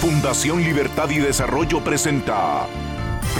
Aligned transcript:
Fundación 0.00 0.62
Libertad 0.62 1.10
y 1.10 1.18
Desarrollo 1.18 1.84
presenta 1.84 2.66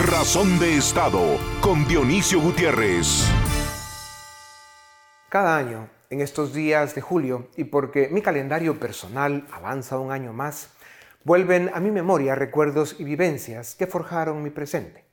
Razón 0.05 0.59
de 0.59 0.77
Estado 0.77 1.39
con 1.59 1.87
Dionisio 1.87 2.39
Gutiérrez. 2.39 3.27
Cada 5.27 5.57
año, 5.57 5.89
en 6.11 6.21
estos 6.21 6.53
días 6.53 6.93
de 6.93 7.01
julio, 7.01 7.47
y 7.57 7.63
porque 7.63 8.09
mi 8.09 8.21
calendario 8.21 8.79
personal 8.79 9.47
avanza 9.51 9.97
un 9.97 10.11
año 10.11 10.33
más, 10.33 10.69
vuelven 11.23 11.71
a 11.73 11.79
mi 11.79 11.89
memoria 11.89 12.35
recuerdos 12.35 12.95
y 12.99 13.05
vivencias 13.05 13.73
que 13.73 13.87
forjaron 13.87 14.43
mi 14.43 14.51
presente. 14.51 15.03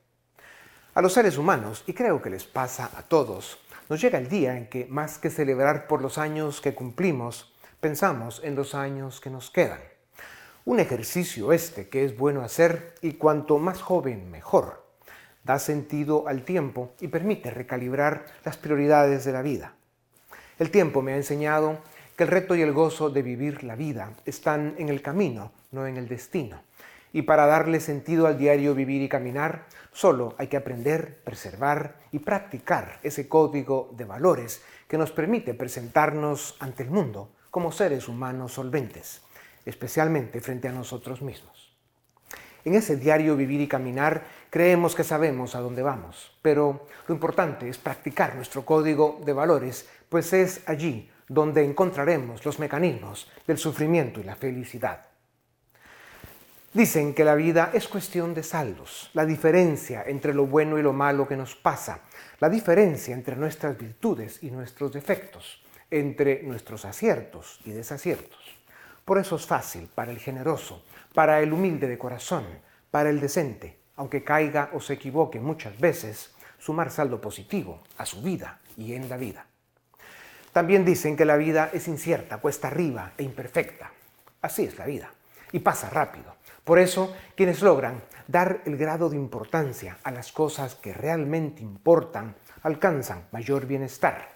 A 0.92 1.00
los 1.00 1.14
seres 1.14 1.38
humanos, 1.38 1.82
y 1.86 1.94
creo 1.94 2.20
que 2.20 2.28
les 2.28 2.44
pasa 2.44 2.90
a 2.94 3.04
todos, 3.04 3.58
nos 3.88 4.02
llega 4.02 4.18
el 4.18 4.28
día 4.28 4.58
en 4.58 4.68
que, 4.68 4.84
más 4.84 5.16
que 5.16 5.30
celebrar 5.30 5.86
por 5.86 6.02
los 6.02 6.18
años 6.18 6.60
que 6.60 6.74
cumplimos, 6.74 7.54
pensamos 7.80 8.42
en 8.44 8.54
los 8.54 8.74
años 8.74 9.18
que 9.18 9.30
nos 9.30 9.50
quedan. 9.50 9.80
Un 10.68 10.80
ejercicio 10.80 11.54
este 11.54 11.88
que 11.88 12.04
es 12.04 12.18
bueno 12.18 12.42
hacer 12.42 12.94
y 13.00 13.12
cuanto 13.12 13.56
más 13.56 13.80
joven 13.80 14.30
mejor. 14.30 14.84
Da 15.42 15.58
sentido 15.58 16.28
al 16.28 16.42
tiempo 16.42 16.92
y 17.00 17.08
permite 17.08 17.50
recalibrar 17.50 18.26
las 18.44 18.58
prioridades 18.58 19.24
de 19.24 19.32
la 19.32 19.40
vida. 19.40 19.72
El 20.58 20.70
tiempo 20.70 21.00
me 21.00 21.14
ha 21.14 21.16
enseñado 21.16 21.78
que 22.18 22.24
el 22.24 22.28
reto 22.28 22.54
y 22.54 22.60
el 22.60 22.74
gozo 22.74 23.08
de 23.08 23.22
vivir 23.22 23.64
la 23.64 23.76
vida 23.76 24.12
están 24.26 24.74
en 24.76 24.90
el 24.90 25.00
camino, 25.00 25.52
no 25.72 25.86
en 25.86 25.96
el 25.96 26.06
destino. 26.06 26.60
Y 27.14 27.22
para 27.22 27.46
darle 27.46 27.80
sentido 27.80 28.26
al 28.26 28.36
diario 28.36 28.74
vivir 28.74 29.00
y 29.00 29.08
caminar, 29.08 29.64
solo 29.90 30.34
hay 30.36 30.48
que 30.48 30.58
aprender, 30.58 31.22
preservar 31.24 31.96
y 32.12 32.18
practicar 32.18 32.98
ese 33.02 33.26
código 33.26 33.94
de 33.96 34.04
valores 34.04 34.60
que 34.86 34.98
nos 34.98 35.12
permite 35.12 35.54
presentarnos 35.54 36.56
ante 36.60 36.82
el 36.82 36.90
mundo 36.90 37.30
como 37.50 37.72
seres 37.72 38.06
humanos 38.06 38.52
solventes 38.52 39.22
especialmente 39.68 40.40
frente 40.40 40.68
a 40.68 40.72
nosotros 40.72 41.22
mismos. 41.22 41.68
En 42.64 42.74
ese 42.74 42.96
diario 42.96 43.36
vivir 43.36 43.60
y 43.60 43.68
caminar 43.68 44.24
creemos 44.50 44.94
que 44.94 45.04
sabemos 45.04 45.54
a 45.54 45.60
dónde 45.60 45.82
vamos, 45.82 46.36
pero 46.42 46.86
lo 47.06 47.14
importante 47.14 47.68
es 47.68 47.78
practicar 47.78 48.34
nuestro 48.34 48.64
código 48.64 49.20
de 49.24 49.32
valores, 49.32 49.88
pues 50.08 50.32
es 50.32 50.60
allí 50.66 51.08
donde 51.28 51.64
encontraremos 51.64 52.44
los 52.44 52.58
mecanismos 52.58 53.30
del 53.46 53.58
sufrimiento 53.58 54.20
y 54.20 54.24
la 54.24 54.36
felicidad. 54.36 55.06
Dicen 56.72 57.14
que 57.14 57.24
la 57.24 57.34
vida 57.34 57.70
es 57.72 57.88
cuestión 57.88 58.34
de 58.34 58.42
saldos, 58.42 59.10
la 59.14 59.24
diferencia 59.24 60.04
entre 60.06 60.34
lo 60.34 60.46
bueno 60.46 60.78
y 60.78 60.82
lo 60.82 60.92
malo 60.92 61.26
que 61.26 61.36
nos 61.36 61.56
pasa, 61.56 62.00
la 62.40 62.48
diferencia 62.48 63.14
entre 63.14 63.36
nuestras 63.36 63.78
virtudes 63.78 64.42
y 64.42 64.50
nuestros 64.50 64.92
defectos, 64.92 65.62
entre 65.90 66.42
nuestros 66.42 66.84
aciertos 66.84 67.60
y 67.64 67.70
desaciertos. 67.70 68.57
Por 69.08 69.16
eso 69.16 69.36
es 69.36 69.46
fácil 69.46 69.88
para 69.94 70.10
el 70.10 70.18
generoso, 70.18 70.84
para 71.14 71.40
el 71.40 71.54
humilde 71.54 71.88
de 71.88 71.96
corazón, 71.96 72.44
para 72.90 73.08
el 73.08 73.20
decente, 73.20 73.78
aunque 73.96 74.22
caiga 74.22 74.68
o 74.74 74.82
se 74.82 74.92
equivoque 74.92 75.40
muchas 75.40 75.80
veces, 75.80 76.34
sumar 76.58 76.90
saldo 76.90 77.18
positivo 77.18 77.80
a 77.96 78.04
su 78.04 78.20
vida 78.20 78.60
y 78.76 78.92
en 78.92 79.08
la 79.08 79.16
vida. 79.16 79.46
También 80.52 80.84
dicen 80.84 81.16
que 81.16 81.24
la 81.24 81.38
vida 81.38 81.70
es 81.72 81.88
incierta, 81.88 82.36
cuesta 82.36 82.68
arriba 82.68 83.12
e 83.16 83.22
imperfecta. 83.22 83.90
Así 84.42 84.64
es 84.64 84.76
la 84.76 84.84
vida 84.84 85.10
y 85.52 85.60
pasa 85.60 85.88
rápido. 85.88 86.36
Por 86.62 86.78
eso, 86.78 87.16
quienes 87.34 87.62
logran 87.62 88.02
dar 88.26 88.60
el 88.66 88.76
grado 88.76 89.08
de 89.08 89.16
importancia 89.16 89.96
a 90.02 90.10
las 90.10 90.32
cosas 90.32 90.74
que 90.74 90.92
realmente 90.92 91.62
importan 91.62 92.36
alcanzan 92.62 93.26
mayor 93.32 93.64
bienestar. 93.64 94.28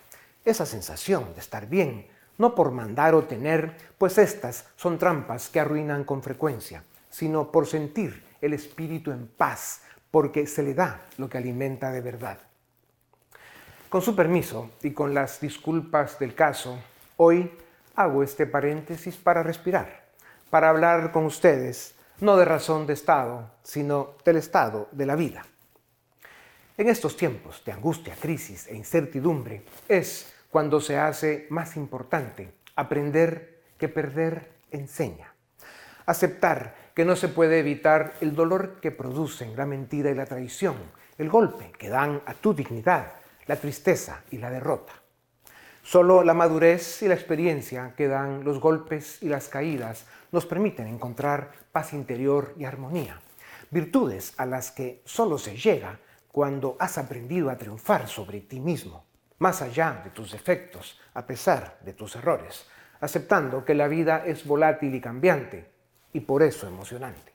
Esa 0.47 0.65
sensación 0.65 1.35
de 1.35 1.41
estar 1.41 1.67
bien, 1.67 2.07
no 2.43 2.57
por 2.57 2.73
mandar 2.73 3.15
o 3.15 3.23
tener, 3.23 3.77
pues 3.97 4.19
estas 4.19 4.67
son 4.75 4.99
trampas 4.99 5.49
que 5.49 5.61
arruinan 5.61 6.03
con 6.03 6.25
frecuencia, 6.25 6.83
sino 7.09 7.53
por 7.53 7.69
sentir 7.69 8.21
el 8.41 8.53
espíritu 8.53 9.13
en 9.13 9.29
paz, 9.29 9.83
porque 10.11 10.49
se 10.49 10.65
le 10.65 10.75
da 10.75 11.03
lo 11.19 11.31
que 11.31 11.39
alimenta 11.39 11.93
de 11.93 12.01
verdad. 12.01 12.39
Con 13.89 14.03
su 14.03 14.17
permiso 14.17 14.73
y 14.83 14.91
con 14.91 15.15
las 15.15 15.41
disculpas 15.41 16.19
del 16.19 16.35
caso, 16.35 16.77
hoy 17.17 17.49
hago 17.95 18.25
este 18.25 18.49
paréntesis 18.49 19.17
para 19.17 19.45
respirar, 19.45 20.09
para 20.51 20.69
hablar 20.69 21.13
con 21.13 21.27
ustedes 21.27 21.95
no 22.19 22.37
de 22.37 22.45
razón 22.45 22.89
de 22.89 22.95
Estado, 22.95 23.53
sino 23.63 24.17
del 24.25 24.39
estado 24.39 24.89
de 24.91 25.07
la 25.07 25.15
vida. 25.15 25.47
En 26.77 26.89
estos 26.89 27.17
tiempos 27.17 27.63
de 27.65 27.71
angustia, 27.71 28.17
crisis 28.21 28.67
e 28.67 28.75
incertidumbre 28.75 29.63
es 29.89 30.33
cuando 30.53 30.83
se 30.83 30.99
hace 30.99 31.47
más 31.49 31.79
importante. 31.79 32.53
Aprender 32.77 33.63
que 33.79 33.89
perder 33.89 34.53
enseña. 34.71 35.33
Aceptar 36.05 36.77
que 36.95 37.07
no 37.07 37.17
se 37.17 37.29
puede 37.29 37.59
evitar 37.59 38.13
el 38.21 38.35
dolor 38.35 38.79
que 38.83 38.91
producen 38.91 39.57
la 39.57 39.65
mentira 39.65 40.11
y 40.11 40.15
la 40.15 40.27
traición, 40.27 40.77
el 41.17 41.31
golpe 41.31 41.73
que 41.79 41.89
dan 41.89 42.21
a 42.27 42.35
tu 42.35 42.53
dignidad, 42.53 43.15
la 43.47 43.57
tristeza 43.57 44.25
y 44.31 44.37
la 44.37 44.51
derrota. 44.51 44.93
Solo 45.83 46.23
la 46.23 46.35
madurez 46.35 47.01
y 47.01 47.09
la 47.09 47.15
experiencia 47.15 47.95
que 47.97 48.09
dan 48.09 48.45
los 48.45 48.61
golpes 48.61 49.23
y 49.23 49.31
las 49.31 49.49
caídas 49.49 50.05
nos 50.33 50.45
permiten 50.45 50.87
encontrar 50.87 51.51
paz 51.73 51.95
interior 51.95 52.53
y 52.59 52.67
armonía, 52.67 53.19
virtudes 53.71 54.35
a 54.37 54.45
las 54.45 54.71
que 54.71 55.01
solo 55.07 55.39
se 55.39 55.57
llega 55.57 55.99
cuando 56.31 56.77
has 56.79 56.99
aprendido 56.99 57.49
a 57.49 57.57
triunfar 57.57 58.07
sobre 58.07 58.43
ti 58.43 58.61
mismo 58.61 59.07
más 59.39 59.63
allá 59.63 60.01
de 60.05 60.11
tus 60.11 60.33
defectos, 60.33 61.01
a 61.15 61.27
pesar 61.27 61.79
de 61.85 61.93
tus 61.93 62.17
errores, 62.17 62.67
aceptando 63.01 63.65
que 63.65 63.75
la 63.75 63.89
vida 63.89 64.25
es 64.25 64.47
volátil 64.47 64.95
y 64.95 65.01
cambiante 65.01 65.69
y 66.13 66.21
por 66.21 66.43
eso 66.43 66.67
emocionante. 66.67 67.33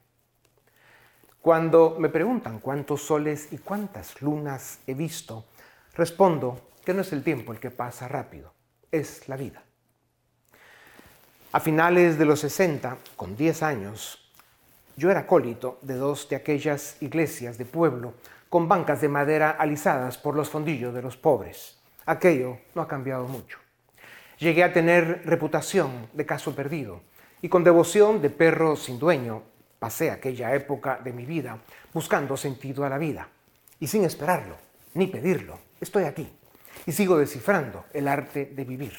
Cuando 1.41 1.97
me 1.99 2.09
preguntan 2.09 2.59
cuántos 2.59 3.03
soles 3.03 3.49
y 3.51 3.57
cuántas 3.57 4.21
lunas 4.21 4.79
he 4.87 4.93
visto, 4.93 5.45
respondo 5.93 6.71
que 6.83 6.93
no 6.93 7.01
es 7.01 7.11
el 7.11 7.23
tiempo 7.23 7.51
el 7.51 7.59
que 7.59 7.71
pasa 7.71 8.07
rápido, 8.07 8.53
es 8.91 9.27
la 9.27 9.35
vida. 9.35 9.63
A 11.51 11.59
finales 11.59 12.17
de 12.17 12.25
los 12.25 12.39
60, 12.41 12.97
con 13.15 13.35
10 13.35 13.63
años, 13.63 14.31
yo 14.95 15.11
era 15.11 15.21
acólito 15.21 15.79
de 15.81 15.95
dos 15.95 16.27
de 16.29 16.35
aquellas 16.35 17.01
iglesias 17.01 17.57
de 17.57 17.65
pueblo 17.65 18.13
con 18.49 18.67
bancas 18.67 19.01
de 19.01 19.09
madera 19.09 19.51
alisadas 19.51 20.17
por 20.17 20.35
los 20.35 20.49
fondillos 20.49 20.93
de 20.93 21.01
los 21.01 21.17
pobres 21.17 21.76
aquello 22.07 22.57
no 22.73 22.81
ha 22.81 22.87
cambiado 22.87 23.27
mucho. 23.27 23.59
Llegué 24.39 24.63
a 24.63 24.73
tener 24.73 25.21
reputación 25.25 26.09
de 26.13 26.25
caso 26.25 26.55
perdido 26.55 27.01
y 27.41 27.49
con 27.49 27.63
devoción 27.63 28.21
de 28.21 28.29
perro 28.29 28.75
sin 28.75 28.97
dueño 28.97 29.43
pasé 29.77 30.09
aquella 30.09 30.55
época 30.55 30.99
de 31.03 31.13
mi 31.13 31.25
vida 31.25 31.59
buscando 31.93 32.35
sentido 32.37 32.83
a 32.85 32.89
la 32.89 32.97
vida 32.97 33.27
y 33.79 33.87
sin 33.87 34.03
esperarlo 34.03 34.55
ni 34.93 35.07
pedirlo, 35.07 35.59
estoy 35.79 36.05
aquí 36.05 36.27
y 36.85 36.91
sigo 36.91 37.17
descifrando 37.17 37.85
el 37.93 38.07
arte 38.07 38.45
de 38.45 38.63
vivir. 38.63 38.93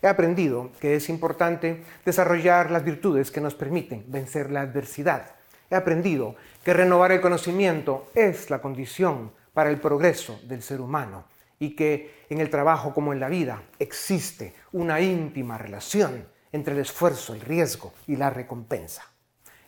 He 0.00 0.06
aprendido 0.06 0.70
que 0.80 0.94
es 0.94 1.08
importante 1.10 1.82
desarrollar 2.04 2.70
las 2.70 2.84
virtudes 2.84 3.30
que 3.30 3.40
nos 3.40 3.54
permiten 3.54 4.04
vencer 4.06 4.50
la 4.50 4.62
adversidad. 4.62 5.32
He 5.68 5.74
aprendido 5.74 6.36
que 6.64 6.72
renovar 6.72 7.12
el 7.12 7.20
conocimiento 7.20 8.10
es 8.14 8.48
la 8.48 8.62
condición 8.62 9.32
para 9.52 9.68
el 9.68 9.78
progreso 9.78 10.40
del 10.44 10.62
ser 10.62 10.80
humano 10.80 11.24
y 11.60 11.76
que 11.76 12.24
en 12.30 12.40
el 12.40 12.50
trabajo 12.50 12.92
como 12.92 13.12
en 13.12 13.20
la 13.20 13.28
vida 13.28 13.62
existe 13.78 14.54
una 14.72 15.00
íntima 15.00 15.58
relación 15.58 16.26
entre 16.50 16.74
el 16.74 16.80
esfuerzo, 16.80 17.34
el 17.34 17.42
riesgo 17.42 17.92
y 18.08 18.16
la 18.16 18.30
recompensa. 18.30 19.04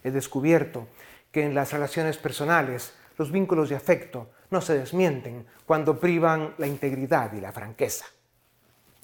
He 0.03 0.11
descubierto 0.11 0.89
que 1.31 1.45
en 1.45 1.55
las 1.55 1.73
relaciones 1.73 2.17
personales 2.17 2.93
los 3.19 3.31
vínculos 3.31 3.69
de 3.69 3.77
afecto 3.77 4.31
no 4.51 4.61
se 4.61 4.77
desmienten 4.77 5.47
cuando 5.67 6.01
privan 6.01 6.55
la 6.59 6.67
integridad 6.67 7.33
y 7.35 7.41
la 7.41 7.53
franqueza. 7.53 8.07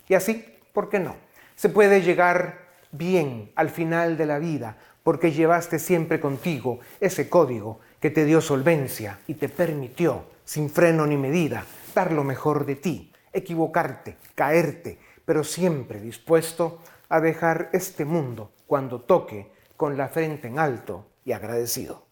Y 0.09 0.15
así, 0.15 0.45
¿por 0.73 0.89
qué 0.89 0.99
no? 0.99 1.17
Se 1.57 1.69
puede 1.69 2.03
llegar 2.03 2.69
bien 2.91 3.53
al 3.55 3.69
final 3.71 4.17
de 4.17 4.27
la 4.27 4.39
vida 4.39 4.77
porque 5.03 5.33
llevaste 5.33 5.79
siempre 5.79 6.21
contigo 6.21 6.81
ese 7.01 7.29
código 7.29 7.81
que 8.01 8.11
te 8.11 8.25
dio 8.25 8.41
solvencia 8.41 9.19
y 9.27 9.35
te 9.35 9.49
permitió, 9.49 10.25
sin 10.49 10.71
freno 10.71 11.07
ni 11.07 11.19
medida, 11.19 11.67
dar 11.95 12.11
lo 12.11 12.25
mejor 12.25 12.65
de 12.65 12.77
ti, 12.77 13.13
equivocarte, 13.35 14.17
caerte, 14.35 14.99
pero 15.27 15.45
siempre 15.45 16.01
dispuesto 16.01 16.79
a 17.11 17.21
dejar 17.21 17.69
este 17.75 18.07
mundo 18.07 18.53
cuando 18.67 19.03
toque 19.03 19.53
con 19.77 19.99
la 19.99 20.09
frente 20.09 20.49
en 20.49 20.59
alto 20.59 21.05
y 21.23 21.33
agradecido. 21.33 22.07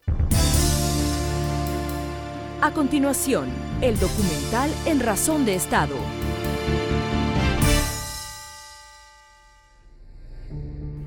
A 2.61 2.71
continuación, 2.75 3.49
el 3.81 3.99
documental 3.99 4.71
En 4.85 5.01
Razón 5.01 5.47
de 5.47 5.55
Estado. 5.55 5.97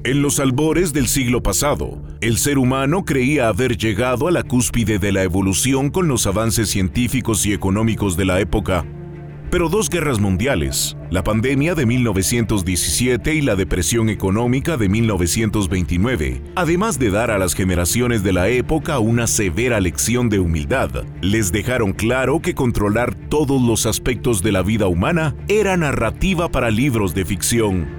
En 0.05 0.21
los 0.21 0.39
albores 0.39 0.93
del 0.93 1.09
siglo 1.09 1.43
pasado, 1.43 2.01
el 2.21 2.37
ser 2.37 2.57
humano 2.57 3.03
creía 3.03 3.49
haber 3.49 3.75
llegado 3.75 4.29
a 4.29 4.31
la 4.31 4.43
cúspide 4.43 4.97
de 4.97 5.11
la 5.11 5.23
evolución 5.23 5.89
con 5.89 6.07
los 6.07 6.25
avances 6.25 6.69
científicos 6.69 7.45
y 7.45 7.51
económicos 7.51 8.15
de 8.15 8.23
la 8.23 8.39
época. 8.39 8.85
Pero 9.51 9.67
dos 9.67 9.89
guerras 9.89 10.21
mundiales, 10.21 10.95
la 11.09 11.21
pandemia 11.25 11.75
de 11.75 11.85
1917 11.85 13.33
y 13.33 13.41
la 13.41 13.57
depresión 13.57 14.07
económica 14.07 14.77
de 14.77 14.87
1929, 14.87 16.43
además 16.55 16.97
de 16.97 17.09
dar 17.11 17.29
a 17.29 17.37
las 17.37 17.53
generaciones 17.53 18.23
de 18.23 18.31
la 18.31 18.47
época 18.47 18.99
una 18.99 19.27
severa 19.27 19.81
lección 19.81 20.29
de 20.29 20.39
humildad, 20.39 20.91
les 21.19 21.51
dejaron 21.51 21.91
claro 21.91 22.39
que 22.39 22.55
controlar 22.55 23.15
todos 23.15 23.61
los 23.61 23.85
aspectos 23.85 24.41
de 24.43 24.53
la 24.53 24.61
vida 24.61 24.87
humana 24.87 25.35
era 25.49 25.75
narrativa 25.75 26.49
para 26.49 26.71
libros 26.71 27.13
de 27.13 27.25
ficción. 27.25 27.98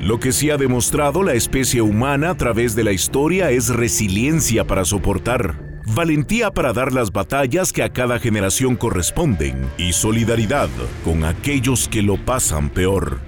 Lo 0.00 0.20
que 0.20 0.32
sí 0.32 0.50
ha 0.50 0.56
demostrado 0.56 1.22
la 1.22 1.34
especie 1.34 1.80
humana 1.80 2.30
a 2.30 2.34
través 2.36 2.74
de 2.74 2.84
la 2.84 2.92
historia 2.92 3.50
es 3.50 3.68
resiliencia 3.68 4.66
para 4.66 4.84
soportar, 4.84 5.82
valentía 5.94 6.50
para 6.50 6.72
dar 6.72 6.92
las 6.92 7.12
batallas 7.12 7.72
que 7.72 7.82
a 7.82 7.92
cada 7.92 8.18
generación 8.18 8.76
corresponden 8.76 9.70
y 9.78 9.92
solidaridad 9.92 10.68
con 11.04 11.24
aquellos 11.24 11.88
que 11.88 12.02
lo 12.02 12.16
pasan 12.16 12.70
peor. 12.70 13.20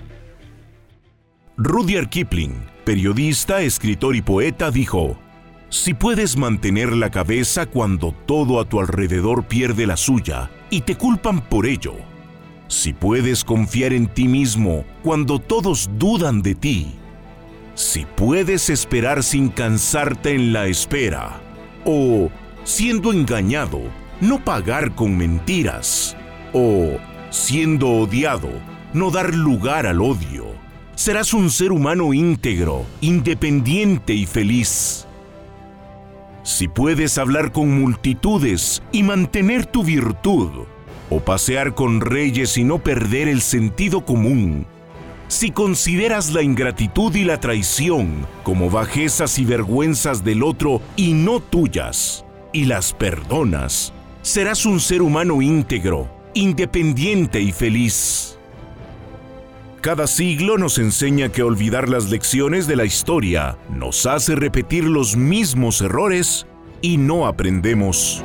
Rudyard 1.57 2.09
Kipling, 2.11 2.55
periodista, 2.85 3.63
escritor 3.63 4.15
y 4.17 4.21
poeta, 4.21 4.71
dijo, 4.71 5.17
Si 5.71 5.95
puedes 5.95 6.37
mantener 6.37 6.93
la 6.93 7.11
cabeza 7.11 7.65
cuando 7.65 8.13
todo 8.27 8.61
a 8.61 8.69
tu 8.69 8.81
alrededor 8.81 9.47
pierde 9.47 9.87
la 9.87 9.97
suya 9.97 10.51
y 10.69 10.83
te 10.83 10.97
culpan 10.97 11.41
por 11.41 11.67
ello, 11.67 11.95
si 12.69 12.93
puedes 12.93 13.45
confiar 13.45 13.93
en 13.93 14.07
ti 14.09 14.29
mismo 14.29 14.85
cuando 15.03 15.39
todos 15.39 15.89
dudan 15.99 16.43
de 16.43 16.55
ti, 16.55 16.95
si 17.75 18.07
puedes 18.07 18.71
esperar 18.71 19.23
sin 19.23 19.49
cansarte 19.49 20.35
en 20.35 20.53
la 20.53 20.67
espera, 20.67 21.41
o 21.85 22.31
siendo 22.65 23.13
engañado, 23.13 23.81
no 24.21 24.43
pagar 24.43 24.95
con 24.95 25.17
mentiras, 25.17 26.17
o, 26.53 26.97
siendo 27.31 27.91
odiado, 27.91 28.49
no 28.93 29.11
dar 29.11 29.35
lugar 29.35 29.87
al 29.87 30.01
odio. 30.01 30.47
Serás 30.95 31.35
un 31.35 31.51
ser 31.51 31.73
humano 31.73 32.15
íntegro, 32.15 32.87
independiente 33.03 34.15
y 34.15 34.25
feliz. 34.25 35.07
Si 36.43 36.69
puedes 36.69 37.19
hablar 37.19 37.53
con 37.53 37.79
multitudes 37.79 38.83
y 38.91 39.03
mantener 39.03 39.67
tu 39.67 39.85
virtud, 39.85 40.67
o 41.11 41.21
pasear 41.21 41.75
con 41.75 42.01
reyes 42.01 42.57
y 42.59 42.65
no 42.65 42.79
perder 42.79 43.29
el 43.29 43.41
sentido 43.41 44.05
común, 44.05 44.67
si 45.29 45.51
consideras 45.51 46.33
la 46.33 46.43
ingratitud 46.43 47.15
y 47.15 47.25
la 47.25 47.41
traición 47.41 48.27
como 48.45 48.71
bajezas 48.71 49.39
y 49.39 49.45
vergüenzas 49.45 50.23
del 50.25 50.43
otro 50.43 50.81
y 50.95 51.15
no 51.15 51.41
tuyas, 51.41 52.25
y 52.53 52.67
las 52.67 52.93
perdonas, 52.93 53.93
serás 54.23 54.67
un 54.67 54.81
ser 54.81 55.03
humano 55.03 55.43
íntegro, 55.43 56.09
independiente 56.35 57.41
y 57.41 57.53
feliz. 57.53 58.39
Cada 59.81 60.07
siglo 60.07 60.59
nos 60.59 60.79
enseña 60.79 61.29
que 61.29 61.43
olvidar 61.43 61.89
las 61.89 62.11
lecciones 62.11 62.67
de 62.67 62.77
la 62.77 62.85
historia 62.85 63.57
nos 63.71 64.07
hace 64.07 64.35
repetir 64.35 64.85
los 64.85 65.17
mismos 65.17 65.81
errores 65.81 66.47
y 66.83 66.97
no 66.97 67.27
aprendemos. 67.27 68.25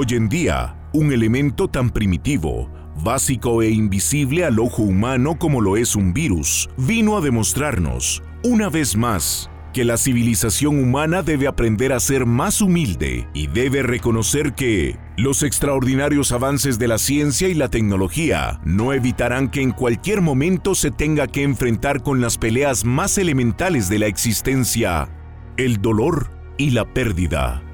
Hoy 0.00 0.06
en 0.10 0.28
día, 0.28 0.76
un 0.92 1.12
elemento 1.12 1.66
tan 1.66 1.90
primitivo, 1.90 2.70
básico 3.02 3.62
e 3.62 3.70
invisible 3.70 4.44
al 4.44 4.60
ojo 4.60 4.84
humano 4.84 5.36
como 5.40 5.60
lo 5.60 5.76
es 5.76 5.96
un 5.96 6.14
virus, 6.14 6.70
vino 6.76 7.16
a 7.16 7.20
demostrarnos 7.20 8.22
una 8.44 8.68
vez 8.68 8.96
más, 8.96 9.50
que 9.72 9.84
la 9.84 9.96
civilización 9.96 10.80
humana 10.80 11.22
debe 11.22 11.48
aprender 11.48 11.92
a 11.92 11.98
ser 11.98 12.26
más 12.26 12.60
humilde 12.60 13.26
y 13.34 13.48
debe 13.48 13.82
reconocer 13.82 14.52
que 14.52 14.96
los 15.16 15.42
extraordinarios 15.42 16.30
avances 16.30 16.78
de 16.78 16.86
la 16.86 16.98
ciencia 16.98 17.48
y 17.48 17.54
la 17.54 17.68
tecnología 17.68 18.60
no 18.64 18.92
evitarán 18.92 19.50
que 19.50 19.62
en 19.62 19.72
cualquier 19.72 20.20
momento 20.20 20.76
se 20.76 20.92
tenga 20.92 21.26
que 21.26 21.42
enfrentar 21.42 22.04
con 22.04 22.20
las 22.20 22.38
peleas 22.38 22.84
más 22.84 23.18
elementales 23.18 23.88
de 23.88 23.98
la 23.98 24.06
existencia, 24.06 25.08
el 25.56 25.82
dolor 25.82 26.30
y 26.56 26.70
la 26.70 26.84
pérdida. 26.84 27.64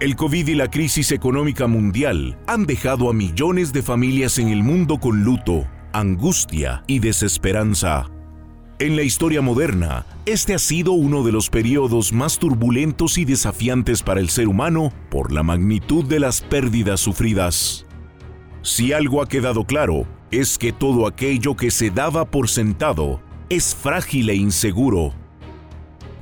El 0.00 0.16
COVID 0.16 0.48
y 0.48 0.54
la 0.54 0.70
crisis 0.70 1.12
económica 1.12 1.66
mundial 1.66 2.38
han 2.46 2.64
dejado 2.64 3.10
a 3.10 3.12
millones 3.12 3.70
de 3.74 3.82
familias 3.82 4.38
en 4.38 4.48
el 4.48 4.62
mundo 4.62 4.98
con 4.98 5.24
luto, 5.24 5.66
angustia 5.92 6.84
y 6.86 7.00
desesperanza. 7.00 8.10
En 8.78 8.96
la 8.96 9.02
historia 9.02 9.42
moderna, 9.42 10.06
este 10.24 10.54
ha 10.54 10.58
sido 10.58 10.92
uno 10.92 11.22
de 11.22 11.32
los 11.32 11.50
periodos 11.50 12.14
más 12.14 12.38
turbulentos 12.38 13.18
y 13.18 13.26
desafiantes 13.26 14.02
para 14.02 14.20
el 14.20 14.30
ser 14.30 14.48
humano 14.48 14.90
por 15.10 15.32
la 15.32 15.42
magnitud 15.42 16.06
de 16.06 16.18
las 16.18 16.40
pérdidas 16.40 17.00
sufridas. 17.00 17.84
Si 18.62 18.94
algo 18.94 19.20
ha 19.20 19.28
quedado 19.28 19.64
claro, 19.64 20.06
es 20.30 20.56
que 20.56 20.72
todo 20.72 21.06
aquello 21.06 21.56
que 21.56 21.70
se 21.70 21.90
daba 21.90 22.24
por 22.24 22.48
sentado 22.48 23.20
es 23.50 23.74
frágil 23.74 24.30
e 24.30 24.34
inseguro. 24.34 25.19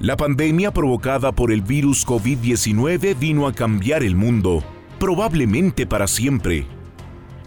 La 0.01 0.17
pandemia 0.17 0.73
provocada 0.73 1.33
por 1.33 1.53
el 1.53 1.63
virus 1.63 2.07
COVID-19 2.07 3.19
vino 3.19 3.47
a 3.47 3.53
cambiar 3.53 4.03
el 4.03 4.15
mundo, 4.15 4.63
probablemente 4.99 5.87
para 5.87 6.07
siempre 6.07 6.67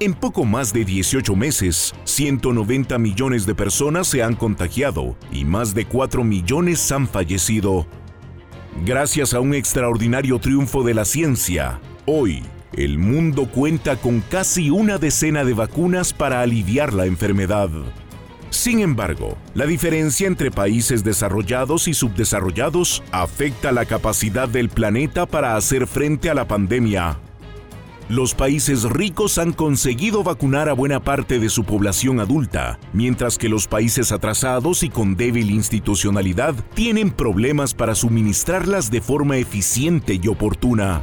en 0.01 0.15
poco 0.15 0.45
más 0.45 0.73
de 0.73 0.83
18 0.83 1.35
meses, 1.35 1.93
190 2.05 2.97
millones 2.97 3.45
de 3.45 3.53
personas 3.53 4.07
se 4.07 4.23
han 4.23 4.35
contagiado 4.35 5.15
y 5.31 5.45
más 5.45 5.75
de 5.75 5.85
4 5.85 6.23
millones 6.23 6.91
han 6.91 7.07
fallecido. 7.07 7.85
Gracias 8.83 9.35
a 9.35 9.41
un 9.41 9.53
extraordinario 9.53 10.39
triunfo 10.39 10.81
de 10.81 10.95
la 10.95 11.05
ciencia, 11.05 11.79
hoy 12.07 12.41
el 12.73 12.97
mundo 12.97 13.47
cuenta 13.51 13.95
con 13.95 14.21
casi 14.21 14.71
una 14.71 14.97
decena 14.97 15.43
de 15.43 15.53
vacunas 15.53 16.13
para 16.13 16.41
aliviar 16.41 16.93
la 16.93 17.05
enfermedad. 17.05 17.69
Sin 18.51 18.79
embargo, 18.81 19.37
la 19.55 19.65
diferencia 19.65 20.27
entre 20.27 20.51
países 20.51 21.03
desarrollados 21.03 21.87
y 21.87 21.95
subdesarrollados 21.95 23.01
afecta 23.11 23.71
la 23.71 23.85
capacidad 23.85 24.47
del 24.47 24.69
planeta 24.69 25.25
para 25.25 25.55
hacer 25.55 25.87
frente 25.87 26.29
a 26.29 26.35
la 26.35 26.47
pandemia 26.47 27.17
los 28.11 28.35
países 28.35 28.83
ricos 28.83 29.37
han 29.37 29.53
conseguido 29.53 30.21
vacunar 30.21 30.67
a 30.67 30.73
buena 30.73 30.99
parte 30.99 31.39
de 31.39 31.47
su 31.47 31.63
población 31.63 32.19
adulta, 32.19 32.77
mientras 32.91 33.37
que 33.37 33.47
los 33.47 33.67
países 33.67 34.11
atrasados 34.11 34.83
y 34.83 34.89
con 34.89 35.15
débil 35.15 35.49
institucionalidad 35.49 36.53
tienen 36.73 37.09
problemas 37.09 37.73
para 37.73 37.95
suministrarlas 37.95 38.91
de 38.91 38.99
forma 38.99 39.37
eficiente 39.37 40.19
y 40.21 40.27
oportuna. 40.27 41.01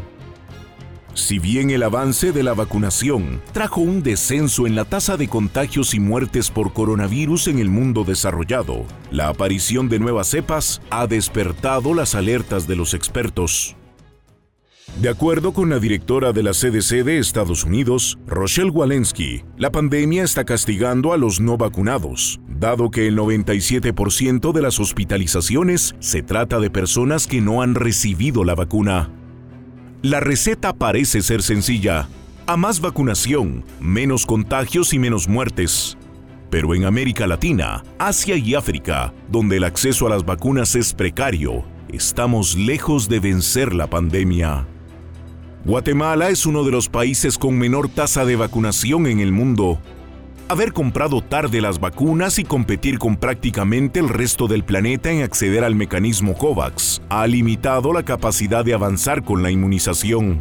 Si 1.19 1.41
bien 1.41 1.71
el 1.71 1.83
avance 1.83 2.31
de 2.31 2.45
la 2.45 2.55
vacunación 2.55 3.43
trajo 3.53 3.81
un 3.81 4.05
descenso 4.05 4.69
en 4.69 4.77
la 4.77 4.85
tasa 4.85 5.17
de 5.17 5.27
contagios 5.27 5.93
y 5.93 5.99
muertes 5.99 6.49
por 6.49 6.73
coronavirus 6.73 7.49
en 7.49 7.59
el 7.59 7.71
mundo 7.71 8.05
desarrollado, 8.05 8.85
la 9.11 9.29
aparición 9.29 9.89
de 9.89 9.99
nuevas 9.99 10.29
cepas 10.29 10.81
ha 10.91 11.09
despertado 11.09 11.93
las 11.93 12.15
alertas 12.15 12.69
de 12.69 12.77
los 12.77 12.95
expertos. 12.95 13.75
De 15.01 15.09
acuerdo 15.09 15.53
con 15.53 15.71
la 15.71 15.81
directora 15.81 16.33
de 16.33 16.45
la 16.45 16.53
CDC 16.53 17.05
de 17.05 17.19
Estados 17.19 17.65
Unidos, 17.65 18.17
Rochelle 18.25 18.71
Walensky, 18.71 19.43
la 19.57 19.73
pandemia 19.73 20.23
está 20.23 20.45
castigando 20.45 21.13
a 21.13 21.17
los 21.17 21.41
no 21.41 21.57
vacunados, 21.57 22.39
dado 22.49 22.93
que 22.93 23.09
el 23.09 23.19
97% 23.19 24.53
de 24.53 24.63
las 24.63 24.79
hospitalizaciones 24.79 25.97
se 25.99 26.23
trata 26.23 26.61
de 26.61 26.71
personas 26.71 27.27
que 27.27 27.41
no 27.41 27.61
han 27.61 27.75
recibido 27.75 28.45
la 28.45 28.55
vacuna. 28.55 29.11
La 30.03 30.21
receta 30.21 30.73
parece 30.73 31.23
ser 31.23 31.43
sencilla. 31.43 32.09
A 32.47 32.57
más 32.57 32.81
vacunación, 32.81 33.65
menos 33.81 34.27
contagios 34.27 34.95
y 34.95 34.99
menos 35.01 35.27
muertes. 35.27 35.99
Pero 36.51 36.77
en 36.77 36.85
América 36.85 37.27
Latina, 37.27 37.83
Asia 37.99 38.37
y 38.37 38.55
África, 38.55 39.13
donde 39.29 39.57
el 39.57 39.65
acceso 39.65 40.07
a 40.07 40.11
las 40.11 40.25
vacunas 40.25 40.77
es 40.77 40.95
precario, 40.95 41.65
estamos 41.89 42.57
lejos 42.57 43.09
de 43.09 43.19
vencer 43.19 43.75
la 43.75 43.91
pandemia. 43.91 44.69
Guatemala 45.65 46.29
es 46.29 46.47
uno 46.47 46.63
de 46.63 46.71
los 46.71 46.89
países 46.89 47.37
con 47.37 47.59
menor 47.59 47.89
tasa 47.89 48.25
de 48.25 48.37
vacunación 48.37 49.09
en 49.09 49.19
el 49.19 49.33
mundo. 49.33 49.81
Haber 50.51 50.73
comprado 50.73 51.21
tarde 51.21 51.61
las 51.61 51.79
vacunas 51.79 52.39
y 52.39 52.45
competir 52.45 52.99
con 52.99 53.17
prácticamente 53.17 54.01
el 54.01 54.09
resto 54.09 54.47
del 54.47 54.65
planeta 54.65 55.11
en 55.11 55.23
acceder 55.23 55.63
al 55.63 55.75
mecanismo 55.75 56.35
COVAX 56.35 57.03
ha 57.11 57.27
limitado 57.27 57.93
la 57.93 58.03
capacidad 58.03 58.65
de 58.65 58.73
avanzar 58.73 59.23
con 59.23 59.43
la 59.43 59.51
inmunización. 59.51 60.41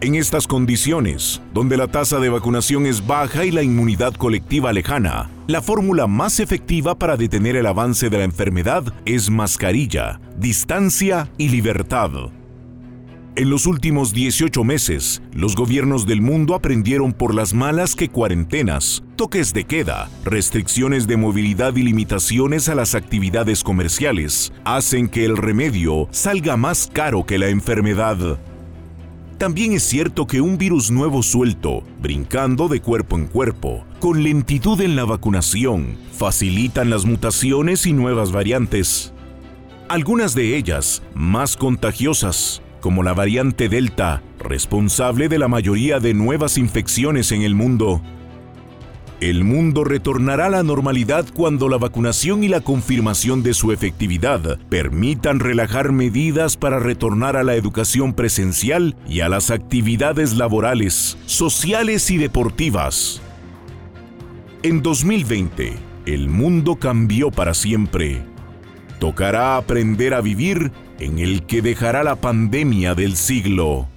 En 0.00 0.14
estas 0.14 0.46
condiciones, 0.46 1.42
donde 1.52 1.76
la 1.76 1.88
tasa 1.88 2.20
de 2.20 2.28
vacunación 2.28 2.86
es 2.86 3.04
baja 3.04 3.44
y 3.44 3.50
la 3.50 3.64
inmunidad 3.64 4.14
colectiva 4.14 4.72
lejana, 4.72 5.28
la 5.48 5.60
fórmula 5.60 6.06
más 6.06 6.38
efectiva 6.38 6.96
para 6.96 7.16
detener 7.16 7.56
el 7.56 7.66
avance 7.66 8.08
de 8.10 8.18
la 8.18 8.24
enfermedad 8.24 8.84
es 9.06 9.28
mascarilla, 9.28 10.20
distancia 10.36 11.28
y 11.36 11.48
libertad. 11.48 12.10
En 13.36 13.50
los 13.50 13.66
últimos 13.66 14.12
18 14.12 14.62
meses, 14.62 15.20
los 15.32 15.56
gobiernos 15.56 16.06
del 16.06 16.22
mundo 16.22 16.54
aprendieron 16.54 17.12
por 17.12 17.34
las 17.34 17.52
malas 17.52 17.96
que 17.96 18.08
cuarentenas, 18.08 19.02
toques 19.16 19.52
de 19.52 19.64
queda, 19.64 20.08
restricciones 20.24 21.08
de 21.08 21.16
movilidad 21.16 21.74
y 21.74 21.82
limitaciones 21.82 22.68
a 22.68 22.76
las 22.76 22.94
actividades 22.94 23.64
comerciales 23.64 24.52
hacen 24.64 25.08
que 25.08 25.24
el 25.24 25.36
remedio 25.36 26.06
salga 26.12 26.56
más 26.56 26.88
caro 26.92 27.26
que 27.26 27.38
la 27.38 27.48
enfermedad. 27.48 28.38
También 29.36 29.72
es 29.72 29.82
cierto 29.82 30.28
que 30.28 30.40
un 30.40 30.56
virus 30.56 30.92
nuevo 30.92 31.20
suelto, 31.24 31.82
brincando 32.00 32.68
de 32.68 32.80
cuerpo 32.80 33.16
en 33.16 33.26
cuerpo, 33.26 33.84
con 33.98 34.22
lentitud 34.22 34.80
en 34.80 34.94
la 34.94 35.06
vacunación, 35.06 35.96
facilitan 36.12 36.88
las 36.88 37.04
mutaciones 37.04 37.84
y 37.84 37.94
nuevas 37.94 38.30
variantes. 38.30 39.12
Algunas 39.88 40.36
de 40.36 40.56
ellas 40.56 41.02
más 41.14 41.56
contagiosas, 41.56 42.62
como 42.84 43.02
la 43.02 43.14
variante 43.14 43.70
Delta, 43.70 44.20
responsable 44.38 45.30
de 45.30 45.38
la 45.38 45.48
mayoría 45.48 46.00
de 46.00 46.12
nuevas 46.12 46.58
infecciones 46.58 47.32
en 47.32 47.40
el 47.40 47.54
mundo. 47.54 48.02
El 49.20 49.42
mundo 49.42 49.84
retornará 49.84 50.48
a 50.48 50.50
la 50.50 50.62
normalidad 50.62 51.24
cuando 51.32 51.70
la 51.70 51.78
vacunación 51.78 52.44
y 52.44 52.48
la 52.48 52.60
confirmación 52.60 53.42
de 53.42 53.54
su 53.54 53.72
efectividad 53.72 54.58
permitan 54.68 55.40
relajar 55.40 55.92
medidas 55.92 56.58
para 56.58 56.78
retornar 56.78 57.38
a 57.38 57.42
la 57.42 57.54
educación 57.54 58.12
presencial 58.12 58.96
y 59.08 59.20
a 59.20 59.30
las 59.30 59.50
actividades 59.50 60.36
laborales, 60.36 61.16
sociales 61.24 62.10
y 62.10 62.18
deportivas. 62.18 63.22
En 64.62 64.82
2020, 64.82 65.72
el 66.04 66.28
mundo 66.28 66.76
cambió 66.76 67.30
para 67.30 67.54
siempre. 67.54 68.33
Tocará 68.98 69.56
aprender 69.56 70.14
a 70.14 70.20
vivir 70.20 70.70
en 70.98 71.18
el 71.18 71.46
que 71.46 71.62
dejará 71.62 72.04
la 72.04 72.16
pandemia 72.16 72.94
del 72.94 73.16
siglo. 73.16 73.88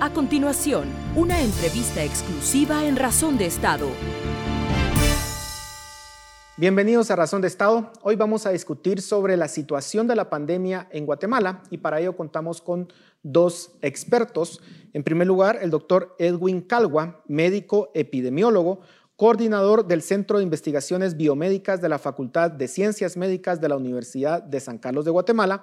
A 0.00 0.10
continuación, 0.14 0.88
una 1.14 1.42
entrevista 1.42 2.02
exclusiva 2.02 2.86
en 2.86 2.96
Razón 2.96 3.36
de 3.36 3.46
Estado. 3.46 3.88
Bienvenidos 6.56 7.10
a 7.10 7.16
Razón 7.16 7.42
de 7.42 7.48
Estado. 7.48 7.90
Hoy 8.02 8.16
vamos 8.16 8.44
a 8.46 8.50
discutir 8.50 9.02
sobre 9.02 9.36
la 9.36 9.48
situación 9.48 10.06
de 10.06 10.16
la 10.16 10.28
pandemia 10.28 10.88
en 10.90 11.06
Guatemala 11.06 11.62
y 11.70 11.78
para 11.78 12.00
ello 12.00 12.16
contamos 12.16 12.60
con 12.60 12.92
dos 13.22 13.72
expertos. 13.82 14.60
En 14.92 15.02
primer 15.02 15.26
lugar, 15.26 15.58
el 15.62 15.70
doctor 15.70 16.16
Edwin 16.18 16.60
Calgua, 16.60 17.22
médico 17.28 17.90
epidemiólogo, 17.94 18.80
coordinador 19.20 19.86
del 19.86 20.00
Centro 20.00 20.38
de 20.38 20.44
Investigaciones 20.44 21.14
Biomédicas 21.14 21.82
de 21.82 21.90
la 21.90 21.98
Facultad 21.98 22.50
de 22.50 22.66
Ciencias 22.66 23.18
Médicas 23.18 23.60
de 23.60 23.68
la 23.68 23.76
Universidad 23.76 24.42
de 24.42 24.60
San 24.60 24.78
Carlos 24.78 25.04
de 25.04 25.10
Guatemala, 25.10 25.62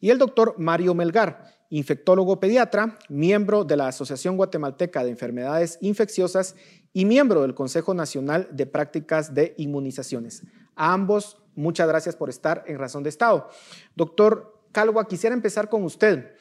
y 0.00 0.10
el 0.10 0.18
doctor 0.18 0.56
Mario 0.58 0.92
Melgar, 0.92 1.54
infectólogo 1.70 2.40
pediatra, 2.40 2.98
miembro 3.08 3.62
de 3.62 3.76
la 3.76 3.86
Asociación 3.86 4.36
Guatemalteca 4.36 5.04
de 5.04 5.10
Enfermedades 5.10 5.78
Infecciosas 5.82 6.56
y 6.92 7.04
miembro 7.04 7.42
del 7.42 7.54
Consejo 7.54 7.94
Nacional 7.94 8.48
de 8.50 8.66
Prácticas 8.66 9.32
de 9.34 9.54
Inmunizaciones. 9.56 10.42
A 10.74 10.92
ambos, 10.92 11.40
muchas 11.54 11.86
gracias 11.86 12.16
por 12.16 12.28
estar 12.28 12.64
en 12.66 12.76
Razón 12.76 13.04
de 13.04 13.10
Estado. 13.10 13.48
Doctor 13.94 14.64
Calva, 14.72 15.06
quisiera 15.06 15.32
empezar 15.32 15.68
con 15.68 15.84
usted. 15.84 16.34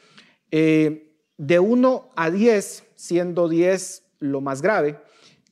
Eh, 0.50 1.16
de 1.38 1.60
1 1.60 2.10
a 2.16 2.32
10, 2.32 2.86
siendo 2.96 3.50
10 3.50 4.02
lo 4.18 4.42
más 4.42 4.64
grave, 4.64 4.98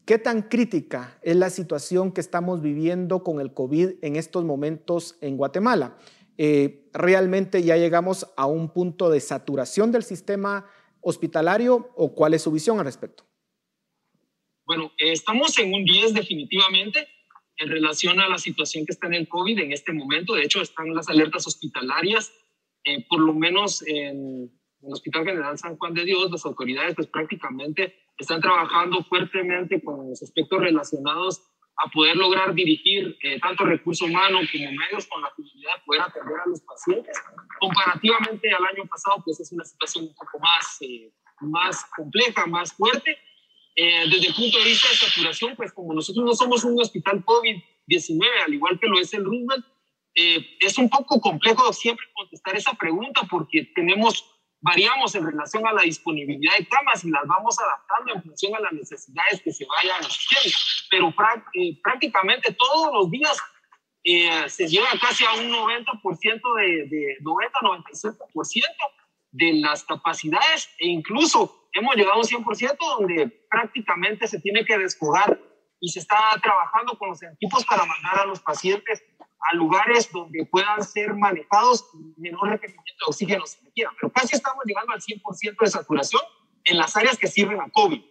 ¿qué 0.06 0.18
tan 0.18 0.44
crítica 0.44 1.18
es 1.22 1.36
la 1.36 1.50
situación 1.50 2.12
que 2.12 2.22
estamos 2.22 2.62
viviendo 2.62 3.24
con 3.24 3.40
el 3.40 3.54
COVID 3.54 4.04
en 4.04 4.16
estos 4.16 4.44
momentos 4.44 5.18
en 5.22 5.38
Guatemala? 5.38 5.98
Eh, 6.38 6.90
¿Realmente 6.94 7.64
ya 7.64 7.78
llegamos 7.78 8.28
a 8.36 8.46
un 8.46 8.70
punto 8.70 9.10
de 9.10 9.20
saturación 9.20 9.92
del 9.92 10.04
sistema 10.04 10.66
hospitalario 11.02 11.92
o 11.96 12.16
cuál 12.16 12.34
es 12.34 12.42
su 12.42 12.52
visión 12.52 12.80
al 12.80 12.86
respecto? 12.86 13.26
Bueno, 14.66 14.92
estamos 14.98 15.58
en 15.60 15.74
un 15.74 15.84
10 15.84 16.14
definitivamente 16.14 17.08
en 17.58 17.70
relación 17.70 18.20
a 18.20 18.30
la 18.30 18.38
situación 18.38 18.86
que 18.86 18.94
está 18.94 19.08
en 19.08 19.14
el 19.14 19.28
COVID 19.28 19.60
en 19.60 19.72
este 19.74 19.94
momento. 19.94 20.34
De 20.34 20.44
hecho, 20.44 20.62
están 20.62 20.94
las 20.96 21.10
alertas 21.10 21.46
hospitalarias, 21.46 22.32
eh, 22.84 23.06
por 23.08 23.20
lo 23.20 23.34
menos 23.34 23.84
en, 23.86 24.52
el 24.86 24.94
Hospital 24.94 25.26
General 25.26 25.58
San 25.58 25.78
Juan 25.78 25.94
de 25.94 26.06
Dios, 26.06 26.30
las 26.32 26.46
autoridades 26.46 26.96
pues 26.96 27.08
prácticamente 27.08 27.96
están 28.18 28.42
trabajando 28.42 29.04
fuertemente 29.04 29.82
con 29.82 30.10
los 30.10 30.22
aspectos 30.22 30.60
relacionados 30.60 31.42
a 31.78 31.90
poder 31.90 32.16
lograr 32.16 32.54
dirigir 32.54 33.18
eh, 33.24 33.40
tanto 33.40 33.66
recurso 33.66 34.06
humano 34.06 34.40
como 34.52 34.72
medios 34.72 35.08
con 35.08 35.22
la 35.22 35.32
finalidad 35.36 35.76
de 35.76 35.82
poder 35.86 36.02
atender 36.02 36.36
a 36.46 36.50
los 36.50 36.62
pacientes. 36.62 37.18
Comparativamente 37.60 38.52
al 38.52 38.66
año 38.66 38.86
pasado, 38.88 39.22
pues 39.26 39.40
es 39.40 39.52
una 39.52 39.66
situación 39.66 40.06
un 40.06 40.14
poco 40.14 40.40
más, 40.40 40.78
eh, 40.82 41.12
más 41.42 41.84
compleja, 41.96 42.46
más 42.46 42.74
fuerte. 42.74 43.18
Eh, 43.76 44.08
desde 44.08 44.28
el 44.28 44.36
punto 44.36 44.60
de 44.60 44.66
vista 44.66 44.88
de 44.90 44.96
saturación, 44.96 45.56
pues 45.56 45.74
como 45.74 45.94
nosotros 45.94 46.24
no 46.24 46.34
somos 46.36 46.64
un 46.64 46.80
hospital 46.80 47.26
COVID-19, 47.26 48.22
al 48.46 48.54
igual 48.54 48.80
que 48.80 48.88
lo 48.88 49.00
es 49.00 49.14
el 49.14 49.26
Roosevelt, 49.26 49.66
es 50.16 50.78
un 50.78 50.92
poco 50.92 51.20
complejo 51.20 51.74
siempre 51.74 52.06
contestar 52.14 52.56
esa 52.56 52.74
pregunta 52.74 53.22
porque 53.28 53.72
tenemos 53.74 54.33
variamos 54.64 55.14
en 55.14 55.26
relación 55.26 55.68
a 55.68 55.74
la 55.74 55.84
disponibilidad 55.84 56.58
de 56.58 56.68
camas 56.68 57.04
y 57.04 57.12
las 57.12 57.28
vamos 57.28 57.60
adaptando 57.60 58.16
en 58.16 58.24
función 58.24 58.56
a 58.56 58.62
las 58.62 58.74
necesidades 58.74 59.42
que 59.44 59.52
se 59.52 59.66
vayan 59.66 60.02
haciendo. 60.02 60.58
Pero 60.90 61.14
eh, 61.54 61.80
prácticamente 61.84 62.54
todos 62.54 62.94
los 62.94 63.12
días 63.12 63.38
eh, 64.06 64.50
se 64.50 64.68
llega 64.68 64.88
casi 65.00 65.26
a 65.26 65.34
un 65.34 65.52
90% 65.52 66.56
de, 66.58 66.88
de 66.88 67.18
90-95% 67.22 68.64
de 69.32 69.54
las 69.54 69.84
capacidades 69.84 70.70
e 70.80 70.88
incluso 70.88 71.68
hemos 71.74 71.96
llegado 71.96 72.16
a 72.16 72.20
un 72.20 72.24
100% 72.24 72.78
donde 72.78 73.46
prácticamente 73.50 74.28
se 74.28 74.40
tiene 74.40 74.64
que 74.64 74.78
desfogar 74.78 75.40
y 75.82 75.90
se 75.90 76.00
está 76.00 76.18
trabajando 76.42 76.98
con 76.98 77.10
los 77.10 77.22
equipos 77.22 77.66
para 77.66 77.84
mandar 77.84 78.20
a 78.20 78.26
los 78.26 78.40
pacientes 78.40 79.04
a 79.52 79.56
lugares 79.56 80.10
donde 80.12 80.46
puedan 80.46 80.84
ser 80.84 81.14
manejados 81.16 81.86
menor 82.18 82.50
requerimiento 82.50 83.06
de 83.06 83.10
oxígeno 83.10 83.46
si 83.46 83.64
requiera. 83.66 83.92
Pero 84.00 84.12
casi 84.12 84.36
estamos 84.36 84.64
llegando 84.66 84.94
al 84.94 85.02
100% 85.02 85.56
de 85.60 85.68
saturación 85.68 86.22
en 86.64 86.78
las 86.78 86.96
áreas 86.96 87.18
que 87.18 87.28
sirven 87.28 87.60
a 87.60 87.70
COVID. 87.70 88.02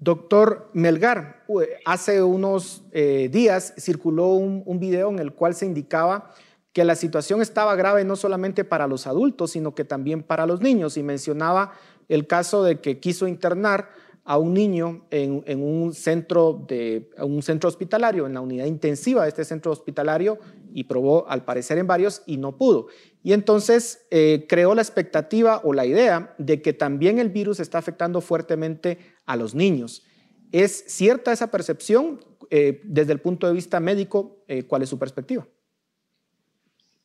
Doctor 0.00 0.70
Melgar, 0.74 1.44
hace 1.84 2.22
unos 2.22 2.84
eh, 2.92 3.28
días 3.30 3.74
circuló 3.78 4.28
un 4.28 4.78
video 4.78 5.10
en 5.10 5.18
el 5.18 5.34
cual 5.34 5.54
se 5.54 5.66
indicaba 5.66 6.32
que 6.72 6.84
la 6.84 6.94
situación 6.94 7.42
estaba 7.42 7.74
grave 7.74 8.04
no 8.04 8.14
solamente 8.14 8.64
para 8.64 8.86
los 8.86 9.06
adultos, 9.06 9.50
sino 9.50 9.74
que 9.74 9.84
también 9.84 10.22
para 10.22 10.46
los 10.46 10.60
niños. 10.60 10.96
Y 10.96 11.02
mencionaba 11.02 11.72
el 12.08 12.26
caso 12.26 12.62
de 12.62 12.80
que 12.80 13.00
quiso 13.00 13.26
internar 13.26 13.90
a 14.28 14.36
un 14.36 14.52
niño 14.52 15.06
en, 15.10 15.62
un, 15.62 15.94
centro 15.94 16.62
de, 16.68 17.08
un 17.16 17.42
centro 17.42 17.66
hospitalario, 17.66 18.26
en 18.26 18.34
la 18.34 18.42
unidad 18.42 18.66
intensiva 18.66 19.22
de 19.22 19.30
este 19.30 19.42
centro 19.42 19.72
hospitalario, 19.72 20.38
y 20.74 20.84
probó 20.84 21.26
al 21.30 21.46
parecer 21.46 21.78
en 21.78 21.86
varios 21.86 22.22
y 22.26 22.36
no 22.36 22.58
pudo. 22.58 22.88
Y 23.22 23.32
entonces 23.32 24.06
eh, 24.10 24.44
creó 24.46 24.74
la 24.74 24.82
expectativa 24.82 25.62
o 25.64 25.72
la 25.72 25.86
idea 25.86 26.34
de 26.36 26.60
que 26.60 26.74
también 26.74 27.18
el 27.18 27.30
virus 27.30 27.58
está 27.58 27.78
afectando 27.78 28.20
fuertemente 28.20 28.98
a 29.24 29.34
los 29.34 29.54
niños. 29.54 30.04
¿Es 30.52 30.84
cierta 30.88 31.32
esa 31.32 31.50
percepción 31.50 32.20
eh, 32.50 32.82
desde 32.84 33.14
el 33.14 33.20
punto 33.20 33.46
de 33.46 33.54
vista 33.54 33.80
médico? 33.80 34.44
Eh, 34.46 34.64
¿Cuál 34.64 34.82
es 34.82 34.90
su 34.90 34.98
perspectiva? 34.98 35.48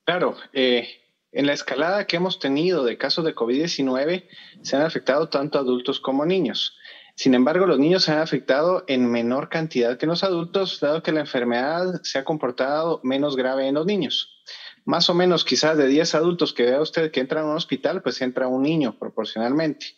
Claro, 0.04 0.36
en 0.52 1.46
la 1.46 1.54
escalada 1.54 2.06
que 2.06 2.18
hemos 2.18 2.40
tenido 2.40 2.84
de 2.84 2.98
casos 2.98 3.24
de 3.24 3.34
COVID-19 3.34 4.26
se 4.62 4.76
han 4.76 4.82
afectado 4.82 5.30
tanto 5.30 5.58
adultos 5.58 6.02
como 6.02 6.26
niños. 6.26 6.78
Sin 7.16 7.36
embargo, 7.36 7.68
los 7.68 7.80
niños 7.80 8.04
se 8.04 8.12
han 8.12 8.20
afectado 8.20 8.84
en 8.88 9.10
menor 9.10 9.50
cantidad 9.50 9.98
que 9.98 10.08
los 10.08 10.24
adultos, 10.24 10.80
dado 10.80 11.04
que 11.04 11.12
la 11.12 11.20
enfermedad 11.20 12.02
se 12.04 12.18
ha 12.18 12.24
comportado 12.24 13.00
menos 13.04 13.36
grave 13.36 13.68
en 13.68 13.76
los 13.76 13.86
niños. 13.86 14.42
Más 14.86 15.10
o 15.10 15.14
menos, 15.14 15.46
quizás 15.46 15.78
de 15.78 15.88
10 15.88 16.16
adultos 16.16 16.54
que 16.54 16.64
vea 16.64 16.82
usted 16.82 17.12
que 17.12 17.20
entran 17.20 17.46
a 17.46 17.52
un 17.52 17.56
hospital, 17.56 18.02
pues 18.02 18.22
entra 18.22 18.48
un 18.48 18.64
niño 18.64 18.98
proporcionalmente. 18.98 19.96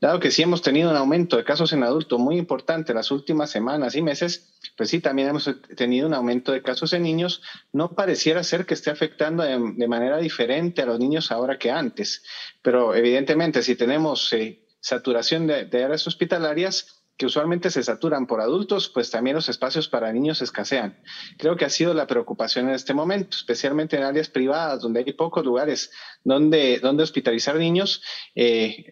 Dado 0.00 0.20
que 0.20 0.30
sí 0.30 0.42
hemos 0.42 0.62
tenido 0.62 0.90
un 0.90 0.96
aumento 0.96 1.36
de 1.36 1.44
casos 1.44 1.72
en 1.72 1.82
adultos 1.82 2.20
muy 2.20 2.36
importante 2.36 2.94
las 2.94 3.10
últimas 3.10 3.50
semanas 3.50 3.96
y 3.96 4.02
meses, 4.02 4.54
pues 4.76 4.90
sí, 4.90 5.00
también 5.00 5.28
hemos 5.28 5.50
tenido 5.76 6.06
un 6.06 6.14
aumento 6.14 6.52
de 6.52 6.62
casos 6.62 6.92
en 6.92 7.02
niños. 7.02 7.42
No 7.72 7.94
pareciera 7.94 8.44
ser 8.44 8.64
que 8.64 8.74
esté 8.74 8.90
afectando 8.90 9.42
de, 9.42 9.88
manera 9.88 10.18
diferente 10.18 10.82
a 10.82 10.86
los 10.86 11.00
niños 11.00 11.32
ahora 11.32 11.58
que 11.58 11.72
antes, 11.72 12.22
pero 12.62 12.94
evidentemente 12.94 13.62
si 13.62 13.74
tenemos 13.74 14.32
eh, 14.34 14.60
saturación 14.80 15.46
de, 15.46 15.84
áreas 15.84 16.06
hospitalarias 16.06 17.04
que 17.16 17.26
usualmente 17.26 17.70
se 17.70 17.82
saturan 17.82 18.28
por 18.28 18.40
adultos, 18.40 18.88
pues 18.88 19.10
también 19.10 19.34
los 19.34 19.48
espacios 19.48 19.88
para 19.88 20.12
niños 20.12 20.40
escasean. 20.40 21.02
Creo 21.36 21.56
que 21.56 21.64
ha 21.64 21.70
sido 21.70 21.92
la 21.92 22.06
preocupación 22.06 22.68
en 22.68 22.74
este 22.74 22.94
momento, 22.94 23.36
especialmente 23.36 23.96
en 23.96 24.04
áreas 24.04 24.28
privadas 24.28 24.82
donde 24.82 25.00
hay 25.00 25.12
pocos 25.14 25.44
lugares 25.44 25.90
donde, 26.22 26.78
donde 26.78 27.02
hospitalizar 27.02 27.56
niños. 27.56 28.02
Eh, 28.36 28.84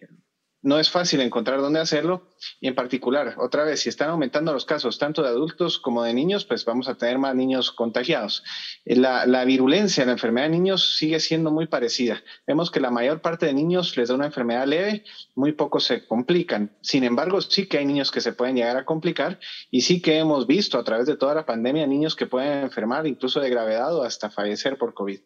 no 0.67 0.79
es 0.79 0.91
fácil 0.91 1.21
encontrar 1.21 1.61
dónde 1.61 1.79
hacerlo 1.79 2.27
y 2.59 2.67
en 2.67 2.75
particular, 2.75 3.35
otra 3.37 3.63
vez, 3.63 3.79
si 3.79 3.87
están 3.87 4.09
aumentando 4.09 4.51
los 4.51 4.65
casos 4.65 4.99
tanto 4.99 5.23
de 5.23 5.29
adultos 5.29 5.79
como 5.79 6.03
de 6.03 6.13
niños, 6.13 6.43
pues 6.43 6.65
vamos 6.65 6.89
a 6.89 6.95
tener 6.95 7.17
más 7.19 7.33
niños 7.35 7.71
contagiados. 7.71 8.43
La, 8.83 9.45
virulencia 9.45 10.03
de 10.03 10.07
la 10.07 10.11
enfermedad 10.11 10.47
de 10.47 10.51
niños 10.51 10.97
sigue 10.97 11.21
siendo 11.21 11.51
muy 11.51 11.67
parecida. 11.67 12.21
Vemos 12.45 12.69
que 12.69 12.81
la 12.81 12.91
mayor 12.91 13.21
parte 13.21 13.45
de 13.45 13.53
niños 13.53 13.95
les 13.95 14.09
da 14.09 14.15
una 14.15 14.25
enfermedad 14.25 14.67
leve, 14.67 15.05
muy 15.35 15.53
pocos 15.53 15.85
se 15.85 16.05
complican. 16.05 16.75
Sin 16.81 17.05
embargo, 17.05 17.39
sí 17.39 17.67
que 17.67 17.77
hay 17.77 17.85
niños 17.85 18.11
que 18.11 18.19
se 18.19 18.33
pueden 18.33 18.57
llegar 18.57 18.75
a 18.75 18.83
complicar 18.83 19.39
y 19.71 19.81
sí 19.81 20.01
que 20.01 20.17
hemos 20.17 20.47
visto 20.47 20.77
a 20.77 20.83
través 20.83 21.07
de 21.07 21.15
toda 21.15 21.33
la 21.33 21.45
pandemia 21.45 21.87
niños 21.87 22.13
que 22.13 22.27
pueden 22.27 22.65
enfermar 22.65 23.07
incluso 23.07 23.39
de 23.39 23.49
gravedad 23.49 23.95
o 23.95 24.03
hasta 24.03 24.29
fallecer 24.29 24.77
por 24.77 24.93
COVID. 24.93 25.21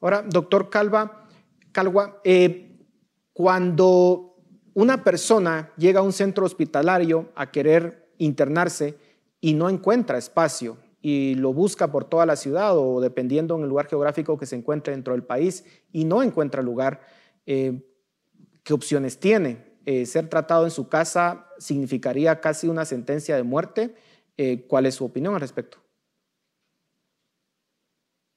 Ahora, 0.00 0.22
doctor 0.22 0.70
Calva, 0.70 1.28
Calgua, 1.72 2.22
eh, 2.24 2.70
cuando 3.34 4.31
una 4.74 5.04
persona 5.04 5.72
llega 5.76 6.00
a 6.00 6.02
un 6.02 6.12
centro 6.12 6.46
hospitalario 6.46 7.30
a 7.34 7.50
querer 7.50 8.08
internarse 8.18 8.96
y 9.40 9.54
no 9.54 9.68
encuentra 9.68 10.18
espacio 10.18 10.78
y 11.02 11.34
lo 11.34 11.52
busca 11.52 11.90
por 11.90 12.04
toda 12.04 12.24
la 12.26 12.36
ciudad 12.36 12.78
o 12.78 13.00
dependiendo 13.00 13.56
en 13.56 13.62
el 13.62 13.68
lugar 13.68 13.88
geográfico 13.88 14.38
que 14.38 14.46
se 14.46 14.56
encuentre 14.56 14.92
dentro 14.92 15.14
del 15.14 15.24
país 15.24 15.64
y 15.92 16.04
no 16.04 16.22
encuentra 16.22 16.62
lugar, 16.62 17.00
eh, 17.44 17.82
¿qué 18.62 18.72
opciones 18.72 19.18
tiene? 19.18 19.72
Eh, 19.84 20.06
ser 20.06 20.28
tratado 20.28 20.64
en 20.64 20.70
su 20.70 20.88
casa 20.88 21.48
significaría 21.58 22.40
casi 22.40 22.68
una 22.68 22.84
sentencia 22.84 23.34
de 23.34 23.42
muerte. 23.42 23.96
Eh, 24.36 24.64
¿Cuál 24.68 24.86
es 24.86 24.94
su 24.94 25.04
opinión 25.04 25.34
al 25.34 25.40
respecto? 25.40 25.78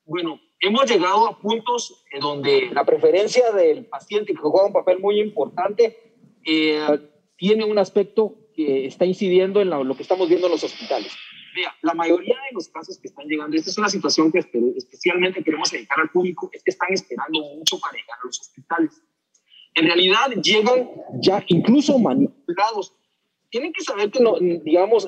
Bueno, 0.06 0.40
hemos 0.60 0.90
llegado 0.90 1.28
a 1.28 1.40
puntos 1.40 2.04
donde 2.20 2.70
la 2.72 2.84
preferencia 2.84 3.52
del 3.52 3.86
paciente, 3.86 4.34
que 4.34 4.40
juega 4.40 4.66
un 4.66 4.74
papel 4.74 5.00
muy 5.00 5.20
importante, 5.20 6.05
tiene 7.38 7.66
un 7.66 7.78
aspecto 7.78 8.36
que 8.56 8.86
está 8.86 9.06
incidiendo 9.06 9.62
en 9.62 9.70
lo 9.70 9.96
que 9.96 10.04
estamos 10.04 10.30
viendo 10.30 10.48
en 10.48 10.54
los 10.54 10.64
hospitales. 10.64 11.12
Vea, 11.56 11.74
la 11.82 11.94
mayoría 11.94 12.36
de 12.36 12.54
los 12.54 12.68
casos 12.68 13.00
que 13.00 13.08
están 13.08 13.28
llegando, 13.28 13.56
esta 13.56 13.70
es 13.70 13.78
una 13.78 13.90
situación 13.90 14.32
que 14.32 14.40
especialmente 14.78 15.44
queremos 15.44 15.72
dedicar 15.72 16.00
al 16.00 16.10
público, 16.10 16.50
es 16.54 16.64
que 16.64 16.72
están 16.72 16.94
esperando 16.94 17.42
mucho 17.56 17.80
para 17.80 17.94
llegar 17.94 18.18
a 18.22 18.28
los 18.28 18.40
hospitales. 18.40 19.02
En 19.74 19.86
realidad 19.86 20.32
llegan 20.42 20.90
ya 21.22 21.44
incluso 21.48 22.00
manipulados. 22.00 22.94
Tienen 23.50 23.72
que 23.72 23.84
saber 23.84 24.12
que, 24.12 24.20
no, 24.22 24.38
digamos, 24.40 25.06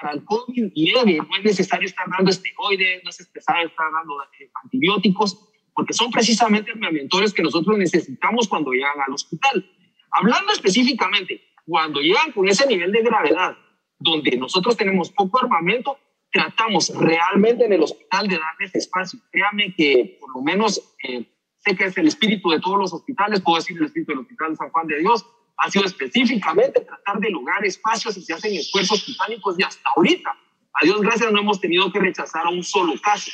para 0.00 0.14
el 0.14 0.24
COVID 0.24 0.72
leve 0.74 1.16
no 1.18 1.36
es 1.38 1.44
necesario 1.44 1.86
estar 1.86 2.06
dando 2.08 2.30
esteroides, 2.30 3.02
no 3.04 3.10
es 3.10 3.20
necesario 3.20 3.68
estar 3.68 3.86
dando 3.92 4.22
eh, 4.22 4.50
antibióticos, 4.62 5.48
porque 5.74 5.92
son 5.92 6.10
precisamente 6.10 6.74
mentores 6.74 7.34
que 7.34 7.42
nosotros 7.42 7.76
necesitamos 7.76 8.48
cuando 8.48 8.72
llegan 8.72 9.00
al 9.06 9.12
hospital. 9.12 9.70
Hablando 10.16 10.52
específicamente, 10.52 11.42
cuando 11.66 12.00
llegan 12.00 12.30
con 12.32 12.48
ese 12.48 12.66
nivel 12.66 12.92
de 12.92 13.02
gravedad, 13.02 13.56
donde 13.98 14.36
nosotros 14.36 14.76
tenemos 14.76 15.10
poco 15.10 15.40
armamento, 15.40 15.98
tratamos 16.30 16.92
realmente 16.96 17.64
en 17.64 17.72
el 17.72 17.82
hospital 17.82 18.28
de 18.28 18.38
darles 18.38 18.74
espacio. 18.74 19.18
Créame 19.32 19.74
que 19.74 20.18
por 20.20 20.34
lo 20.36 20.42
menos 20.42 20.94
eh, 21.02 21.26
sé 21.58 21.74
que 21.74 21.84
es 21.84 21.98
el 21.98 22.06
espíritu 22.06 22.50
de 22.50 22.60
todos 22.60 22.78
los 22.78 22.92
hospitales, 22.92 23.40
puedo 23.40 23.56
decir 23.56 23.76
el 23.76 23.86
espíritu 23.86 24.12
del 24.12 24.20
Hospital 24.20 24.56
San 24.56 24.70
Juan 24.70 24.86
de 24.86 25.00
Dios, 25.00 25.26
ha 25.56 25.70
sido 25.70 25.84
específicamente 25.84 26.80
tratar 26.80 27.18
de 27.18 27.30
lograr 27.30 27.64
espacios 27.64 28.16
y 28.16 28.22
se 28.22 28.34
hacen 28.34 28.54
esfuerzos 28.54 29.04
titánicos 29.04 29.58
y 29.58 29.62
hasta 29.62 29.90
ahorita, 29.96 30.30
a 30.74 30.84
Dios 30.84 31.00
gracias, 31.00 31.32
no 31.32 31.40
hemos 31.40 31.60
tenido 31.60 31.90
que 31.90 32.00
rechazar 32.00 32.46
a 32.46 32.50
un 32.50 32.62
solo 32.62 32.94
caso, 33.00 33.30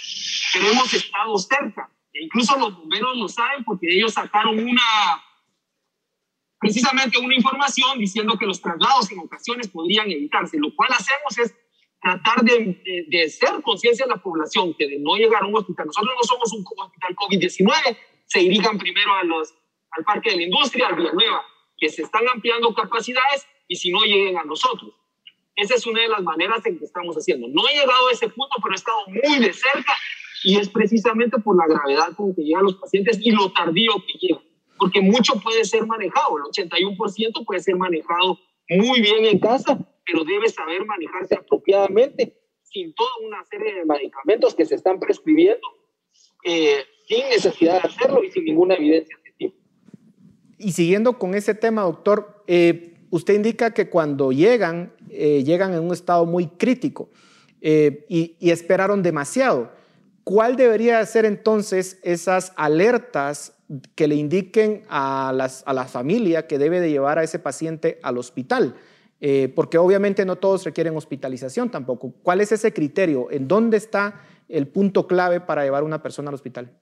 pero 0.52 0.66
hemos 0.68 0.92
estado 0.94 1.36
cerca. 1.38 1.90
E 2.12 2.24
incluso 2.24 2.58
los 2.58 2.76
bomberos 2.76 3.16
lo 3.16 3.28
saben 3.28 3.64
porque 3.64 3.86
ellos 3.88 4.14
sacaron 4.14 4.58
una, 4.58 4.82
precisamente 6.60 7.18
una 7.18 7.34
información 7.34 7.98
diciendo 7.98 8.36
que 8.38 8.46
los 8.46 8.60
traslados 8.60 9.10
en 9.10 9.18
ocasiones 9.20 9.68
podrían 9.68 10.10
evitarse. 10.10 10.58
Lo 10.58 10.74
cual 10.76 10.90
hacemos 10.92 11.38
es 11.38 11.56
tratar 12.00 12.44
de, 12.44 13.06
de, 13.08 13.28
ser 13.30 13.62
conciencia 13.62 14.06
de 14.06 14.10
la 14.10 14.22
población 14.22 14.74
que 14.78 14.86
de 14.86 14.98
no 14.98 15.16
llegar 15.16 15.42
a 15.42 15.46
un 15.46 15.56
hospital. 15.56 15.86
Nosotros 15.86 16.14
no 16.16 16.22
somos 16.22 16.52
un 16.52 16.64
hospital 16.78 17.16
COVID-19, 17.16 17.96
se 18.26 18.40
dirijan 18.40 18.78
primero 18.78 19.14
a 19.14 19.24
los, 19.24 19.54
al 19.90 20.04
Parque 20.04 20.30
de 20.30 20.36
la 20.36 20.42
Industria, 20.44 20.88
al 20.88 20.96
Villanueva, 20.96 21.42
que 21.76 21.88
se 21.88 22.02
están 22.02 22.28
ampliando 22.28 22.74
capacidades 22.74 23.46
y 23.66 23.76
si 23.76 23.90
no 23.90 24.02
lleguen 24.04 24.38
a 24.38 24.44
nosotros. 24.44 24.94
Esa 25.56 25.74
es 25.74 25.86
una 25.86 26.02
de 26.02 26.08
las 26.08 26.22
maneras 26.22 26.64
en 26.64 26.78
que 26.78 26.84
estamos 26.84 27.16
haciendo. 27.16 27.48
No 27.48 27.68
he 27.68 27.72
llegado 27.72 28.08
a 28.08 28.12
ese 28.12 28.28
punto, 28.28 28.56
pero 28.62 28.74
he 28.74 28.76
estado 28.76 28.98
muy 29.08 29.38
de 29.38 29.52
cerca 29.52 29.94
y 30.44 30.56
es 30.56 30.68
precisamente 30.70 31.38
por 31.38 31.56
la 31.56 31.66
gravedad 31.66 32.14
con 32.16 32.34
que 32.34 32.42
llegan 32.42 32.64
los 32.64 32.76
pacientes 32.76 33.18
y 33.20 33.30
lo 33.30 33.52
tardío 33.52 33.92
que 34.06 34.18
llegan 34.18 34.49
porque 34.80 35.02
mucho 35.02 35.34
puede 35.34 35.64
ser 35.64 35.86
manejado, 35.86 36.38
el 36.38 36.44
81% 36.44 37.44
puede 37.44 37.60
ser 37.60 37.76
manejado 37.76 38.38
muy 38.70 39.02
bien 39.02 39.26
en 39.26 39.38
casa, 39.38 39.78
pero 40.06 40.24
debe 40.24 40.48
saber 40.48 40.86
manejarse 40.86 41.34
apropiadamente, 41.34 42.34
sin 42.62 42.94
toda 42.94 43.10
una 43.26 43.44
serie 43.44 43.74
de 43.74 43.84
medicamentos 43.84 44.54
que 44.54 44.64
se 44.64 44.76
están 44.76 44.98
prescribiendo, 44.98 45.66
eh, 46.44 46.84
sin 47.06 47.28
necesidad 47.28 47.82
de 47.82 47.88
hacerlo 47.88 48.24
y 48.24 48.30
sin 48.30 48.44
ninguna 48.44 48.74
evidencia 48.74 49.18
científica. 49.22 49.62
Y 50.58 50.72
siguiendo 50.72 51.18
con 51.18 51.34
ese 51.34 51.54
tema, 51.54 51.82
doctor, 51.82 52.42
eh, 52.46 52.94
usted 53.10 53.34
indica 53.34 53.74
que 53.74 53.90
cuando 53.90 54.32
llegan, 54.32 54.94
eh, 55.10 55.44
llegan 55.44 55.74
en 55.74 55.80
un 55.80 55.92
estado 55.92 56.24
muy 56.24 56.46
crítico 56.46 57.10
y, 57.60 58.36
y 58.40 58.50
esperaron 58.50 59.02
demasiado. 59.02 59.72
¿Cuál 60.24 60.56
debería 60.56 61.04
ser 61.04 61.26
entonces 61.26 61.98
esas 62.02 62.54
alertas 62.56 63.59
que 63.94 64.08
le 64.08 64.16
indiquen 64.16 64.84
a, 64.88 65.32
la 65.32 65.84
familia 65.86 66.46
que 66.46 66.58
debe 66.58 66.80
de 66.80 66.90
llevar 66.90 67.18
a 67.18 67.22
ese 67.22 67.38
paciente 67.38 68.00
al 68.02 68.18
hospital. 68.18 68.74
Eh, 69.20 69.52
porque 69.54 69.76
obviamente 69.76 70.24
no 70.24 70.36
todos 70.36 70.64
requieren 70.64 70.96
hospitalización 70.96 71.70
tampoco. 71.70 72.14
¿Cuál 72.22 72.40
es 72.40 72.52
ese 72.52 72.72
criterio? 72.72 73.30
¿En 73.30 73.48
dónde 73.48 73.76
está 73.76 74.22
el 74.48 74.66
punto 74.66 75.06
clave 75.06 75.40
para 75.40 75.62
llevar 75.62 75.82
a 75.82 75.86
una 75.86 76.02
persona 76.02 76.30
al 76.30 76.34
hospital? 76.34 76.80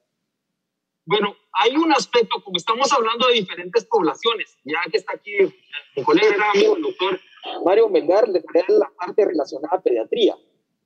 Bueno, 1.05 1.35
hay 1.53 1.77
un 1.77 1.90
aspecto, 1.92 2.42
como 2.44 2.57
estamos 2.57 2.92
hablando 2.92 3.27
de 3.27 3.35
diferentes 3.35 3.85
poblaciones, 3.87 4.57
ya 4.64 4.79
que 4.90 4.98
está 4.98 5.14
aquí 5.14 5.33
mi 5.96 6.05
colega 6.05 6.51
amigo, 6.55 6.77
el 6.77 6.83
doctor 6.83 7.18
Mario 7.64 7.88
Melgar, 7.88 8.29
le 8.29 8.42
la 8.68 8.90
parte 8.96 9.24
relacionada 9.24 9.79
a 9.79 9.83
pediatría 9.83 10.37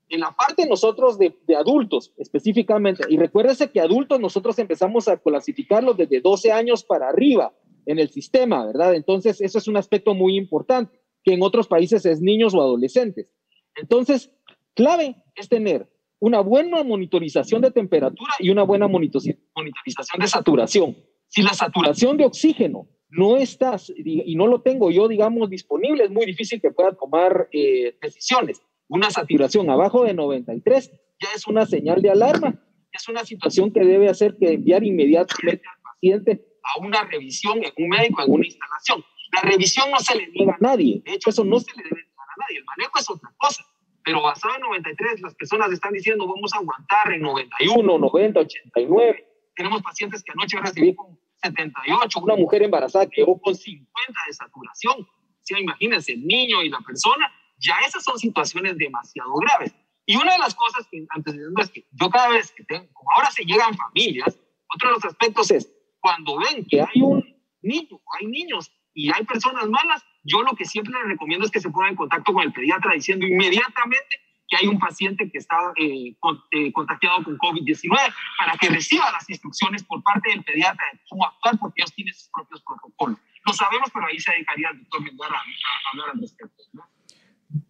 en 0.08 0.20
la 0.20 0.30
parte 0.32 0.66
nosotros 0.66 1.18
de, 1.18 1.34
adultos 1.56 2.12
específicamente, 2.18 3.04
y 3.08 3.16
recuérdese 3.16 3.70
que 3.70 3.80
adultos 3.80 4.20
nosotros 4.20 4.58
empezamos 4.58 5.08
a 5.08 5.16
clasificarlos 5.16 5.96
desde 5.96 6.20
12 6.20 6.52
años 6.52 6.84
para 6.84 7.08
arriba 7.08 7.54
en 7.86 7.98
el 7.98 8.10
sistema, 8.10 8.66
¿verdad? 8.66 8.94
Entonces, 8.94 9.40
eso 9.40 9.58
es 9.58 9.68
un 9.68 9.76
aspecto 9.76 10.14
muy 10.14 10.36
importante, 10.36 11.00
que 11.24 11.34
en 11.34 11.42
otros 11.42 11.66
países 11.66 12.04
es 12.04 12.20
niños 12.20 12.54
o 12.54 12.60
adolescentes. 12.60 13.28
Entonces, 13.76 14.30
clave 14.74 15.16
es 15.34 15.48
tener 15.48 15.88
una 16.20 16.40
buena 16.40 16.84
monitorización 16.84 17.62
de 17.62 17.70
temperatura 17.70 18.32
y 18.38 18.50
una 18.50 18.62
buena 18.62 18.86
monitorización 18.86 20.20
de 20.20 20.26
saturación. 20.28 20.96
Si 21.28 21.42
la 21.42 21.54
saturación 21.54 22.16
de 22.16 22.26
oxígeno 22.26 22.86
no 23.08 23.36
está 23.38 23.76
y 23.96 24.34
no 24.36 24.46
lo 24.46 24.60
tengo 24.60 24.90
yo, 24.90 25.08
digamos, 25.08 25.50
disponible, 25.50 26.04
es 26.04 26.10
muy 26.10 26.26
difícil 26.26 26.60
que 26.60 26.70
pueda 26.70 26.92
tomar 26.92 27.48
eh, 27.52 27.96
decisiones 28.00 28.62
una 28.88 29.10
saturación 29.10 29.70
abajo 29.70 30.04
de 30.04 30.14
93 30.14 30.90
ya 31.20 31.28
es 31.34 31.46
una 31.46 31.66
señal 31.66 32.02
de 32.02 32.10
alarma. 32.10 32.60
Es 32.92 33.08
una 33.08 33.24
situación 33.24 33.72
que 33.72 33.80
debe 33.80 34.08
hacer 34.08 34.36
que 34.38 34.52
enviar 34.52 34.84
inmediatamente 34.84 35.66
al 35.66 35.82
paciente 35.82 36.44
a 36.62 36.80
una 36.80 37.04
revisión 37.04 37.62
en 37.64 37.72
un 37.76 37.88
médico, 37.88 38.22
en 38.22 38.32
una 38.32 38.44
instalación. 38.46 39.04
La 39.32 39.40
revisión 39.40 39.90
no 39.90 39.98
se 39.98 40.14
le 40.14 40.28
niega 40.28 40.52
a 40.52 40.58
nadie. 40.60 41.02
De 41.04 41.14
hecho, 41.14 41.30
eso 41.30 41.44
no 41.44 41.58
se 41.58 41.70
le 41.74 41.84
debe 41.84 42.02
negar 42.02 42.26
a 42.28 42.40
nadie. 42.40 42.58
El 42.58 42.64
manejo 42.64 42.98
es 42.98 43.08
otra 43.08 43.32
cosa. 43.38 43.64
Pero 44.04 44.20
basado 44.20 44.56
en 44.56 44.62
93, 44.62 45.22
las 45.22 45.34
personas 45.34 45.72
están 45.72 45.92
diciendo 45.92 46.26
vamos 46.26 46.52
a 46.54 46.58
aguantar 46.58 47.12
en 47.12 47.22
91, 47.22 47.98
90, 47.98 48.40
89. 48.40 49.28
Tenemos 49.54 49.82
pacientes 49.82 50.22
que 50.22 50.32
anoche 50.32 50.58
recibí 50.58 50.94
con 50.94 51.18
78, 51.42 52.20
una 52.20 52.36
mujer 52.36 52.62
embarazada 52.62 53.06
que 53.06 53.20
llegó 53.20 53.40
con 53.40 53.54
50 53.54 54.20
de 54.26 54.32
saturación. 54.32 55.00
O 55.00 55.44
sea, 55.44 55.58
imagínense, 55.58 56.12
el 56.12 56.26
niño 56.26 56.62
y 56.62 56.68
la 56.68 56.80
persona 56.80 57.32
ya 57.62 57.78
esas 57.86 58.04
son 58.04 58.18
situaciones 58.18 58.76
demasiado 58.76 59.32
graves. 59.34 59.74
Y 60.04 60.16
una 60.16 60.32
de 60.32 60.38
las 60.38 60.54
cosas 60.54 60.86
que 60.90 61.06
antes 61.10 61.34
de 61.34 61.42
es 61.60 61.70
que 61.70 61.86
yo 61.92 62.10
cada 62.10 62.28
vez 62.28 62.52
que 62.52 62.64
tengo, 62.64 62.92
como 62.92 63.08
ahora 63.14 63.30
se 63.30 63.44
llegan 63.44 63.76
familias, 63.76 64.38
otro 64.74 64.88
de 64.88 64.94
los 64.94 65.04
aspectos 65.04 65.50
es 65.50 65.72
cuando 66.00 66.38
ven 66.38 66.66
que 66.68 66.80
hay 66.80 67.00
un 67.00 67.24
niño, 67.62 68.00
hay 68.18 68.26
niños 68.26 68.72
y 68.94 69.12
hay 69.12 69.24
personas 69.24 69.68
malas, 69.68 70.04
yo 70.24 70.42
lo 70.42 70.54
que 70.54 70.64
siempre 70.64 70.92
les 70.98 71.08
recomiendo 71.08 71.46
es 71.46 71.52
que 71.52 71.60
se 71.60 71.70
pongan 71.70 71.90
en 71.90 71.96
contacto 71.96 72.32
con 72.32 72.42
el 72.42 72.52
pediatra 72.52 72.94
diciendo 72.94 73.26
inmediatamente 73.26 74.20
que 74.48 74.56
hay 74.56 74.66
un 74.66 74.78
paciente 74.78 75.30
que 75.30 75.38
está 75.38 75.56
eh, 75.76 76.14
eh, 76.50 76.72
contagiado 76.72 77.24
con 77.24 77.38
COVID-19 77.38 78.14
para 78.38 78.58
que 78.58 78.68
reciba 78.68 79.10
las 79.10 79.28
instrucciones 79.30 79.82
por 79.84 80.02
parte 80.02 80.30
del 80.30 80.44
pediatra 80.44 80.84
de 80.92 81.00
cómo 81.08 81.26
actuar 81.26 81.58
porque 81.58 81.80
ellos 81.80 81.94
tienen 81.94 82.12
sus 82.12 82.28
propios 82.28 82.62
protocolos. 82.62 83.18
Lo 83.46 83.52
sabemos, 83.52 83.88
pero 83.92 84.06
ahí 84.06 84.18
se 84.18 84.32
dedicaría 84.32 84.68
el 84.70 84.78
doctor 84.80 85.02
Mendoza 85.02 85.34
a, 85.34 85.90
hablar 85.90 86.10
al 86.14 86.20
respecto. 86.20 86.62
¿no? 86.74 86.82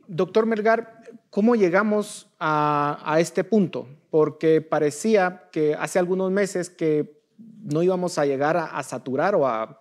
Doctor 0.06 0.46
Melgar, 0.46 1.02
¿cómo 1.30 1.56
llegamos 1.56 2.28
a, 2.38 3.16
este 3.18 3.44
punto? 3.44 3.88
Porque 4.10 4.60
parecía 4.60 5.48
que 5.50 5.74
hace 5.74 5.98
algunos 5.98 6.30
meses 6.30 6.70
que 6.70 7.22
no 7.38 7.82
íbamos 7.82 8.18
a 8.18 8.26
llegar 8.26 8.56
a, 8.56 8.82
saturar 8.82 9.34
o 9.34 9.46
a 9.46 9.80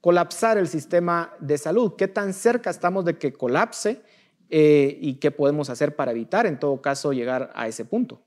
colapsar 0.00 0.58
el 0.58 0.68
sistema 0.68 1.32
de 1.40 1.58
salud. 1.58 1.94
¿Qué 1.96 2.08
tan 2.08 2.32
cerca 2.32 2.70
estamos 2.70 3.04
de 3.04 3.18
que 3.18 3.32
colapse 3.32 4.02
eh, 4.50 4.98
y 5.00 5.14
qué 5.14 5.30
podemos 5.30 5.70
hacer 5.70 5.96
para 5.96 6.12
evitar, 6.12 6.46
en 6.46 6.58
todo 6.58 6.80
caso, 6.82 7.12
llegar 7.12 7.52
a 7.54 7.68
ese 7.68 7.84
punto? 7.84 8.22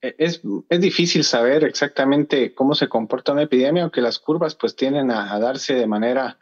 E, 0.00 0.14
es, 0.18 0.42
difícil 0.68 1.24
saber 1.24 1.64
exactamente 1.64 2.54
cómo 2.54 2.74
se 2.74 2.88
comporta 2.88 3.32
una 3.32 3.42
epidemia, 3.42 3.82
aunque 3.82 4.00
las 4.00 4.18
curvas 4.18 4.54
pues 4.54 4.76
tienden 4.76 5.10
a 5.10 5.38
darse 5.38 5.74
de 5.74 5.86
manera 5.86 6.38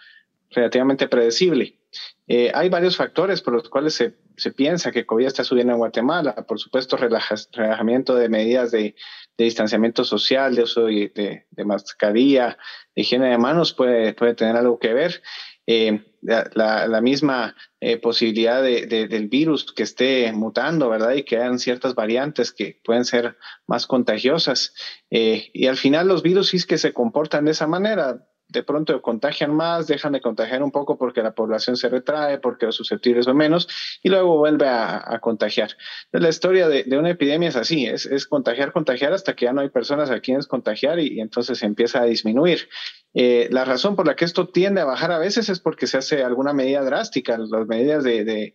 relativamente 0.50 1.08
predecible. 1.08 1.81
Eh, 2.26 2.50
hay 2.54 2.68
varios 2.68 2.96
factores 2.96 3.42
por 3.42 3.54
los 3.54 3.68
cuales 3.68 3.94
se 3.94 4.16
se 4.36 4.52
piensa 4.52 4.92
que 4.92 5.06
COVID 5.06 5.26
está 5.26 5.44
subiendo 5.44 5.72
en 5.72 5.78
Guatemala. 5.78 6.34
Por 6.46 6.58
supuesto, 6.58 6.96
relajamiento 6.96 8.14
de 8.14 8.28
medidas 8.28 8.70
de, 8.70 8.94
distanciamiento 9.38 10.04
social, 10.04 10.54
de 10.54 10.62
uso 10.62 10.86
de, 10.86 11.46
mascarilla, 11.64 12.58
de 12.94 13.02
higiene 13.02 13.30
de 13.30 13.38
manos 13.38 13.72
puede, 13.72 14.14
puede 14.14 14.34
tener 14.34 14.56
algo 14.56 14.78
que 14.78 14.94
ver. 14.94 15.22
Eh, 15.66 16.04
la, 16.22 17.00
misma 17.00 17.56
eh, 17.80 17.96
posibilidad 17.96 18.62
del 18.62 19.28
virus 19.28 19.72
que 19.72 19.82
esté 19.82 20.32
mutando, 20.32 20.88
¿verdad? 20.88 21.14
Y 21.14 21.24
que 21.24 21.36
hayan 21.36 21.58
ciertas 21.58 21.94
variantes 21.94 22.52
que 22.52 22.80
pueden 22.84 23.04
ser 23.04 23.36
más 23.66 23.86
contagiosas. 23.86 24.74
Y 25.10 25.66
al 25.66 25.76
final 25.76 26.08
los 26.08 26.22
virus 26.22 26.48
sí 26.48 26.58
es 26.58 26.66
que 26.66 26.78
se 26.78 26.92
comportan 26.92 27.44
de 27.44 27.52
esa 27.52 27.66
manera 27.66 28.26
de 28.52 28.62
pronto 28.62 29.00
contagian 29.00 29.54
más, 29.54 29.86
dejan 29.86 30.12
de 30.12 30.20
contagiar 30.20 30.62
un 30.62 30.70
poco 30.70 30.98
porque 30.98 31.22
la 31.22 31.34
población 31.34 31.76
se 31.76 31.88
retrae, 31.88 32.38
porque 32.38 32.66
los 32.66 32.76
susceptibles 32.76 33.24
son 33.24 33.36
menos, 33.36 33.68
y 34.02 34.10
luego 34.10 34.36
vuelve 34.36 34.68
a, 34.68 35.18
contagiar. 35.20 35.70
la 36.12 36.28
historia 36.28 36.68
de, 36.68 36.84
una 36.96 37.10
epidemia 37.10 37.48
es 37.48 37.56
así, 37.56 37.86
es, 37.86 38.26
contagiar, 38.26 38.72
contagiar 38.72 39.12
hasta 39.12 39.34
que 39.34 39.46
ya 39.46 39.52
no 39.52 39.62
hay 39.62 39.70
personas 39.70 40.10
a 40.10 40.20
quienes 40.20 40.46
contagiar 40.46 41.00
y, 41.00 41.20
entonces 41.20 41.62
empieza 41.62 42.02
a 42.02 42.04
disminuir. 42.04 42.68
Eh, 43.14 43.48
la 43.50 43.64
razón 43.64 43.94
por 43.96 44.06
la 44.06 44.16
que 44.16 44.24
esto 44.24 44.48
tiende 44.48 44.80
a 44.80 44.86
bajar 44.86 45.12
a 45.12 45.18
veces 45.18 45.48
es 45.48 45.60
porque 45.60 45.86
se 45.86 45.98
hace 45.98 46.22
alguna 46.22 46.52
medida 46.52 46.82
drástica, 46.82 47.38
las 47.38 47.66
medidas 47.66 48.04
de, 48.04 48.54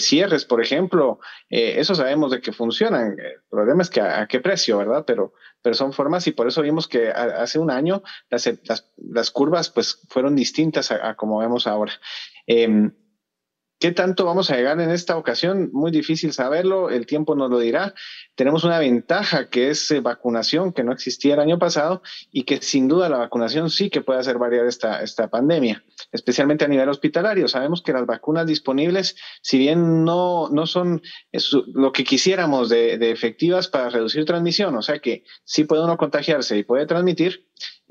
cierres, 0.00 0.44
por 0.44 0.60
ejemplo, 0.60 1.20
eh, 1.48 1.74
eso 1.78 1.94
sabemos 1.94 2.32
de 2.32 2.40
que 2.40 2.52
funcionan. 2.52 3.16
El 3.18 3.40
problema 3.48 3.82
es 3.82 3.90
que 3.90 4.00
a, 4.00 4.26
qué 4.26 4.40
precio, 4.40 4.78
¿verdad? 4.78 5.04
Pero, 5.06 5.32
pero 5.62 5.74
son 5.74 5.92
formas 5.92 6.26
y 6.26 6.32
por 6.32 6.48
eso 6.48 6.62
vimos 6.62 6.88
que 6.88 7.10
hace 7.10 7.58
un 7.58 7.70
año 7.70 8.02
las, 8.28 8.50
las, 8.96 9.30
curvas 9.30 9.70
pues 9.70 10.00
fueron 10.08 10.34
distintas 10.34 10.90
a, 10.90 11.14
como 11.14 11.38
vemos 11.38 11.66
ahora. 11.66 11.92
Em, 12.46 12.92
¿Qué 13.80 13.92
tanto 13.92 14.26
vamos 14.26 14.50
a 14.50 14.56
llegar 14.56 14.78
en 14.78 14.90
esta 14.90 15.16
ocasión? 15.16 15.70
Muy 15.72 15.90
difícil 15.90 16.34
saberlo, 16.34 16.90
el 16.90 17.06
tiempo 17.06 17.34
nos 17.34 17.48
lo 17.48 17.58
dirá. 17.58 17.94
Tenemos 18.34 18.62
una 18.62 18.78
ventaja 18.78 19.48
que 19.48 19.70
es 19.70 19.90
eh, 19.90 20.00
vacunación 20.00 20.74
que 20.74 20.84
no 20.84 20.92
existía 20.92 21.32
el 21.32 21.40
año 21.40 21.58
pasado 21.58 22.02
y 22.30 22.42
que 22.42 22.60
sin 22.60 22.88
duda 22.88 23.08
la 23.08 23.16
vacunación 23.16 23.70
sí 23.70 23.88
que 23.88 24.02
puede 24.02 24.20
hacer 24.20 24.36
variar 24.36 24.66
esta, 24.66 25.02
esta 25.02 25.30
pandemia, 25.30 25.82
especialmente 26.12 26.66
a 26.66 26.68
nivel 26.68 26.90
hospitalario. 26.90 27.48
Sabemos 27.48 27.80
que 27.80 27.94
las 27.94 28.04
vacunas 28.04 28.46
disponibles, 28.46 29.16
si 29.40 29.56
bien 29.56 30.04
no, 30.04 30.50
no 30.50 30.66
son 30.66 31.00
lo 31.72 31.92
que 31.92 32.04
quisiéramos 32.04 32.68
de, 32.68 32.98
de 32.98 33.10
efectivas 33.10 33.68
para 33.68 33.88
reducir 33.88 34.26
transmisión, 34.26 34.76
o 34.76 34.82
sea 34.82 34.98
que 34.98 35.24
sí 35.44 35.64
puede 35.64 35.84
uno 35.84 35.96
contagiarse 35.96 36.58
y 36.58 36.64
puede 36.64 36.84
transmitir, 36.84 37.46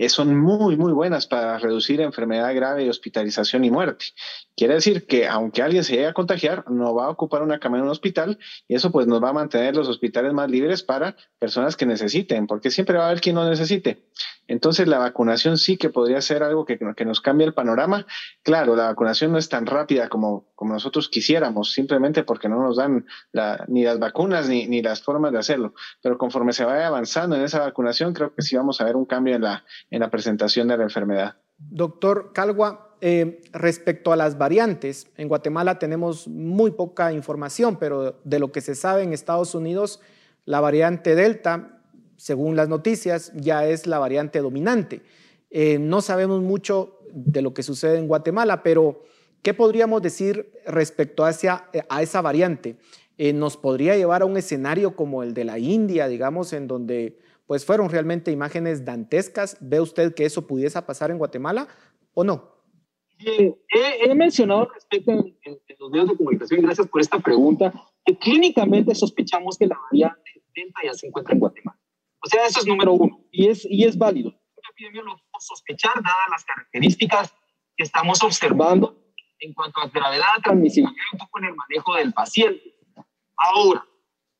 son 0.08 0.40
muy, 0.40 0.78
muy 0.78 0.94
buenas 0.94 1.28
para 1.28 1.58
reducir 1.58 2.00
enfermedad 2.00 2.56
grave, 2.56 2.90
hospitalización 2.90 3.66
y 3.66 3.72
muerte. 3.72 4.06
Quiere 4.56 4.76
decir 4.76 5.06
que 5.06 5.28
aunque 5.28 5.62
alguien 5.62 5.84
se 5.84 5.94
llegue 5.94 6.08
a 6.08 6.14
contagiar, 6.14 6.64
no 6.72 6.96
va 6.96 7.06
a 7.06 7.10
ocupar 7.10 7.42
una 7.42 7.60
cama 7.60 7.78
en 7.78 7.84
un 7.84 7.90
hospital 7.90 8.40
y 8.68 8.76
eso 8.76 8.92
pues 8.92 9.08
nos 9.08 9.22
va 9.22 9.30
a 9.30 9.34
mantener 9.34 9.76
los 9.76 9.90
hospitales 9.90 10.32
más 10.32 10.50
libres 10.50 10.84
para 10.84 11.18
personas 11.38 11.76
que 11.76 11.86
necesiten, 11.86 12.48
porque 12.48 12.72
siempre 12.72 12.98
va 12.98 13.06
a 13.06 13.08
haber 13.08 13.20
quien 13.20 13.36
no 13.36 13.50
necesite. 13.50 14.06
Entonces 14.48 14.88
la 14.88 14.98
vacunación 14.98 15.58
sí 15.58 15.78
que 15.78 15.90
podría 15.90 16.22
ser 16.22 16.44
algo 16.44 16.66
que, 16.66 16.80
que 16.80 17.06
nos 17.06 17.22
cambie 17.22 17.46
el 17.46 17.54
panorama. 17.54 18.08
Claro, 18.42 18.76
la 18.76 18.88
vacunación 18.88 19.32
no 19.32 19.38
es 19.38 19.48
tan 19.48 19.68
rápida 19.68 20.10
como, 20.10 20.48
como 20.56 20.74
nosotros 20.74 21.08
quisiéramos, 21.08 21.72
simplemente 21.72 22.24
porque 22.24 22.50
no 22.50 22.60
nos 22.62 22.78
dan 22.78 23.06
ni 23.68 23.84
las 23.84 24.00
vacunas 24.00 24.50
ni, 24.50 24.68
ni 24.68 24.82
las 24.82 25.04
formas 25.04 25.32
de 25.32 25.40
hacerlo. 25.40 25.74
Pero 26.02 26.18
conforme 26.18 26.54
se 26.54 26.66
vaya 26.66 26.88
avanzando 26.88 27.36
en 27.36 27.44
esa 27.44 27.60
vacunación, 27.60 28.14
creo 28.14 28.34
que 28.34 28.42
sí 28.42 28.56
vamos 28.56 28.82
a 28.82 28.86
ver 28.86 28.96
un 28.96 29.06
cambio 29.06 29.36
en 29.36 29.44
la, 29.44 29.64
en 29.91 29.99
la 30.02 30.10
presentación 30.10 30.67
de 30.67 30.78
la 30.78 30.84
enfermedad. 30.84 31.36
Doctor 31.58 32.32
Calgua, 32.34 32.95
eh, 33.02 33.41
respecto 33.54 34.12
a 34.12 34.15
las 34.15 34.38
variantes, 34.38 35.08
en 35.17 35.28
Guatemala 35.28 35.80
tenemos 35.80 36.28
muy 36.28 36.71
poca 36.71 37.13
información, 37.13 37.78
pero 37.78 38.19
de 38.23 38.39
lo 38.39 38.52
que 38.52 38.62
se 38.62 38.75
sabe 38.75 39.04
en 39.04 39.13
Estados 39.13 39.56
Unidos, 39.56 40.02
la 40.45 40.60
variante 40.60 41.15
Delta, 41.15 41.82
según 42.17 42.56
las 42.56 42.67
noticias, 42.67 43.32
ya 43.36 43.65
es 43.65 43.88
la 43.88 43.99
variante 43.99 44.39
dominante. 44.39 45.02
Eh, 45.49 45.80
no 45.80 46.02
sabemos 46.02 46.41
mucho 46.41 46.99
de 47.12 47.41
lo 47.41 47.54
que 47.54 47.63
sucede 47.63 47.97
en 47.97 48.08
Guatemala, 48.08 48.63
pero 48.63 49.04
¿qué 49.41 49.54
podríamos 49.54 50.02
decir 50.02 50.52
respecto 50.65 51.23
a 51.23 51.30
esa 51.30 52.21
variante? 52.21 52.78
Eh, 53.17 53.34
¿Nos 53.34 53.58
podría 53.58 53.95
llevar 53.95 54.21
a 54.21 54.25
un 54.25 54.38
escenario 54.38 54.95
como 54.95 55.23
el 55.23 55.34
de 55.34 55.43
la 55.43 55.60
India, 55.60 56.08
digamos, 56.08 56.54
en 56.54 56.67
donde 56.67 57.17
pues 57.50 57.66
fueron 57.66 57.90
realmente 57.90 58.30
imágenes 58.30 58.86
dantescas. 58.86 59.58
¿Ve 59.60 59.82
usted 59.82 60.14
que 60.14 60.24
eso 60.24 60.46
pudiese 60.46 60.80
pasar 60.84 61.10
en 61.10 61.18
Guatemala 61.18 61.68
o 62.14 62.24
no? 62.24 62.54
he, 63.18 64.14
mencionado 64.14 64.70
respecto 64.72 65.12
en, 65.12 65.36
los 65.80 65.90
medios 65.90 66.10
de 66.10 66.16
comunicación, 66.16 66.62
gracias 66.62 66.88
por 66.88 67.02
esta 67.02 67.18
pregunta, 67.18 67.74
que 68.06 68.16
clínicamente 68.20 68.94
sospechamos 68.94 69.58
que 69.58 69.66
la 69.66 69.80
variante 69.92 70.44
Delta 70.54 70.80
ya 70.84 70.94
se 70.94 71.08
encuentra 71.08 71.34
en 71.34 71.40
Guatemala. 71.40 71.80
O 72.24 72.28
sea, 72.28 72.46
eso 72.46 72.60
es 72.60 72.68
número 72.68 72.94
uno 72.94 73.26
y 73.32 73.48
es, 73.48 73.66
y 73.66 73.84
es 73.84 73.98
válido. 73.98 74.32
Sospechar, 75.40 75.96
dadas 75.96 76.30
las 76.30 76.46
características 76.46 77.34
que 77.76 77.84
estamos 77.84 78.22
observando 78.22 78.96
en 79.40 79.56
cuanto 79.56 79.82
a 79.82 79.88
gravedad, 79.88 80.38
transmisibilidad 80.44 81.02
y 81.12 81.16
un 81.16 81.20
poco 81.20 81.40
en 81.40 81.46
el 81.46 81.56
manejo 81.56 81.96
del 81.96 82.14
paciente. 82.14 82.76
Ahora, 83.36 83.88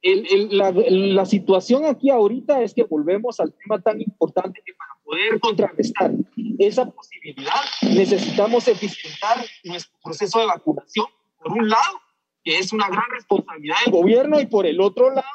la, 0.01 1.25
situación 1.25 1.85
aquí 1.85 2.09
ahorita 2.09 2.62
es 2.62 2.73
que 2.73 2.83
volvemos 2.83 3.39
al 3.39 3.53
tema 3.53 3.81
tan 3.81 3.99
importante 4.01 4.62
que 4.65 4.73
para 4.73 4.91
poder 5.03 5.39
contrarrestar 5.39 6.12
esa 6.57 6.89
posibilidad 6.89 7.62
necesitamos 7.81 8.67
eficientar 8.67 9.45
nuestro 9.63 9.97
proceso 10.01 10.39
de 10.39 10.45
vacunación, 10.45 11.05
por 11.38 11.51
un 11.51 11.69
lado, 11.69 11.99
que 12.43 12.57
es 12.59 12.71
una 12.71 12.88
gran 12.88 13.09
responsabilidad 13.12 13.75
del 13.85 13.93
gobierno, 13.93 14.39
y 14.39 14.45
por 14.45 14.65
el 14.65 14.79
otro 14.79 15.09
lado, 15.09 15.27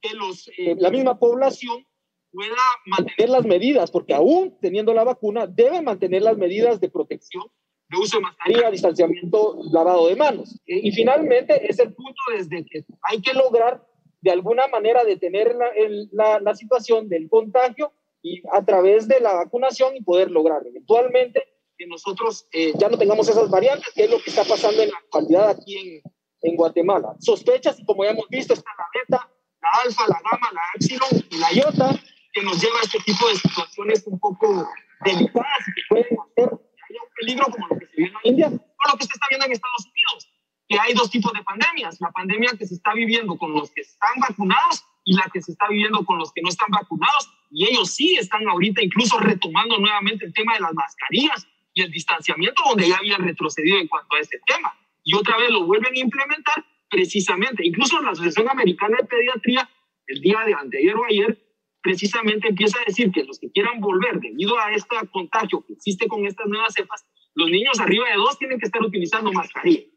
que 0.00 0.14
los, 0.14 0.48
eh, 0.56 0.76
la 0.78 0.90
misma 0.90 1.18
población 1.18 1.86
pueda 2.32 2.56
mantener 2.86 3.28
las 3.28 3.44
medidas, 3.44 3.90
porque 3.90 4.14
aún 4.14 4.56
teniendo 4.60 4.94
la 4.94 5.04
vacuna, 5.04 5.46
debe 5.46 5.82
mantener 5.82 6.22
las 6.22 6.38
medidas 6.38 6.80
de 6.80 6.88
protección 6.88 7.44
de 7.88 7.98
uso 7.98 8.18
de 8.18 8.22
mascarilla, 8.22 8.70
distanciamiento, 8.70 9.58
lavado 9.72 10.06
de 10.06 10.16
manos. 10.16 10.58
y 10.64 10.92
finalmente 10.92 11.68
es 11.68 11.80
el 11.80 11.92
punto 11.92 12.20
desde 12.32 12.64
que 12.64 12.84
hay 13.02 13.20
que 13.20 13.34
lograr 13.34 13.84
de 14.20 14.30
alguna 14.30 14.68
manera 14.68 15.04
detener 15.04 15.56
la, 16.12 16.40
la, 16.40 16.54
situación 16.54 17.08
del 17.08 17.28
contagio 17.28 17.92
y 18.22 18.42
a 18.52 18.64
través 18.64 19.08
de 19.08 19.20
la 19.20 19.34
vacunación 19.34 19.96
y 19.96 20.02
poder 20.02 20.30
lograr 20.30 20.62
eventualmente 20.66 21.42
que 21.78 21.86
nosotros 21.86 22.46
eh, 22.52 22.72
ya 22.78 22.88
no 22.90 22.98
tengamos 22.98 23.28
esas 23.28 23.48
variantes, 23.48 23.88
que 23.94 24.04
es 24.04 24.10
lo 24.10 24.20
que 24.20 24.28
está 24.28 24.44
pasando 24.44 24.82
en 24.82 24.90
la 24.90 24.98
actualidad 24.98 25.48
aquí 25.48 25.76
en, 25.76 26.02
en 26.42 26.56
Guatemala. 26.56 27.16
Sospechas, 27.18 27.78
como 27.86 28.04
ya 28.04 28.10
hemos 28.10 28.28
visto, 28.28 28.52
está 28.52 28.70
la 28.76 28.84
beta, 28.94 29.30
la 29.62 29.68
alfa, 29.84 30.02
la 30.06 30.20
gamma, 30.30 30.50
la 30.52 30.60
epsilon 30.74 31.26
y 31.30 31.38
la 31.38 31.52
iota, 31.52 31.98
que 32.32 32.42
nos 32.42 32.60
lleva 32.60 32.78
a 32.78 32.82
este 32.82 32.98
tipo 33.00 33.26
de 33.28 33.36
situaciones 33.36 34.06
un 34.06 34.18
poco 34.20 34.68
delicadas 35.04 35.68
y 35.68 35.72
que 35.72 35.82
pueden 35.88 36.18
hacer 36.20 36.50
que 36.50 36.82
haya 36.88 37.02
un 37.02 37.12
peligro 37.18 37.46
como 37.50 37.66
lo 37.68 37.78
que 37.78 37.86
se 37.86 37.96
vive 37.96 38.08
en 38.08 38.12
la 38.12 38.20
India 38.24 38.46
o 38.48 38.92
lo 38.92 38.98
que 38.98 39.04
se 39.04 39.12
está 39.14 39.26
viendo 39.30 39.46
en 39.46 39.52
Estados 39.52 39.86
Unidos 39.86 40.29
que 40.70 40.78
hay 40.78 40.94
dos 40.94 41.10
tipos 41.10 41.32
de 41.32 41.42
pandemias, 41.42 42.00
la 42.00 42.12
pandemia 42.12 42.52
que 42.56 42.64
se 42.64 42.74
está 42.74 42.94
viviendo 42.94 43.36
con 43.36 43.52
los 43.52 43.72
que 43.72 43.80
están 43.80 44.20
vacunados 44.20 44.84
y 45.04 45.16
la 45.16 45.28
que 45.32 45.42
se 45.42 45.50
está 45.50 45.66
viviendo 45.66 46.04
con 46.04 46.16
los 46.16 46.32
que 46.32 46.42
no 46.42 46.48
están 46.48 46.68
vacunados, 46.70 47.28
y 47.50 47.66
ellos 47.66 47.90
sí 47.90 48.14
están 48.14 48.48
ahorita 48.48 48.80
incluso 48.80 49.18
retomando 49.18 49.78
nuevamente 49.78 50.26
el 50.26 50.32
tema 50.32 50.54
de 50.54 50.60
las 50.60 50.72
mascarillas 50.72 51.44
y 51.74 51.82
el 51.82 51.90
distanciamiento, 51.90 52.62
donde 52.64 52.88
ya 52.88 52.98
habían 52.98 53.20
retrocedido 53.20 53.78
en 53.78 53.88
cuanto 53.88 54.14
a 54.14 54.20
este 54.20 54.38
tema, 54.46 54.72
y 55.02 55.16
otra 55.16 55.38
vez 55.38 55.50
lo 55.50 55.66
vuelven 55.66 55.92
a 55.92 55.98
implementar 55.98 56.64
precisamente, 56.88 57.66
incluso 57.66 58.00
la 58.00 58.12
Asociación 58.12 58.48
Americana 58.48 58.98
de 59.00 59.08
Pediatría, 59.08 59.68
el 60.06 60.20
día 60.20 60.38
de 60.46 60.54
anteayer 60.54 60.94
o 60.94 61.04
ayer, 61.04 61.36
precisamente 61.82 62.46
empieza 62.46 62.78
a 62.78 62.84
decir 62.84 63.10
que 63.10 63.24
los 63.24 63.40
que 63.40 63.50
quieran 63.50 63.80
volver 63.80 64.20
debido 64.20 64.56
a 64.56 64.70
este 64.72 64.94
contagio 65.10 65.64
que 65.66 65.72
existe 65.72 66.06
con 66.06 66.26
estas 66.26 66.46
nuevas 66.46 66.74
cepas, 66.74 67.04
los 67.34 67.50
niños 67.50 67.80
arriba 67.80 68.08
de 68.08 68.14
dos 68.14 68.38
tienen 68.38 68.60
que 68.60 68.66
estar 68.66 68.82
utilizando 68.82 69.32
mascarilla. 69.32 69.89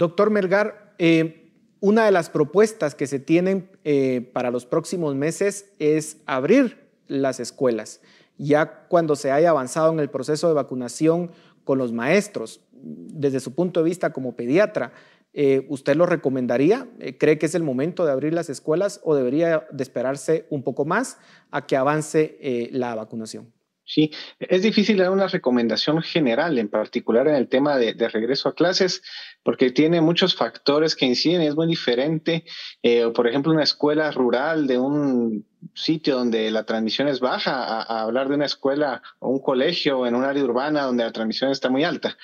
Doctor 0.00 0.30
Melgar, 0.30 0.94
eh, 0.96 1.52
una 1.80 2.06
de 2.06 2.10
las 2.10 2.30
propuestas 2.30 2.94
que 2.94 3.06
se 3.06 3.18
tienen 3.18 3.70
eh, 3.84 4.30
para 4.32 4.50
los 4.50 4.64
próximos 4.64 5.14
meses 5.14 5.74
es 5.78 6.22
abrir 6.24 6.78
las 7.06 7.38
escuelas, 7.38 8.00
ya 8.38 8.86
cuando 8.88 9.14
se 9.14 9.30
haya 9.30 9.50
avanzado 9.50 9.92
en 9.92 10.00
el 10.00 10.08
proceso 10.08 10.48
de 10.48 10.54
vacunación 10.54 11.32
con 11.64 11.76
los 11.76 11.92
maestros. 11.92 12.62
Desde 12.72 13.40
su 13.40 13.54
punto 13.54 13.80
de 13.80 13.90
vista 13.90 14.10
como 14.10 14.36
pediatra, 14.36 14.94
eh, 15.34 15.66
¿usted 15.68 15.96
lo 15.96 16.06
recomendaría? 16.06 16.88
¿Cree 17.18 17.36
que 17.36 17.44
es 17.44 17.54
el 17.54 17.62
momento 17.62 18.06
de 18.06 18.12
abrir 18.12 18.32
las 18.32 18.48
escuelas 18.48 19.02
o 19.04 19.14
debería 19.14 19.66
de 19.70 19.82
esperarse 19.82 20.46
un 20.48 20.62
poco 20.62 20.86
más 20.86 21.18
a 21.50 21.66
que 21.66 21.76
avance 21.76 22.70
la 22.72 22.94
vacunación? 22.94 23.52
Sí, 23.90 24.12
es 24.38 24.62
difícil 24.62 24.98
dar 24.98 25.10
una 25.10 25.26
recomendación 25.26 26.00
general, 26.00 26.58
en 26.58 26.68
particular 26.68 27.26
en 27.26 27.34
el 27.34 27.48
tema 27.48 27.76
de, 27.76 27.92
regreso 28.08 28.48
a 28.48 28.54
clases, 28.54 29.02
porque 29.42 29.70
tiene 29.70 30.00
muchos 30.00 30.34
factores 30.34 30.94
que 30.94 31.06
inciden, 31.06 31.42
es 31.42 31.54
muy 31.56 31.66
diferente. 31.66 32.44
Eh, 32.82 33.10
por 33.14 33.26
ejemplo, 33.26 33.52
una 33.52 33.62
escuela 33.62 34.10
rural 34.10 34.66
de 34.66 34.78
un 34.78 35.46
sitio 35.74 36.16
donde 36.16 36.50
la 36.50 36.64
transmisión 36.64 37.08
es 37.08 37.20
baja 37.20 37.82
a, 37.82 38.02
hablar 38.02 38.28
de 38.28 38.34
una 38.34 38.46
escuela 38.46 39.02
o 39.18 39.28
un 39.28 39.40
colegio 39.40 40.06
en 40.06 40.14
un 40.14 40.24
área 40.24 40.42
urbana 40.42 40.82
donde 40.82 41.04
la 41.04 41.12
transmisión 41.12 41.50
está 41.50 41.70
muy 41.70 41.84
alta. 41.84 42.16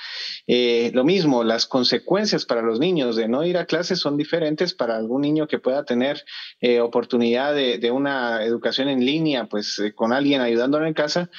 Eh, 0.47 0.91
lo 0.95 1.05
mismo, 1.05 1.45
las 1.45 1.67
consecuencias 1.67 2.45
para 2.45 2.63
los 2.63 2.81
niños 2.81 3.17
de 3.17 3.29
no 3.29 3.45
ir 3.45 3.59
a 3.59 3.67
clases 3.67 3.99
son 3.99 4.17
diferentes 4.17 4.75
para 4.75 4.97
algún 4.97 5.23
niño 5.23 5.47
que 5.47 5.59
pueda 5.59 5.85
tener 5.85 6.25
eh, 6.61 6.81
oportunidad 6.81 7.55
de, 7.55 7.91
una 7.91 8.45
educación 8.45 8.89
en 8.89 9.05
línea, 9.07 9.47
pues 9.47 9.81
con 9.95 10.13
alguien 10.13 10.41
ayudándolo 10.41 10.87
en 10.87 10.95
casa. 10.95 11.31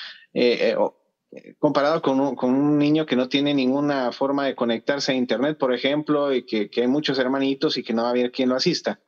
Comparado 1.60 2.02
con 2.02 2.20
un, 2.20 2.36
con 2.36 2.54
un, 2.54 2.78
niño 2.78 3.06
que 3.06 3.16
no 3.16 3.30
tiene 3.30 3.54
ninguna 3.54 4.12
forma 4.12 4.46
de 4.46 4.56
conectarse 4.56 5.12
a 5.12 5.16
Internet, 5.16 5.58
por 5.58 5.74
ejemplo, 5.74 6.34
y 6.34 6.46
que, 6.46 6.70
que 6.70 6.82
hay 6.82 6.88
muchos 6.88 7.20
hermanitos 7.20 7.78
y 7.78 7.84
que 7.84 7.94
no 7.94 8.04
va 8.04 8.10
a 8.10 8.12
haber 8.12 8.32
quien 8.32 8.50
lo 8.50 8.56
asista. 8.56 9.00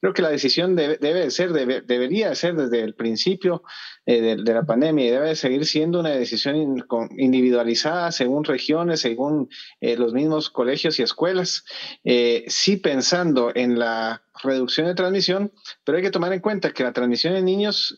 Creo 0.00 0.12
que 0.12 0.22
la 0.22 0.30
decisión 0.30 0.76
debe, 0.76 0.98
debe 0.98 1.30
ser, 1.30 1.52
debería 1.52 2.34
ser 2.34 2.54
desde 2.54 2.80
el 2.82 2.94
principio 2.94 3.62
eh, 4.04 4.36
de, 4.36 4.54
la 4.54 4.64
pandemia 4.64 5.04
y 5.04 5.10
debe 5.10 5.34
seguir 5.34 5.66
siendo 5.66 5.98
una 5.98 6.10
decisión 6.10 6.86
individualizada 7.16 8.12
según 8.12 8.44
regiones, 8.44 9.00
según 9.00 9.48
eh, 9.80 9.96
los 9.96 10.12
mismos 10.12 10.48
colegios 10.48 11.00
y 11.00 11.02
escuelas, 11.02 11.64
eh, 12.04 12.44
sí 12.46 12.76
pensando 12.76 13.50
en 13.54 13.80
la 13.80 14.22
reducción 14.44 14.86
de 14.86 14.94
transmisión, 14.94 15.52
pero 15.82 15.96
hay 15.96 16.04
que 16.04 16.12
tomar 16.12 16.32
en 16.32 16.40
cuenta 16.40 16.72
que 16.72 16.84
la 16.84 16.92
transmisión 16.92 17.34
en 17.34 17.46
niños, 17.46 17.96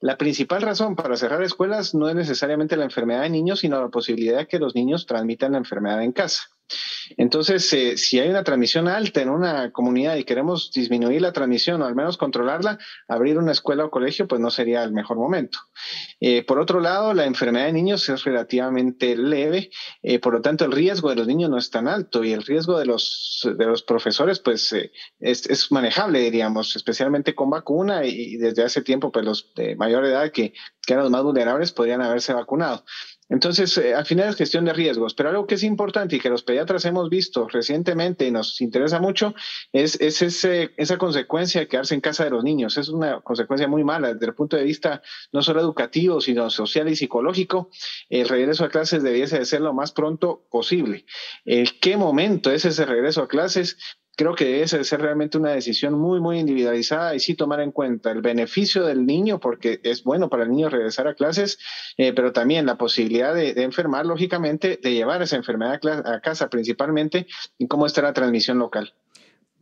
la 0.00 0.18
principal 0.18 0.60
razón 0.60 0.94
para 0.94 1.16
cerrar 1.16 1.42
escuelas 1.42 1.94
no 1.94 2.08
es 2.08 2.14
necesariamente 2.14 2.76
la 2.76 2.84
enfermedad 2.84 3.22
de 3.22 3.30
niños, 3.30 3.60
sino 3.60 3.80
la 3.80 3.88
posibilidad 3.88 4.38
de 4.38 4.46
que 4.46 4.58
los 4.58 4.74
niños 4.74 5.06
transmitan 5.06 5.52
la 5.52 5.58
enfermedad 5.58 6.02
en 6.02 6.12
casa. 6.12 6.42
Entonces, 7.16 7.72
eh, 7.72 7.96
si 7.96 8.18
hay 8.18 8.28
una 8.28 8.44
transmisión 8.44 8.88
alta 8.88 9.20
en 9.20 9.30
una 9.30 9.70
comunidad 9.72 10.16
y 10.16 10.24
queremos 10.24 10.70
disminuir 10.72 11.22
la 11.22 11.32
transmisión 11.32 11.82
o 11.82 11.86
al 11.86 11.94
menos 11.94 12.16
controlarla, 12.16 12.78
abrir 13.08 13.38
una 13.38 13.52
escuela 13.52 13.84
o 13.84 13.90
colegio, 13.90 14.28
pues 14.28 14.40
no 14.40 14.50
sería 14.50 14.82
el 14.84 14.92
mejor 14.92 15.16
momento. 15.16 15.58
Eh, 16.20 16.42
por 16.44 16.58
otro 16.58 16.80
lado, 16.80 17.14
la 17.14 17.24
enfermedad 17.24 17.66
de 17.66 17.72
niños 17.72 18.08
es 18.08 18.24
relativamente 18.24 19.16
leve, 19.16 19.70
eh, 20.02 20.18
por 20.18 20.34
lo 20.34 20.40
tanto, 20.40 20.64
el 20.64 20.72
riesgo 20.72 21.10
de 21.10 21.16
los 21.16 21.26
niños 21.26 21.50
no 21.50 21.58
es 21.58 21.70
tan 21.70 21.88
alto 21.88 22.24
y 22.24 22.32
el 22.32 22.42
riesgo 22.42 22.78
de 22.78 22.86
los, 22.86 23.48
de 23.56 23.66
los 23.66 23.82
profesores, 23.82 24.38
pues 24.38 24.72
es, 24.72 25.46
es, 25.46 25.72
manejable, 25.72 26.20
diríamos, 26.20 26.76
especialmente 26.76 27.34
con 27.34 27.50
vacuna 27.50 28.04
y, 28.04 28.36
desde 28.36 28.62
hace 28.62 28.82
tiempo, 28.82 29.10
pues 29.10 29.24
los 29.24 29.52
de 29.54 29.76
mayor 29.76 30.04
edad 30.04 30.30
que, 30.30 30.52
que 30.86 30.92
eran 30.92 31.04
los 31.04 31.12
más 31.12 31.22
vulnerables 31.22 31.72
podrían 31.72 32.02
haberse 32.02 32.32
vacunado. 32.32 32.84
Entonces, 33.30 33.78
eh, 33.78 33.94
al 33.94 34.04
final 34.04 34.28
es 34.28 34.36
gestión 34.36 34.64
de 34.64 34.72
riesgos, 34.72 35.14
pero 35.14 35.28
algo 35.28 35.46
que 35.46 35.54
es 35.54 35.62
importante 35.62 36.16
y 36.16 36.20
que 36.20 36.28
los 36.28 36.42
pediatras 36.42 36.84
hemos 36.84 37.08
visto 37.08 37.48
recientemente 37.48 38.26
y 38.26 38.32
nos 38.32 38.60
interesa 38.60 39.00
mucho 39.00 39.34
es, 39.72 39.98
esa 40.00 40.98
consecuencia 40.98 41.60
de 41.60 41.68
quedarse 41.68 41.94
en 41.94 42.00
casa 42.00 42.24
de 42.24 42.30
los 42.30 42.42
niños. 42.42 42.76
Es 42.76 42.88
una 42.88 43.20
consecuencia 43.20 43.68
muy 43.68 43.84
mala 43.84 44.12
desde 44.12 44.26
el 44.26 44.34
punto 44.34 44.56
de 44.56 44.64
vista 44.64 45.00
no 45.32 45.42
solo 45.42 45.60
educativo, 45.60 46.20
sino 46.20 46.50
social 46.50 46.88
y 46.88 46.96
psicológico. 46.96 47.70
El 48.08 48.28
regreso 48.28 48.64
a 48.64 48.68
clases 48.68 49.02
debiese 49.02 49.38
de 49.38 49.44
ser 49.44 49.60
lo 49.60 49.72
más 49.72 49.92
pronto 49.92 50.46
posible. 50.50 51.06
¿El 51.44 51.78
qué 51.78 51.96
momento 51.96 52.50
es 52.50 52.64
ese 52.64 52.84
regreso 52.84 53.22
a 53.22 53.28
clases? 53.28 53.78
Creo 54.20 54.34
que 54.34 54.44
debe 54.44 54.68
ser 54.68 55.00
realmente 55.00 55.38
una 55.38 55.52
decisión 55.52 55.94
muy, 55.94 56.20
muy 56.20 56.38
individualizada 56.38 57.14
y 57.14 57.20
sí 57.20 57.34
tomar 57.34 57.60
en 57.60 57.72
cuenta 57.72 58.10
el 58.10 58.20
beneficio 58.20 58.84
del 58.84 59.06
niño, 59.06 59.40
porque 59.40 59.80
es 59.82 60.04
bueno 60.04 60.28
para 60.28 60.42
el 60.42 60.50
niño 60.50 60.68
regresar 60.68 61.08
a 61.08 61.14
clases, 61.14 61.58
eh, 61.96 62.12
pero 62.12 62.30
también 62.30 62.66
la 62.66 62.76
posibilidad 62.76 63.34
de, 63.34 63.52
enfermar, 63.62 64.04
lógicamente, 64.04 64.78
de 64.82 64.92
llevar 64.92 65.22
esa 65.22 65.36
enfermedad 65.36 65.80
a, 66.04 66.20
casa 66.20 66.50
principalmente 66.50 67.28
y 67.56 67.66
cómo 67.66 67.86
está 67.86 68.02
la 68.02 68.12
transmisión 68.12 68.58
local. 68.58 68.92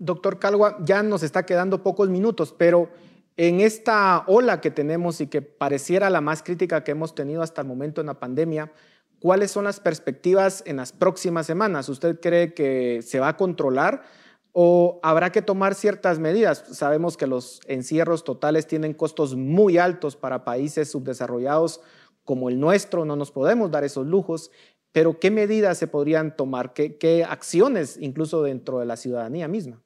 Doctor 0.01 0.41
Calgua, 0.41 0.77
ya 0.81 1.05
nos 1.05 1.23
está 1.23 1.47
quedando 1.47 1.85
pocos 1.85 2.09
minutos, 2.09 2.53
pero 2.59 2.91
en 3.37 3.61
esta 3.61 4.25
ola 4.27 4.61
que 4.61 4.73
tenemos 4.73 5.21
y 5.21 5.29
que 5.29 5.41
pareciera 5.41 6.11
la 6.11 6.21
más 6.21 6.43
crítica 6.43 6.83
que 6.83 6.91
hemos 6.91 7.15
tenido 7.15 7.43
hasta 7.43 7.61
el 7.61 7.69
momento 7.69 8.01
en 8.01 8.09
la 8.09 8.19
pandemia, 8.19 8.73
¿cuáles 9.21 9.53
son 9.53 9.67
las 9.67 9.79
perspectivas 9.79 10.65
en 10.67 10.79
las 10.79 10.91
próximas 10.91 11.47
semanas? 11.47 11.89
¿Usted 11.89 12.19
cree 12.19 12.55
que 12.55 13.03
se 13.03 13.21
va 13.21 13.29
a 13.29 13.37
controlar? 13.37 14.03
O 14.53 14.99
habrá 15.03 15.31
que 15.31 15.43
tomar 15.43 15.75
ciertas 15.75 16.19
medidas. 16.19 16.65
Sabemos 16.73 17.17
que 17.17 17.27
los 17.27 17.61
encierros 17.67 18.25
totales 18.25 18.67
tienen 18.67 18.95
costos 18.95 19.37
muy 19.37 19.79
altos 19.79 20.17
para 20.17 20.45
países 20.45 20.91
subdesarrollados 20.91 21.81
como 22.25 22.49
el 22.51 22.61
nuestro, 22.61 23.07
no 23.07 23.17
nos 23.17 23.31
podemos 23.31 23.71
dar 23.71 23.85
esos 23.85 24.07
lujos, 24.07 24.51
pero 24.93 25.19
¿qué 25.19 25.31
medidas 25.31 25.79
se 25.79 25.87
podrían 25.87 26.37
tomar? 26.37 26.75
¿Qué, 26.75 27.25
acciones 27.27 27.97
incluso 28.01 28.43
dentro 28.43 28.81
de 28.81 28.87
la 28.87 28.97
ciudadanía 28.97 29.49
misma? 29.49 29.83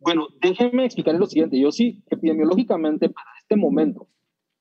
Bueno, 0.00 0.28
déjenme 0.40 0.84
explicarles 0.84 1.20
lo 1.20 1.26
siguiente. 1.26 1.60
Yo 1.60 1.70
sí, 1.70 2.02
epidemiológicamente, 2.08 3.08
para 3.08 3.28
este 3.38 3.54
momento, 3.54 4.08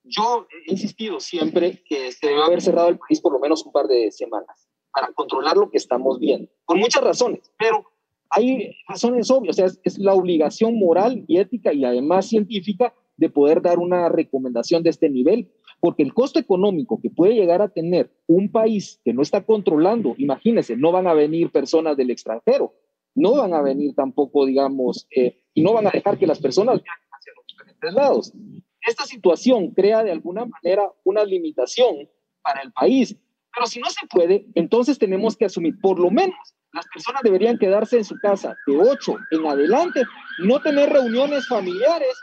yo 0.04 0.48
he 0.68 0.72
insistido 0.72 1.20
siempre 1.20 1.84
que 1.84 2.12
se 2.12 2.28
debe 2.28 2.44
haber 2.44 2.62
cerrado 2.62 2.90
el 2.90 2.98
país 2.98 3.20
por 3.22 3.34
lo 3.34 3.40
menos 3.40 3.66
un 3.66 3.72
par 3.72 3.88
de 3.88 4.12
semanas 4.12 4.68
para 4.92 5.12
controlar 5.14 5.58
lo 5.58 5.70
que 5.70 5.78
estamos 5.78 6.20
viendo, 6.20 6.50
por 6.66 6.78
muchas 6.78 7.04
razones, 7.04 7.52
pero 7.58 7.86
hay 8.30 8.76
razones 8.88 9.30
obvias, 9.32 9.56
o 9.56 9.68
sea, 9.68 9.80
es, 9.84 9.98
la 9.98 10.14
obligación 10.14 10.78
moral 10.78 11.24
y 11.28 11.38
ética 11.38 11.74
y 11.74 11.86
además 11.86 12.28
científica 12.28 12.94
de 13.18 13.30
poder 13.30 13.62
dar 13.62 13.80
una 13.80 14.10
recomendación 14.10 14.84
de 14.84 14.92
este 14.92 15.10
nivel, 15.10 15.52
porque 15.80 16.04
el 16.04 16.14
costo 16.14 16.40
económico 16.40 17.00
que 17.02 17.10
puede 17.10 17.34
llegar 17.34 17.62
a 17.62 17.70
tener 17.70 18.12
un 18.28 18.52
país 18.52 19.00
que 19.04 19.14
no 19.14 19.22
está 19.22 19.44
controlando, 19.44 20.16
imagínense, 20.18 20.76
no 20.76 20.92
van 20.92 21.08
a 21.08 21.14
venir 21.14 21.52
personas 21.52 21.98
del 21.98 22.12
extranjero, 22.12 22.74
no 23.16 23.36
van 23.36 23.54
a 23.54 23.62
venir 23.62 23.96
tampoco, 23.96 24.46
digamos, 24.46 25.08
eh, 25.16 25.42
y 25.54 25.64
no 25.64 25.74
van 25.74 25.88
a 25.88 25.92
dejar 25.92 26.18
que 26.18 26.28
las 26.28 26.40
personas 26.40 26.82
viajen 26.84 27.10
hacia 27.12 27.34
los 27.36 27.46
diferentes 27.48 27.94
lados. 27.94 28.34
Esta 28.82 29.06
situación 29.06 29.72
crea 29.72 30.04
de 30.04 30.12
alguna 30.12 30.46
manera 30.46 30.92
una 31.04 31.26
limitación 31.26 32.08
para 32.44 32.62
el 32.62 32.72
país, 32.72 33.18
pero 33.54 33.66
si 33.66 33.80
no 33.80 33.90
se 33.90 34.06
puede, 34.08 34.46
entonces 34.54 35.00
tenemos 35.00 35.36
que 35.36 35.46
asumir 35.46 35.80
por 35.82 36.00
lo 36.00 36.12
menos 36.12 36.57
las 36.74 36.86
personas 36.88 37.22
deberían 37.24 37.58
quedarse 37.58 37.98
en 37.98 38.06
su 38.06 38.18
casa 38.20 38.56
de 38.66 38.78
8 38.78 39.18
en 39.32 39.46
adelante, 39.46 40.04
no 40.40 40.62
tener 40.62 40.90
reuniones 40.90 41.48
familiares, 41.48 42.14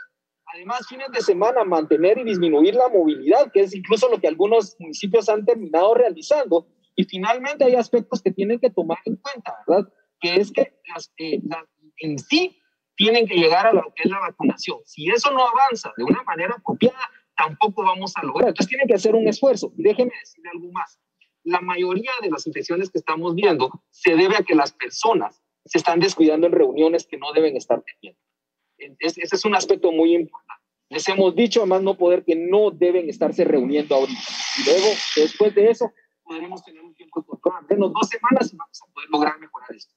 además 0.53 0.85
fines 0.87 1.11
de 1.11 1.21
semana 1.21 1.63
mantener 1.63 2.17
y 2.19 2.23
disminuir 2.23 2.75
la 2.75 2.89
movilidad, 2.89 3.51
que 3.51 3.61
es 3.61 3.75
incluso 3.75 4.09
lo 4.09 4.19
que 4.19 4.27
algunos 4.27 4.75
municipios 4.79 5.27
han 5.29 5.45
terminado 5.45 5.93
realizando. 5.95 6.67
Y 6.95 7.03
finalmente 7.03 7.65
hay 7.65 7.75
aspectos 7.75 8.21
que 8.21 8.31
tienen 8.31 8.59
que 8.59 8.69
tomar 8.69 8.99
en 9.05 9.17
cuenta, 9.17 9.53
¿verdad? 9.67 9.91
Que 10.21 10.35
es 10.35 10.51
que 10.51 10.79
las, 10.93 11.11
eh, 11.17 11.41
en 11.97 12.19
sí 12.19 12.57
tienen 12.95 13.27
que 13.27 13.35
llegar 13.35 13.67
a 13.67 13.73
lo 13.73 13.93
que 13.93 14.03
es 14.03 14.09
la 14.09 14.19
vacunación. 14.19 14.79
Si 14.85 15.09
eso 15.09 15.31
no 15.31 15.45
avanza 15.45 15.91
de 15.97 16.05
una 16.05 16.23
manera 16.23 16.55
apropiada, 16.57 17.09
tampoco 17.35 17.83
vamos 17.83 18.13
a 18.15 18.23
lograr. 18.23 18.49
Entonces 18.49 18.69
tienen 18.69 18.87
que 18.87 18.93
hacer 18.93 19.15
un 19.15 19.27
esfuerzo. 19.27 19.73
Y 19.77 19.83
déjenme 19.83 20.13
decirle 20.21 20.51
algo 20.53 20.71
más 20.71 20.97
la 21.45 21.61
mayoría 21.61 22.11
de 22.21 22.29
las 22.29 22.45
infecciones 22.47 22.89
que 22.89 22.97
estamos 22.97 23.35
viendo 23.35 23.69
se 23.91 24.15
debe 24.15 24.35
a 24.35 24.43
que 24.43 24.55
las 24.55 24.73
personas 24.73 25.41
se 25.63 25.77
están 25.77 25.99
descuidando 25.99 26.47
en 26.47 26.53
reuniones 26.53 27.07
que 27.07 27.17
no 27.17 27.31
deben 27.33 27.55
estar 27.55 27.81
teniendo. 27.83 28.19
Ese 28.99 29.35
es 29.35 29.45
un 29.45 29.55
aspecto 29.55 29.91
muy 29.91 30.15
importante. 30.15 30.63
Les 30.89 31.07
hemos 31.07 31.35
dicho, 31.35 31.61
además, 31.61 31.81
no 31.81 31.97
poder 31.97 32.23
que 32.23 32.35
no 32.35 32.71
deben 32.71 33.09
estarse 33.09 33.43
reuniendo 33.43 33.95
ahorita. 33.95 34.21
Y 34.59 34.69
luego, 34.69 34.87
después 35.15 35.55
de 35.55 35.69
eso, 35.69 35.91
podremos 36.23 36.63
tener 36.63 36.83
un 36.83 36.93
tiempo 36.93 37.21
de 37.21 37.27
control, 37.27 37.65
menos 37.69 37.93
dos 37.93 38.09
semanas 38.09 38.53
y 38.53 38.57
vamos 38.57 38.81
a 38.81 38.93
poder 38.93 39.09
lograr 39.09 39.39
mejorar 39.39 39.69
esto. 39.75 39.93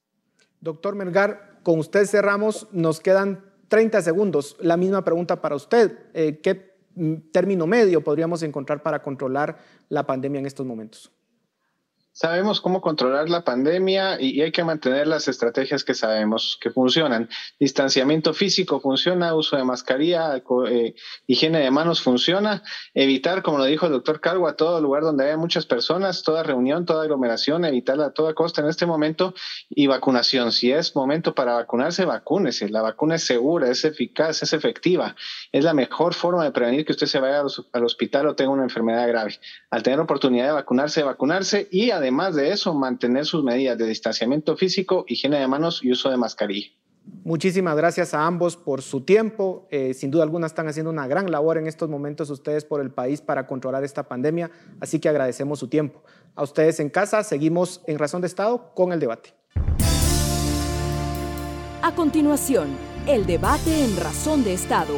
Doctor 0.61 0.95
Melgar, 0.95 1.61
con 1.63 1.79
usted 1.79 2.05
cerramos, 2.05 2.69
nos 2.73 3.01
quedan 3.01 3.45
30 3.69 4.03
segundos. 4.03 4.57
La 4.61 4.77
misma 4.77 5.05
pregunta 5.05 5.41
para 5.41 5.57
usted. 5.57 6.11
Eh, 6.15 6.41
¿Qué 6.43 6.75
mm, 6.95 7.31
término 7.33 7.67
medio 7.67 8.03
podríamos 8.03 8.43
encontrar 8.43 8.83
para 8.83 9.03
controlar 9.03 9.59
la 9.89 10.07
pandemia 10.07 10.41
en 10.41 10.47
estos 10.47 10.67
momentos? 10.67 11.13
Sabemos 12.19 12.61
cómo 12.61 12.81
controlar 12.81 13.31
la 13.31 13.45
pandemia 13.45 14.21
y, 14.21 14.41
hay 14.43 14.51
que 14.51 14.65
mantener 14.65 15.07
las 15.07 15.29
estrategias 15.29 15.85
que 15.85 15.95
sabemos 15.95 16.59
que 16.61 16.71
funcionan. 16.71 17.29
Distanciamiento 17.61 18.35
físico 18.35 18.81
funciona, 18.81 19.37
uso 19.37 19.57
de 19.57 19.63
mascarilla, 19.63 20.43
eh, 20.69 20.95
higiene 21.29 21.61
de 21.61 21.71
manos 21.71 22.03
funciona, 22.03 22.65
evitar, 22.93 23.45
como 23.45 23.59
lo 23.59 23.67
dijo 23.67 23.87
el 23.87 23.93
doctor 23.93 24.21
Calvo, 24.21 24.49
a 24.49 24.57
todo 24.57 24.81
lugar 24.81 25.05
donde 25.05 25.27
haya 25.27 25.37
muchas 25.37 25.65
personas, 25.65 26.25
toda 26.25 26.43
reunión, 26.43 26.87
toda 26.87 27.05
aglomeración, 27.05 27.65
evitarla 27.65 28.07
a 28.07 28.11
toda 28.11 28.35
costa 28.35 28.63
en 28.63 28.69
este 28.69 28.85
momento 28.85 29.33
y 29.71 29.87
vacunación. 29.87 30.51
Si 30.51 30.73
es 30.73 30.97
momento 30.97 31.37
para 31.37 31.55
vacunarse, 31.55 32.05
vacúnese. 32.05 32.69
La 32.69 32.83
vacuna 32.83 33.15
es 33.15 33.25
segura, 33.25 33.71
es 33.71 33.85
eficaz, 33.85 34.43
es 34.43 34.53
efectiva. 34.53 35.15
Es 35.53 35.63
la 35.63 35.73
mejor 35.73 36.15
forma 36.15 36.43
de 36.43 36.51
prevenir 36.51 36.85
que 36.85 36.91
usted 36.91 37.07
se 37.07 37.21
vaya 37.21 37.45
al 37.73 37.85
hospital 37.85 38.27
o 38.27 38.35
tenga 38.35 38.51
una 38.51 38.65
enfermedad 38.65 39.07
grave. 39.07 39.39
Al 39.71 39.85
tener 39.85 40.01
oportunidad 40.01 40.47
de 40.47 40.53
vacunarse, 40.53 41.05
vacunarse 41.05 41.69
y 41.71 41.93
además 41.93 42.08
además 42.09 42.35
de 42.35 42.51
eso, 42.51 42.73
mantener 42.73 43.27
sus 43.27 43.45
medidas 43.45 43.77
de 43.77 43.87
distanciamiento 43.87 44.57
físico, 44.57 45.05
higiene 45.09 45.39
de 45.39 45.47
manos 45.47 45.85
y 45.85 45.93
uso 45.93 46.11
de 46.11 46.17
mascarilla. 46.17 46.69
Muchísimas 47.25 47.77
gracias 47.77 48.15
a 48.15 48.27
ambos 48.27 48.57
por 48.57 48.81
su 48.81 49.03
tiempo. 49.03 49.67
Eh, 49.71 49.93
sin 49.93 50.11
duda 50.11 50.23
alguna 50.23 50.47
están 50.47 50.69
haciendo 50.69 50.91
una 50.91 51.07
gran 51.07 51.31
labor 51.31 51.59
en 51.59 51.67
estos 51.67 51.91
momentos 51.91 52.31
ustedes 52.31 52.65
por 52.65 52.81
el 52.81 52.91
país 52.91 53.21
para 53.21 53.47
controlar 53.47 53.85
esta 53.85 54.09
pandemia, 54.09 54.51
así 54.81 54.99
que 55.01 55.11
agradecemos 55.11 55.59
su 55.59 55.69
tiempo. 55.69 56.03
A 56.35 56.43
ustedes 56.43 56.81
en 56.81 56.89
casa, 56.89 57.23
seguimos 57.25 57.83
en 57.87 57.99
Razón 57.99 58.23
de 58.23 58.27
Estado 58.27 58.73
con 58.75 58.93
el 58.93 59.01
debate. 59.01 59.35
A 61.83 61.95
continuación, 61.95 62.69
el 63.07 63.27
debate 63.27 63.85
en 63.85 63.97
Razón 63.99 64.45
de 64.45 64.55
Estado 64.55 64.95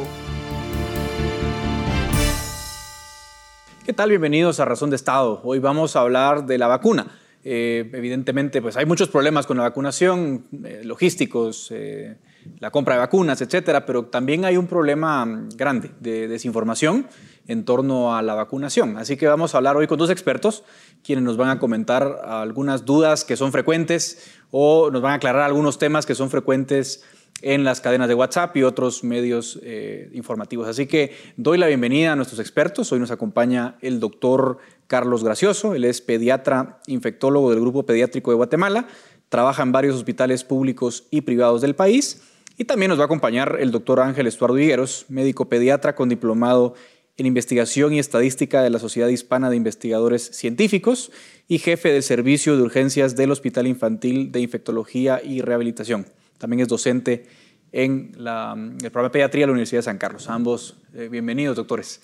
¿Qué 3.83 3.93
tal? 3.93 4.09
Bienvenidos 4.09 4.59
a 4.59 4.65
Razón 4.65 4.91
de 4.91 4.95
Estado. 4.95 5.41
Hoy 5.43 5.57
vamos 5.57 5.95
a 5.95 6.01
hablar 6.01 6.45
de 6.45 6.59
la 6.59 6.67
vacuna. 6.67 7.07
Eh, 7.43 7.89
evidentemente, 7.93 8.61
pues 8.61 8.77
hay 8.77 8.85
muchos 8.85 9.09
problemas 9.09 9.47
con 9.47 9.57
la 9.57 9.63
vacunación, 9.63 10.45
eh, 10.63 10.81
logísticos, 10.83 11.69
eh, 11.71 12.17
la 12.59 12.69
compra 12.69 12.93
de 12.93 12.99
vacunas, 12.99 13.41
etcétera, 13.41 13.87
pero 13.87 14.05
también 14.05 14.45
hay 14.45 14.55
un 14.55 14.67
problema 14.67 15.47
grande 15.55 15.89
de 15.99 16.27
desinformación 16.27 17.07
en 17.47 17.65
torno 17.65 18.15
a 18.15 18.21
la 18.21 18.35
vacunación. 18.35 18.97
Así 18.97 19.17
que 19.17 19.25
vamos 19.25 19.55
a 19.55 19.57
hablar 19.57 19.75
hoy 19.75 19.87
con 19.87 19.97
dos 19.97 20.11
expertos, 20.11 20.63
quienes 21.03 21.25
nos 21.25 21.37
van 21.37 21.49
a 21.49 21.57
comentar 21.57 22.21
algunas 22.23 22.85
dudas 22.85 23.25
que 23.25 23.35
son 23.35 23.51
frecuentes 23.51 24.31
o 24.51 24.91
nos 24.91 25.01
van 25.01 25.13
a 25.13 25.15
aclarar 25.15 25.41
algunos 25.41 25.79
temas 25.79 26.05
que 26.05 26.13
son 26.13 26.29
frecuentes 26.29 27.03
en 27.41 27.63
las 27.63 27.81
cadenas 27.81 28.07
de 28.07 28.13
WhatsApp 28.13 28.55
y 28.57 28.63
otros 28.63 29.03
medios 29.03 29.59
eh, 29.63 30.09
informativos. 30.13 30.67
Así 30.67 30.87
que 30.87 31.15
doy 31.37 31.57
la 31.57 31.67
bienvenida 31.67 32.13
a 32.13 32.15
nuestros 32.15 32.39
expertos. 32.39 32.91
Hoy 32.91 32.99
nos 32.99 33.11
acompaña 33.11 33.77
el 33.81 33.99
doctor 33.99 34.59
Carlos 34.87 35.23
Gracioso. 35.23 35.73
Él 35.75 35.85
es 35.85 36.01
pediatra 36.01 36.79
infectólogo 36.87 37.49
del 37.51 37.59
Grupo 37.59 37.85
Pediátrico 37.85 38.31
de 38.31 38.35
Guatemala. 38.35 38.87
Trabaja 39.29 39.63
en 39.63 39.71
varios 39.71 39.95
hospitales 39.95 40.43
públicos 40.43 41.07
y 41.11 41.21
privados 41.21 41.61
del 41.61 41.75
país. 41.75 42.21
Y 42.57 42.65
también 42.65 42.89
nos 42.89 42.99
va 42.99 43.03
a 43.03 43.05
acompañar 43.05 43.57
el 43.59 43.71
doctor 43.71 43.99
Ángel 43.99 44.27
Estuardo 44.27 44.57
Higueros, 44.59 45.05
médico 45.09 45.49
pediatra 45.49 45.95
con 45.95 46.09
diplomado 46.09 46.75
en 47.17 47.25
investigación 47.25 47.93
y 47.93 47.99
estadística 47.99 48.61
de 48.61 48.69
la 48.69 48.79
Sociedad 48.79 49.07
Hispana 49.07 49.49
de 49.49 49.55
Investigadores 49.55 50.23
Científicos 50.33 51.11
y 51.47 51.59
jefe 51.59 51.91
del 51.91 52.03
Servicio 52.03 52.55
de 52.57 52.63
Urgencias 52.63 53.15
del 53.15 53.31
Hospital 53.31 53.67
Infantil 53.67 54.31
de 54.31 54.39
Infectología 54.39 55.21
y 55.23 55.41
Rehabilitación. 55.41 56.05
También 56.41 56.61
es 56.61 56.67
docente 56.67 57.27
en 57.71 58.13
el 58.15 58.91
programa 58.91 59.03
de 59.03 59.09
pediatría 59.11 59.43
de 59.43 59.47
la 59.47 59.51
Universidad 59.51 59.77
de 59.77 59.83
San 59.83 59.99
Carlos. 59.99 60.27
Ambos 60.27 60.75
eh, 60.95 61.07
bienvenidos, 61.07 61.55
doctores. 61.55 62.01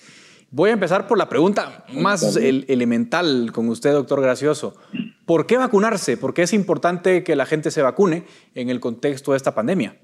Voy 0.52 0.70
a 0.70 0.74
empezar 0.74 1.08
por 1.08 1.18
la 1.18 1.28
pregunta 1.28 1.84
más 1.92 2.36
elemental 2.36 3.50
con 3.52 3.68
usted, 3.68 3.90
doctor 3.90 4.22
Gracioso. 4.22 4.76
¿Por 5.26 5.46
qué 5.46 5.56
vacunarse? 5.56 6.16
¿Por 6.16 6.34
qué 6.34 6.42
es 6.42 6.52
importante 6.52 7.24
que 7.24 7.34
la 7.34 7.46
gente 7.46 7.72
se 7.72 7.82
vacune 7.82 8.26
en 8.54 8.70
el 8.70 8.78
contexto 8.78 9.32
de 9.32 9.38
esta 9.38 9.56
pandemia? 9.56 9.98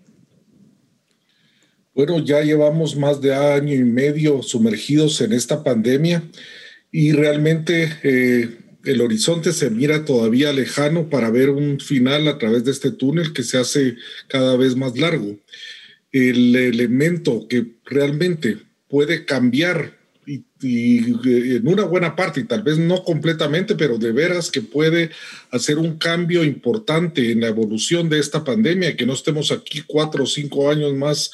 Bueno, 1.95 2.19
ya 2.19 2.41
llevamos 2.41 2.97
más 2.97 3.21
de 3.21 3.37
año 3.37 3.73
y 3.73 3.85
medio 3.85 4.43
sumergidos 4.43 5.21
en 5.21 5.33
esta 5.33 5.63
pandemia 5.63 6.25
y 6.91 7.13
realmente 7.13 7.89
eh, 8.03 8.64
el 8.85 9.01
horizonte 9.01 9.53
se 9.53 9.71
mira 9.71 10.05
todavía 10.05 10.53
lejano 10.53 11.09
para 11.09 11.31
ver 11.31 11.51
un 11.51 11.81
final 11.81 12.29
a 12.29 12.39
través 12.39 12.65
de 12.65 12.71
este 12.71 12.91
túnel 12.91 13.33
que 13.33 13.43
se 13.43 13.59
hace 13.59 13.97
cada 14.29 14.57
vez 14.57 14.77
más 14.77 14.99
largo. 14.99 15.39
El 16.13 16.55
elemento 16.55 17.47
que 17.49 17.67
realmente 17.85 18.59
puede 18.89 19.25
cambiar 19.25 19.99
y, 20.27 20.45
eh, 20.63 21.57
en 21.57 21.69
una 21.69 21.85
buena 21.85 22.17
parte, 22.17 22.41
y 22.41 22.45
tal 22.45 22.63
vez 22.63 22.79
no 22.79 23.05
completamente, 23.05 23.75
pero 23.75 23.99
de 23.99 24.13
veras 24.13 24.51
que 24.51 24.63
puede 24.63 25.11
hacer 25.51 25.79
un 25.79 25.99
cambio 25.99 26.43
importante 26.45 27.31
en 27.31 27.41
la 27.41 27.49
evolución 27.49 28.09
de 28.09 28.19
esta 28.19 28.45
pandemia, 28.45 28.97
que 28.97 29.07
no 29.07 29.13
estemos 29.13 29.51
aquí 29.51 29.83
cuatro 29.87 30.25
o 30.25 30.27
cinco 30.27 30.71
años 30.71 30.95
más 30.95 31.31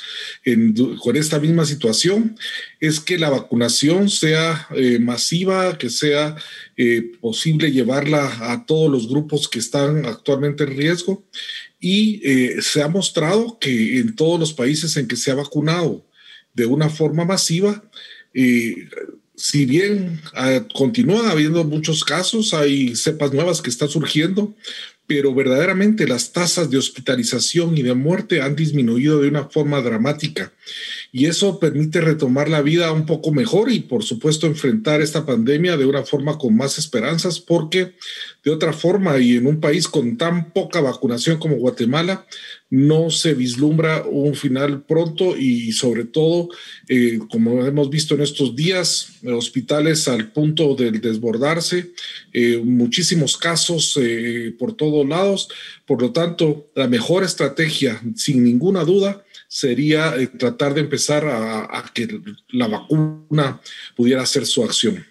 con 1.02 1.16
esta 1.16 1.38
misma 1.38 1.64
situación, 1.64 2.36
es 2.80 3.00
que 3.00 3.18
la 3.18 3.30
vacunación 3.30 4.08
sea 4.08 4.66
eh, 4.74 4.98
masiva, 4.98 5.78
que 5.78 5.90
sea 5.90 6.36
eh, 6.76 7.12
posible 7.20 7.72
llevarla 7.72 8.52
a 8.52 8.66
todos 8.66 8.90
los 8.90 9.08
grupos 9.08 9.48
que 9.48 9.58
están 9.58 10.06
actualmente 10.06 10.64
en 10.64 10.76
riesgo. 10.76 11.24
Y 11.82 12.20
se 12.60 12.82
ha 12.82 12.88
mostrado 12.88 13.58
que 13.58 14.00
en 14.00 14.14
todos 14.14 14.38
los 14.38 14.52
países 14.52 14.98
en 14.98 15.08
que 15.08 15.16
se 15.16 15.30
ha 15.30 15.34
vacunado 15.34 16.04
de 16.54 16.66
una 16.66 16.88
forma 16.88 17.24
masiva, 17.24 17.82
y 18.34 18.74
si 19.40 19.64
bien 19.64 20.20
ah, 20.34 20.60
continúa 20.74 21.30
habiendo 21.30 21.64
muchos 21.64 22.04
casos, 22.04 22.52
hay 22.52 22.94
cepas 22.94 23.32
nuevas 23.32 23.62
que 23.62 23.70
están 23.70 23.88
surgiendo, 23.88 24.54
pero 25.06 25.34
verdaderamente 25.34 26.06
las 26.06 26.30
tasas 26.32 26.70
de 26.70 26.78
hospitalización 26.78 27.76
y 27.76 27.82
de 27.82 27.94
muerte 27.94 28.42
han 28.42 28.54
disminuido 28.54 29.20
de 29.20 29.28
una 29.28 29.48
forma 29.48 29.80
dramática. 29.80 30.52
Y 31.10 31.26
eso 31.26 31.58
permite 31.58 32.00
retomar 32.00 32.48
la 32.48 32.62
vida 32.62 32.92
un 32.92 33.06
poco 33.06 33.32
mejor 33.32 33.72
y, 33.72 33.80
por 33.80 34.04
supuesto, 34.04 34.46
enfrentar 34.46 35.00
esta 35.00 35.26
pandemia 35.26 35.76
de 35.76 35.86
una 35.86 36.04
forma 36.04 36.38
con 36.38 36.56
más 36.56 36.78
esperanzas, 36.78 37.40
porque 37.40 37.94
de 38.44 38.50
otra 38.52 38.72
forma, 38.72 39.18
y 39.18 39.36
en 39.36 39.48
un 39.48 39.58
país 39.58 39.88
con 39.88 40.16
tan 40.16 40.52
poca 40.52 40.80
vacunación 40.80 41.38
como 41.38 41.56
Guatemala, 41.56 42.24
no 42.70 43.10
se 43.10 43.34
vislumbra 43.34 44.04
un 44.04 44.34
final 44.36 44.82
pronto 44.82 45.36
y 45.36 45.72
sobre 45.72 46.04
todo, 46.04 46.48
eh, 46.88 47.18
como 47.28 47.66
hemos 47.66 47.90
visto 47.90 48.14
en 48.14 48.20
estos 48.20 48.54
días, 48.54 49.08
hospitales 49.24 50.06
al 50.06 50.30
punto 50.30 50.76
de 50.76 50.92
desbordarse, 50.92 51.90
eh, 52.32 52.58
muchísimos 52.64 53.36
casos 53.36 53.98
eh, 54.00 54.54
por 54.56 54.74
todos 54.74 55.06
lados. 55.06 55.48
Por 55.84 56.00
lo 56.00 56.12
tanto, 56.12 56.70
la 56.76 56.86
mejor 56.86 57.24
estrategia, 57.24 58.00
sin 58.14 58.44
ninguna 58.44 58.84
duda, 58.84 59.24
sería 59.48 60.14
tratar 60.38 60.74
de 60.74 60.82
empezar 60.82 61.26
a, 61.26 61.90
que 61.92 62.20
la 62.50 62.68
vacuna 62.68 63.60
pudiera 63.96 64.22
hacer 64.22 64.46
su 64.46 64.62
acción. 64.62 65.04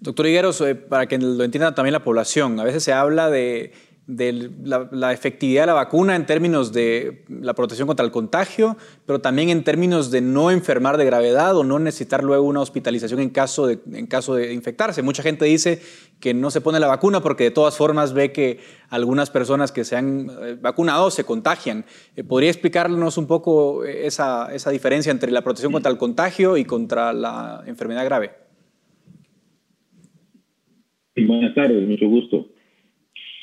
Doctor 0.00 0.26
Higueros, 0.26 0.62
para 0.90 1.06
que 1.06 1.16
lo 1.16 1.42
entienda 1.42 1.74
también 1.74 1.94
la 1.94 2.04
población, 2.04 2.60
a 2.60 2.64
veces 2.64 2.84
se 2.84 2.92
habla 2.92 3.30
de 3.30 3.72
de 4.08 4.50
la, 4.64 5.12
efectividad 5.12 5.62
de 5.62 5.66
la 5.66 5.74
vacuna 5.74 6.16
en 6.16 6.24
términos 6.24 6.72
de 6.72 7.24
la 7.28 7.52
protección 7.52 7.86
contra 7.86 8.06
el 8.06 8.10
contagio, 8.10 8.78
pero 9.04 9.20
también 9.20 9.50
en 9.50 9.62
términos 9.62 10.10
de 10.10 10.22
no 10.22 10.50
enfermar 10.50 10.96
de 10.96 11.04
gravedad 11.04 11.54
o 11.54 11.62
no 11.62 11.78
necesitar 11.78 12.24
luego 12.24 12.46
una 12.46 12.62
hospitalización 12.62 13.20
en 13.20 13.28
caso 13.28 13.66
de, 13.66 13.78
en 13.92 14.06
caso 14.06 14.34
de 14.34 14.54
infectarse. 14.54 15.02
Mucha 15.02 15.22
gente 15.22 15.44
dice 15.44 15.82
que 16.20 16.32
no 16.32 16.50
se 16.50 16.62
pone 16.62 16.80
la 16.80 16.86
vacuna 16.86 17.20
porque 17.20 17.44
de 17.44 17.50
todas 17.50 17.76
formas 17.76 18.14
ve 18.14 18.32
que 18.32 18.60
algunas 18.88 19.28
personas 19.28 19.72
que 19.72 19.84
se 19.84 19.94
han 19.94 20.30
eh, 20.42 20.56
vacunado 20.58 21.10
se 21.10 21.24
contagian. 21.24 21.84
Eh, 22.16 22.24
¿Podría 22.24 22.48
explicarnos 22.48 23.18
un 23.18 23.26
poco 23.26 23.84
esa, 23.84 24.54
esa 24.54 24.70
diferencia 24.70 25.12
entre 25.12 25.30
la 25.30 25.42
protección 25.42 25.70
contra 25.70 25.92
el 25.92 25.98
contagio 25.98 26.56
y 26.56 26.64
contra 26.64 27.12
la 27.12 27.62
enfermedad 27.66 28.06
grave? 28.06 28.30
Buenas 31.14 31.54
tardes, 31.54 31.86
mucho 31.86 32.08
gusto. 32.08 32.57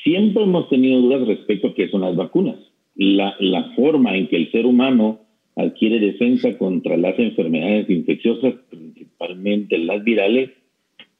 Siempre 0.06 0.44
hemos 0.44 0.68
tenido 0.68 1.00
dudas 1.00 1.26
respecto 1.26 1.66
a 1.66 1.74
qué 1.74 1.88
son 1.88 2.02
las 2.02 2.14
vacunas. 2.14 2.54
La, 2.94 3.34
la 3.40 3.72
forma 3.74 4.16
en 4.16 4.28
que 4.28 4.36
el 4.36 4.52
ser 4.52 4.64
humano 4.64 5.18
adquiere 5.56 5.98
defensa 5.98 6.56
contra 6.58 6.96
las 6.96 7.18
enfermedades 7.18 7.90
infecciosas, 7.90 8.54
principalmente 8.70 9.76
las 9.78 10.04
virales, 10.04 10.50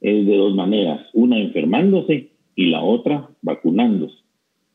es 0.01 0.25
de 0.25 0.37
dos 0.37 0.55
maneras. 0.55 1.05
Una 1.15 1.37
enfermándose 1.37 2.29
y 2.55 2.67
la 2.67 2.81
otra 2.81 3.29
vacunándose. 3.43 4.19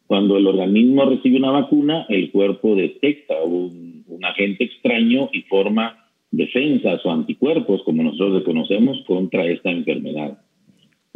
Cuando 0.08 0.36
el 0.36 0.46
organismo 0.46 1.06
recibe 1.06 1.38
una 1.38 1.52
vacuna, 1.52 2.06
el 2.10 2.32
cuerpo 2.32 2.76
detecta 2.76 3.42
un, 3.44 4.04
agente 4.24 4.66
extraño 4.66 5.30
y 5.32 5.44
forma 5.44 6.06
defensas 6.32 7.00
o 7.06 7.12
anticuerpos, 7.12 7.82
como 7.84 8.04
nosotros 8.04 8.44
conocemos, 8.44 9.02
contra 9.08 9.46
esta 9.46 9.72
enfermedad. 9.72 10.41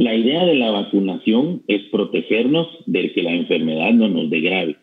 La 0.06 0.14
idea 0.14 0.46
de 0.46 0.54
la 0.54 0.70
vacunación 0.70 1.64
es 1.68 1.82
protegernos 1.90 2.68
de 2.86 3.12
que 3.12 3.24
la 3.24 3.34
enfermedad 3.34 3.92
no 3.92 4.08
nos 4.08 4.30
degrade. 4.30 4.76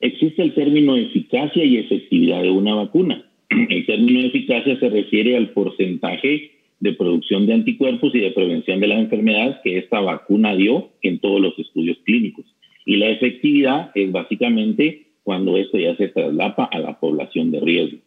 Existe 0.00 0.42
el 0.42 0.54
término 0.54 0.96
eficacia 0.96 1.62
y 1.62 1.76
efectividad 1.76 2.40
de 2.40 2.52
una 2.52 2.74
vacuna. 2.74 3.30
El 3.50 3.84
término 3.84 4.20
eficacia 4.20 4.80
se 4.80 4.88
refiere 4.88 5.36
al 5.36 5.50
porcentaje 5.50 6.52
de 6.80 6.92
producción 6.94 7.46
de 7.46 7.52
anticuerpos 7.52 8.14
y 8.14 8.20
de 8.20 8.30
prevención 8.30 8.80
de 8.80 8.86
la 8.86 8.98
enfermedad 8.98 9.60
que 9.62 9.76
esta 9.76 10.00
vacuna 10.00 10.56
dio 10.56 10.88
en 11.02 11.18
todos 11.18 11.38
los 11.38 11.58
estudios 11.58 11.98
clínicos. 12.06 12.46
Y 12.86 12.96
la 12.96 13.10
efectividad 13.10 13.90
es 13.94 14.10
básicamente 14.10 15.08
cuando 15.22 15.58
esto 15.58 15.76
ya 15.76 15.94
se 15.96 16.08
traslapa 16.08 16.64
a 16.64 16.78
la 16.78 16.98
población 16.98 17.50
de 17.50 17.60
riesgo. 17.60 17.98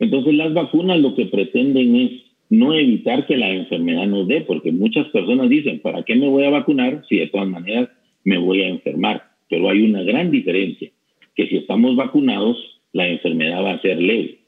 Entonces 0.00 0.34
las 0.34 0.52
vacunas 0.52 0.98
lo 0.98 1.14
que 1.14 1.26
pretenden 1.26 1.94
es 1.94 2.25
no 2.48 2.74
evitar 2.74 3.26
que 3.26 3.36
la 3.36 3.50
enfermedad 3.50 4.06
nos 4.06 4.28
dé, 4.28 4.42
porque 4.42 4.72
muchas 4.72 5.06
personas 5.08 5.48
dicen, 5.48 5.80
¿para 5.80 6.02
qué 6.02 6.14
me 6.14 6.28
voy 6.28 6.44
a 6.44 6.50
vacunar 6.50 7.02
si 7.08 7.16
de 7.18 7.26
todas 7.28 7.48
maneras 7.48 7.88
me 8.24 8.38
voy 8.38 8.62
a 8.62 8.68
enfermar? 8.68 9.22
Pero 9.48 9.68
hay 9.68 9.82
una 9.82 10.02
gran 10.02 10.30
diferencia, 10.30 10.90
que 11.34 11.48
si 11.48 11.56
estamos 11.56 11.96
vacunados, 11.96 12.56
la 12.92 13.08
enfermedad 13.08 13.62
va 13.62 13.72
a 13.72 13.82
ser 13.82 14.00
leve. 14.00 14.38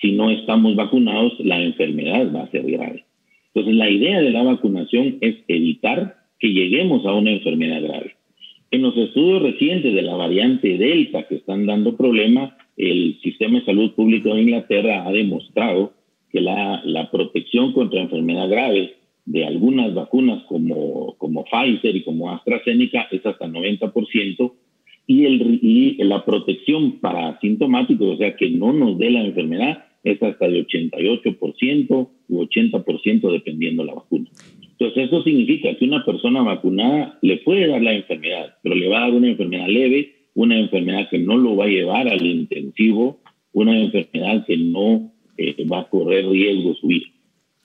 Si 0.00 0.12
no 0.12 0.30
estamos 0.30 0.76
vacunados, 0.76 1.32
la 1.40 1.60
enfermedad 1.62 2.32
va 2.34 2.42
a 2.42 2.50
ser 2.50 2.70
grave. 2.70 3.04
Entonces, 3.54 3.74
la 3.76 3.88
idea 3.88 4.20
de 4.20 4.30
la 4.30 4.42
vacunación 4.42 5.18
es 5.20 5.36
evitar 5.48 6.16
que 6.40 6.52
lleguemos 6.52 7.06
a 7.06 7.14
una 7.14 7.30
enfermedad 7.30 7.82
grave. 7.82 8.16
En 8.70 8.82
los 8.82 8.96
estudios 8.96 9.40
recientes 9.42 9.94
de 9.94 10.02
la 10.02 10.16
variante 10.16 10.76
Delta 10.76 11.28
que 11.28 11.36
están 11.36 11.64
dando 11.64 11.96
problemas, 11.96 12.52
el 12.76 13.16
sistema 13.22 13.60
de 13.60 13.64
salud 13.64 13.92
público 13.92 14.34
de 14.34 14.42
Inglaterra 14.42 15.06
ha 15.06 15.12
demostrado 15.12 15.92
que 16.34 16.40
la, 16.40 16.82
la 16.84 17.12
protección 17.12 17.72
contra 17.72 18.00
enfermedad 18.00 18.48
grave 18.48 18.96
de 19.24 19.46
algunas 19.46 19.94
vacunas 19.94 20.42
como, 20.48 21.14
como 21.16 21.44
Pfizer 21.44 21.94
y 21.94 22.02
como 22.02 22.32
AstraZeneca 22.32 23.06
es 23.12 23.24
hasta 23.24 23.46
90% 23.46 24.52
y, 25.06 25.24
el, 25.26 25.60
y 25.62 25.94
la 26.02 26.24
protección 26.24 26.98
para 26.98 27.28
asintomáticos, 27.28 28.14
o 28.14 28.16
sea, 28.16 28.34
que 28.34 28.50
no 28.50 28.72
nos 28.72 28.98
dé 28.98 29.12
la 29.12 29.24
enfermedad, 29.24 29.84
es 30.02 30.20
hasta 30.24 30.48
de 30.48 30.66
88% 30.66 32.08
u 32.28 32.42
80% 32.42 33.30
dependiendo 33.30 33.84
la 33.84 33.94
vacuna. 33.94 34.28
Entonces, 34.72 35.04
eso 35.04 35.22
significa 35.22 35.76
que 35.76 35.84
una 35.84 36.04
persona 36.04 36.42
vacunada 36.42 37.16
le 37.22 37.36
puede 37.38 37.68
dar 37.68 37.80
la 37.80 37.94
enfermedad, 37.94 38.56
pero 38.60 38.74
le 38.74 38.88
va 38.88 38.98
a 38.98 39.00
dar 39.02 39.12
una 39.12 39.28
enfermedad 39.28 39.68
leve, 39.68 40.14
una 40.34 40.58
enfermedad 40.58 41.08
que 41.10 41.20
no 41.20 41.36
lo 41.36 41.54
va 41.54 41.66
a 41.66 41.68
llevar 41.68 42.08
al 42.08 42.26
intensivo, 42.26 43.20
una 43.52 43.78
enfermedad 43.78 44.44
que 44.46 44.56
no 44.56 45.13
eh, 45.36 45.66
va 45.70 45.80
a 45.80 45.88
correr 45.88 46.28
riesgo 46.28 46.74
su 46.74 46.86
vida. 46.86 47.06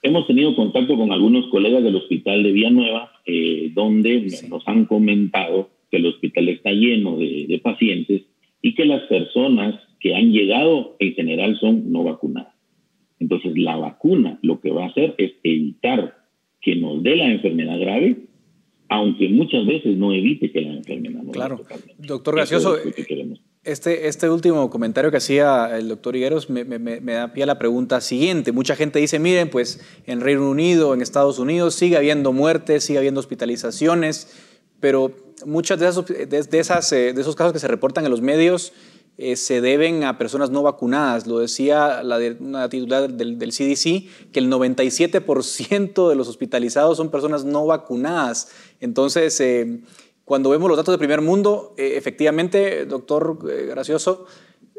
Hemos 0.02 0.26
tenido 0.26 0.56
contacto 0.56 0.96
con 0.96 1.12
algunos 1.12 1.46
colegas 1.48 1.82
del 1.82 1.96
hospital 1.96 2.42
de 2.42 2.52
Villanueva, 2.52 3.12
eh, 3.26 3.70
donde 3.74 4.26
nos 4.48 4.66
han 4.66 4.86
comentado 4.86 5.70
que 5.90 5.98
el 5.98 6.06
hospital 6.06 6.48
está 6.48 6.70
lleno 6.72 7.18
de, 7.18 7.46
de 7.46 7.58
pacientes 7.58 8.22
y 8.62 8.74
que 8.74 8.84
las 8.86 9.02
personas 9.02 9.74
que 10.00 10.14
han 10.14 10.32
llegado 10.32 10.96
en 10.98 11.14
general 11.14 11.58
son 11.58 11.92
no 11.92 12.04
vacunadas. 12.04 12.54
Entonces, 13.18 13.52
la 13.56 13.76
vacuna 13.76 14.38
lo 14.42 14.60
que 14.60 14.70
va 14.70 14.84
a 14.84 14.88
hacer 14.88 15.14
es 15.18 15.32
evitar 15.42 16.16
que 16.62 16.76
nos 16.76 17.02
dé 17.02 17.16
la 17.16 17.30
enfermedad 17.30 17.78
grave, 17.78 18.16
aunque 18.90 19.28
muchas 19.28 19.64
veces 19.66 19.96
no 19.96 20.12
evite 20.12 20.50
que 20.50 20.60
la 20.60 20.72
enfermedad 20.74 21.22
no 21.22 21.30
Claro. 21.30 21.60
Doctor 21.96 22.34
Gracioso, 22.34 22.76
este, 23.62 24.08
este 24.08 24.28
último 24.28 24.68
comentario 24.68 25.12
que 25.12 25.18
hacía 25.18 25.78
el 25.78 25.88
doctor 25.88 26.16
Higueros 26.16 26.50
me, 26.50 26.64
me, 26.64 26.78
me, 26.78 27.12
da 27.12 27.32
pie 27.32 27.44
a 27.44 27.46
la 27.46 27.58
pregunta 27.58 28.00
siguiente. 28.00 28.50
Mucha 28.50 28.74
gente 28.74 28.98
dice, 28.98 29.20
miren, 29.20 29.48
pues 29.48 29.80
en 30.06 30.20
Reino 30.20 30.50
Unido, 30.50 30.92
en 30.92 31.02
Estados 31.02 31.38
Unidos, 31.38 31.76
sigue 31.76 31.96
habiendo 31.96 32.32
muertes, 32.32 32.82
sigue 32.82 32.98
habiendo 32.98 33.20
hospitalizaciones, 33.20 34.36
pero 34.80 35.14
muchas 35.46 35.78
de, 35.78 35.88
esas, 35.88 36.50
de, 36.50 36.58
esas, 36.58 36.92
eh, 36.92 37.12
de 37.12 37.20
esos 37.20 37.36
casos 37.36 37.52
que 37.52 37.60
se 37.60 37.68
reportan 37.68 38.04
en 38.04 38.10
los 38.10 38.22
medios 38.22 38.72
eh, 39.22 39.36
se 39.36 39.60
deben 39.60 40.04
a 40.04 40.16
personas 40.16 40.50
no 40.50 40.62
vacunadas. 40.62 41.26
Lo 41.26 41.38
decía 41.38 42.02
la 42.02 42.18
una 42.40 42.68
titular 42.70 43.12
del, 43.12 43.50
CDC, 43.50 44.30
que 44.32 44.40
el 44.40 44.50
97% 44.50 46.08
de 46.08 46.14
los 46.14 46.28
hospitalizados 46.28 46.96
son 46.96 47.10
personas 47.10 47.44
no 47.44 47.66
vacunadas. 47.66 48.48
Entonces, 48.80 49.38
eh, 49.40 49.82
cuando 50.24 50.48
vemos 50.48 50.68
los 50.68 50.76
datos 50.78 50.94
de 50.94 50.98
primer 50.98 51.20
mundo, 51.20 51.74
eh, 51.76 51.94
efectivamente, 51.96 52.86
doctor 52.86 53.38
Gracioso, 53.68 54.26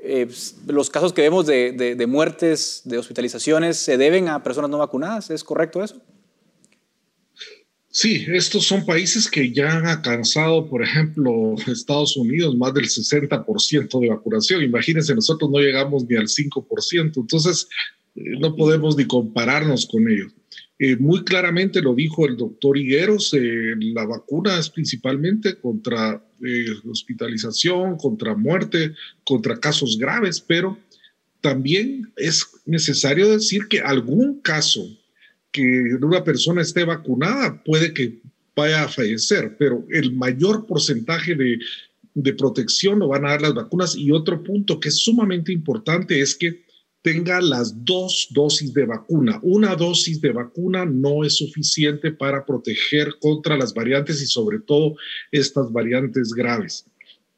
eh, 0.03 0.27
los 0.65 0.89
casos 0.89 1.13
que 1.13 1.21
vemos 1.21 1.45
de, 1.45 2.05
muertes, 2.07 2.81
de 2.85 2.97
hospitalizaciones, 2.97 3.77
se 3.77 3.97
deben 3.97 4.29
a 4.29 4.41
personas 4.41 4.71
no 4.71 4.79
vacunadas. 4.79 5.29
¿Es 5.29 5.43
correcto 5.43 5.83
eso? 5.83 6.01
Sí, 7.93 8.25
estos 8.29 8.65
son 8.65 8.85
países 8.85 9.29
que 9.29 9.51
ya 9.51 9.77
han 9.77 9.85
alcanzado, 9.85 10.69
por 10.69 10.81
ejemplo, 10.81 11.55
Estados 11.67 12.15
Unidos, 12.15 12.55
más 12.55 12.73
del 12.73 12.85
60% 12.85 13.99
de 13.99 14.09
vacunación. 14.09 14.63
Imagínense, 14.63 15.13
nosotros 15.13 15.51
no 15.51 15.59
llegamos 15.59 16.05
ni 16.07 16.15
al 16.15 16.27
5%, 16.27 17.17
entonces 17.17 17.67
no 18.15 18.55
podemos 18.55 18.95
ni 18.95 19.05
compararnos 19.05 19.85
con 19.85 20.09
ellos. 20.09 20.31
Eh, 20.79 20.95
muy 20.95 21.23
claramente 21.25 21.81
lo 21.81 21.93
dijo 21.93 22.25
el 22.25 22.37
doctor 22.37 22.77
Higueros, 22.77 23.33
eh, 23.33 23.75
la 23.77 24.05
vacuna 24.05 24.57
es 24.57 24.69
principalmente 24.69 25.59
contra 25.59 26.25
eh, 26.43 26.65
hospitalización, 26.89 27.97
contra 27.97 28.35
muerte, 28.35 28.95
contra 29.23 29.59
casos 29.59 29.97
graves, 29.99 30.39
pero 30.41 30.79
también 31.41 32.11
es 32.15 32.47
necesario 32.65 33.29
decir 33.29 33.67
que 33.67 33.81
algún 33.81 34.39
caso 34.41 34.87
que 35.51 35.97
una 36.01 36.23
persona 36.23 36.61
esté 36.61 36.85
vacunada 36.85 37.61
puede 37.63 37.93
que 37.93 38.21
vaya 38.55 38.83
a 38.83 38.89
fallecer, 38.89 39.55
pero 39.57 39.85
el 39.89 40.13
mayor 40.13 40.65
porcentaje 40.65 41.35
de, 41.35 41.59
de 42.13 42.33
protección 42.33 42.99
lo 42.99 43.07
van 43.07 43.25
a 43.25 43.31
dar 43.31 43.41
las 43.41 43.53
vacunas. 43.53 43.95
Y 43.95 44.11
otro 44.11 44.43
punto 44.43 44.79
que 44.79 44.89
es 44.89 44.99
sumamente 44.99 45.51
importante 45.51 46.19
es 46.19 46.35
que 46.35 46.63
tenga 47.01 47.41
las 47.41 47.83
dos 47.83 48.27
dosis 48.31 48.73
de 48.73 48.85
vacuna. 48.85 49.39
Una 49.41 49.75
dosis 49.75 50.21
de 50.21 50.31
vacuna 50.31 50.85
no 50.85 51.23
es 51.23 51.37
suficiente 51.37 52.11
para 52.11 52.45
proteger 52.45 53.15
contra 53.19 53.57
las 53.57 53.73
variantes 53.73 54.21
y 54.21 54.27
sobre 54.27 54.59
todo 54.59 54.95
estas 55.31 55.71
variantes 55.71 56.33
graves. 56.33 56.85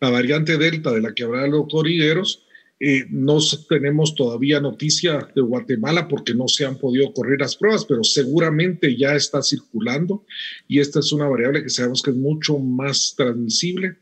La 0.01 0.09
variante 0.09 0.57
Delta 0.57 0.91
de 0.91 1.01
la 1.01 1.13
que 1.13 1.23
hablaba 1.23 1.45
el 1.45 1.51
doctor 1.51 1.87
Higueros, 1.87 2.42
eh, 2.85 3.05
no 3.09 3.37
tenemos 3.69 4.13
todavía 4.13 4.59
noticia 4.59 5.25
de 5.33 5.41
Guatemala 5.41 6.09
porque 6.09 6.33
no 6.33 6.49
se 6.49 6.65
han 6.65 6.77
podido 6.77 7.13
correr 7.13 7.39
las 7.39 7.55
pruebas, 7.55 7.85
pero 7.85 8.03
seguramente 8.03 8.97
ya 8.97 9.15
está 9.15 9.41
circulando 9.41 10.25
y 10.67 10.81
esta 10.81 10.99
es 10.99 11.13
una 11.13 11.29
variable 11.29 11.63
que 11.63 11.69
sabemos 11.69 12.01
que 12.01 12.11
es 12.11 12.17
mucho 12.17 12.59
más 12.59 13.13
transmisible. 13.15 13.99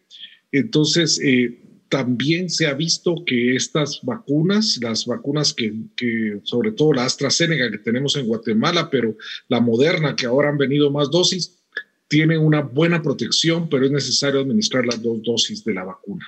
Entonces, 0.52 1.22
eh, 1.24 1.62
también 1.90 2.50
se 2.50 2.66
ha 2.66 2.74
visto 2.74 3.18
que 3.24 3.56
estas 3.56 4.00
vacunas, 4.02 4.80
las 4.82 5.06
vacunas 5.06 5.54
que, 5.54 5.72
que, 5.96 6.40
sobre 6.42 6.72
todo 6.72 6.94
la 6.94 7.06
AstraZeneca 7.06 7.70
que 7.70 7.78
tenemos 7.78 8.16
en 8.16 8.26
Guatemala, 8.26 8.90
pero 8.90 9.16
la 9.48 9.60
Moderna 9.60 10.16
que 10.16 10.26
ahora 10.26 10.50
han 10.50 10.58
venido 10.58 10.90
más 10.90 11.12
dosis, 11.12 11.62
tienen 12.08 12.40
una 12.40 12.62
buena 12.62 13.04
protección, 13.04 13.70
pero 13.70 13.86
es 13.86 13.92
necesario 13.92 14.40
administrar 14.40 14.88
las 14.88 15.04
dos 15.04 15.22
dosis 15.22 15.64
de 15.64 15.76
la 15.76 15.84
vacuna. 15.84 16.26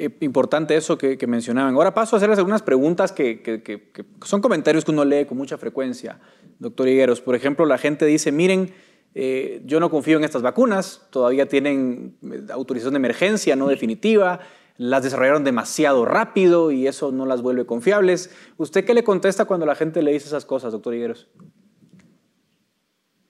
Eh, 0.00 0.10
importante 0.20 0.76
eso 0.76 0.96
que, 0.96 1.18
mencionaban. 1.26 1.74
Ahora 1.74 1.92
paso 1.92 2.14
a 2.14 2.18
hacerles 2.18 2.38
algunas 2.38 2.62
preguntas 2.62 3.10
que, 3.10 3.82
son 4.22 4.40
comentarios 4.40 4.84
que 4.84 4.92
uno 4.92 5.04
lee 5.04 5.24
con 5.24 5.36
mucha 5.36 5.58
frecuencia, 5.58 6.20
doctor 6.60 6.86
Higueros. 6.86 7.20
Por 7.20 7.34
ejemplo, 7.34 7.66
la 7.66 7.78
gente 7.78 8.06
dice, 8.06 8.30
miren, 8.30 8.70
eh, 9.16 9.60
yo 9.64 9.80
no 9.80 9.90
confío 9.90 10.16
en 10.16 10.22
estas 10.22 10.42
vacunas, 10.42 11.08
todavía 11.10 11.48
tienen 11.48 12.16
autorización 12.52 12.94
de 12.94 12.98
emergencia 12.98 13.56
no 13.56 13.66
definitiva, 13.66 14.38
las 14.76 15.02
desarrollaron 15.02 15.42
demasiado 15.42 16.04
rápido 16.04 16.70
y 16.70 16.86
eso 16.86 17.10
no 17.10 17.26
las 17.26 17.42
vuelve 17.42 17.66
confiables. 17.66 18.32
¿Usted 18.56 18.84
qué 18.84 18.94
le 18.94 19.02
contesta 19.02 19.46
cuando 19.46 19.66
la 19.66 19.74
gente 19.74 20.00
le 20.02 20.12
dice 20.12 20.28
esas 20.28 20.46
cosas, 20.46 20.70
doctor 20.70 20.94
Higueros? 20.94 21.28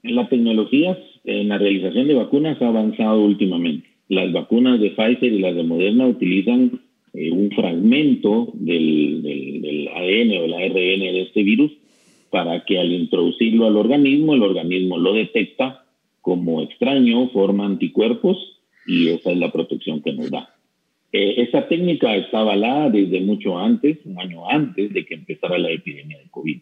La 0.02 0.28
tecnología 0.28 0.98
en 1.24 1.48
la 1.48 1.56
realización 1.56 2.08
de 2.08 2.14
vacunas 2.14 2.60
ha 2.60 2.68
avanzado 2.68 3.22
últimamente. 3.22 3.87
Las 4.08 4.32
vacunas 4.32 4.80
de 4.80 4.90
Pfizer 4.90 5.32
y 5.32 5.38
las 5.38 5.54
de 5.54 5.62
Moderna 5.62 6.06
utilizan 6.06 6.80
eh, 7.14 7.30
un 7.30 7.50
fragmento 7.50 8.50
del, 8.54 9.88
ADN 9.94 10.30
o 10.38 10.44
el 10.44 10.54
ARN 10.54 11.00
de 11.00 11.22
este 11.22 11.42
virus 11.42 11.72
para 12.30 12.64
que 12.64 12.78
al 12.78 12.92
introducirlo 12.92 13.66
al 13.66 13.76
organismo, 13.76 14.34
el 14.34 14.42
organismo 14.42 14.98
lo 14.98 15.14
detecta 15.14 15.84
como 16.20 16.62
extraño, 16.62 17.28
forma 17.30 17.66
anticuerpos 17.66 18.60
y 18.86 19.08
esa 19.08 19.32
es 19.32 19.38
la 19.38 19.50
protección 19.50 20.02
que 20.02 20.12
nos 20.12 20.30
da. 20.30 20.54
Eh, 21.12 21.42
esa 21.42 21.66
técnica 21.68 22.14
está 22.16 22.40
avalada 22.40 22.90
desde 22.90 23.20
mucho 23.20 23.58
antes, 23.58 23.98
un 24.04 24.20
año 24.20 24.48
antes 24.48 24.92
de 24.92 25.06
que 25.06 25.14
empezara 25.14 25.58
la 25.58 25.70
epidemia 25.70 26.18
de 26.18 26.30
COVID. 26.30 26.58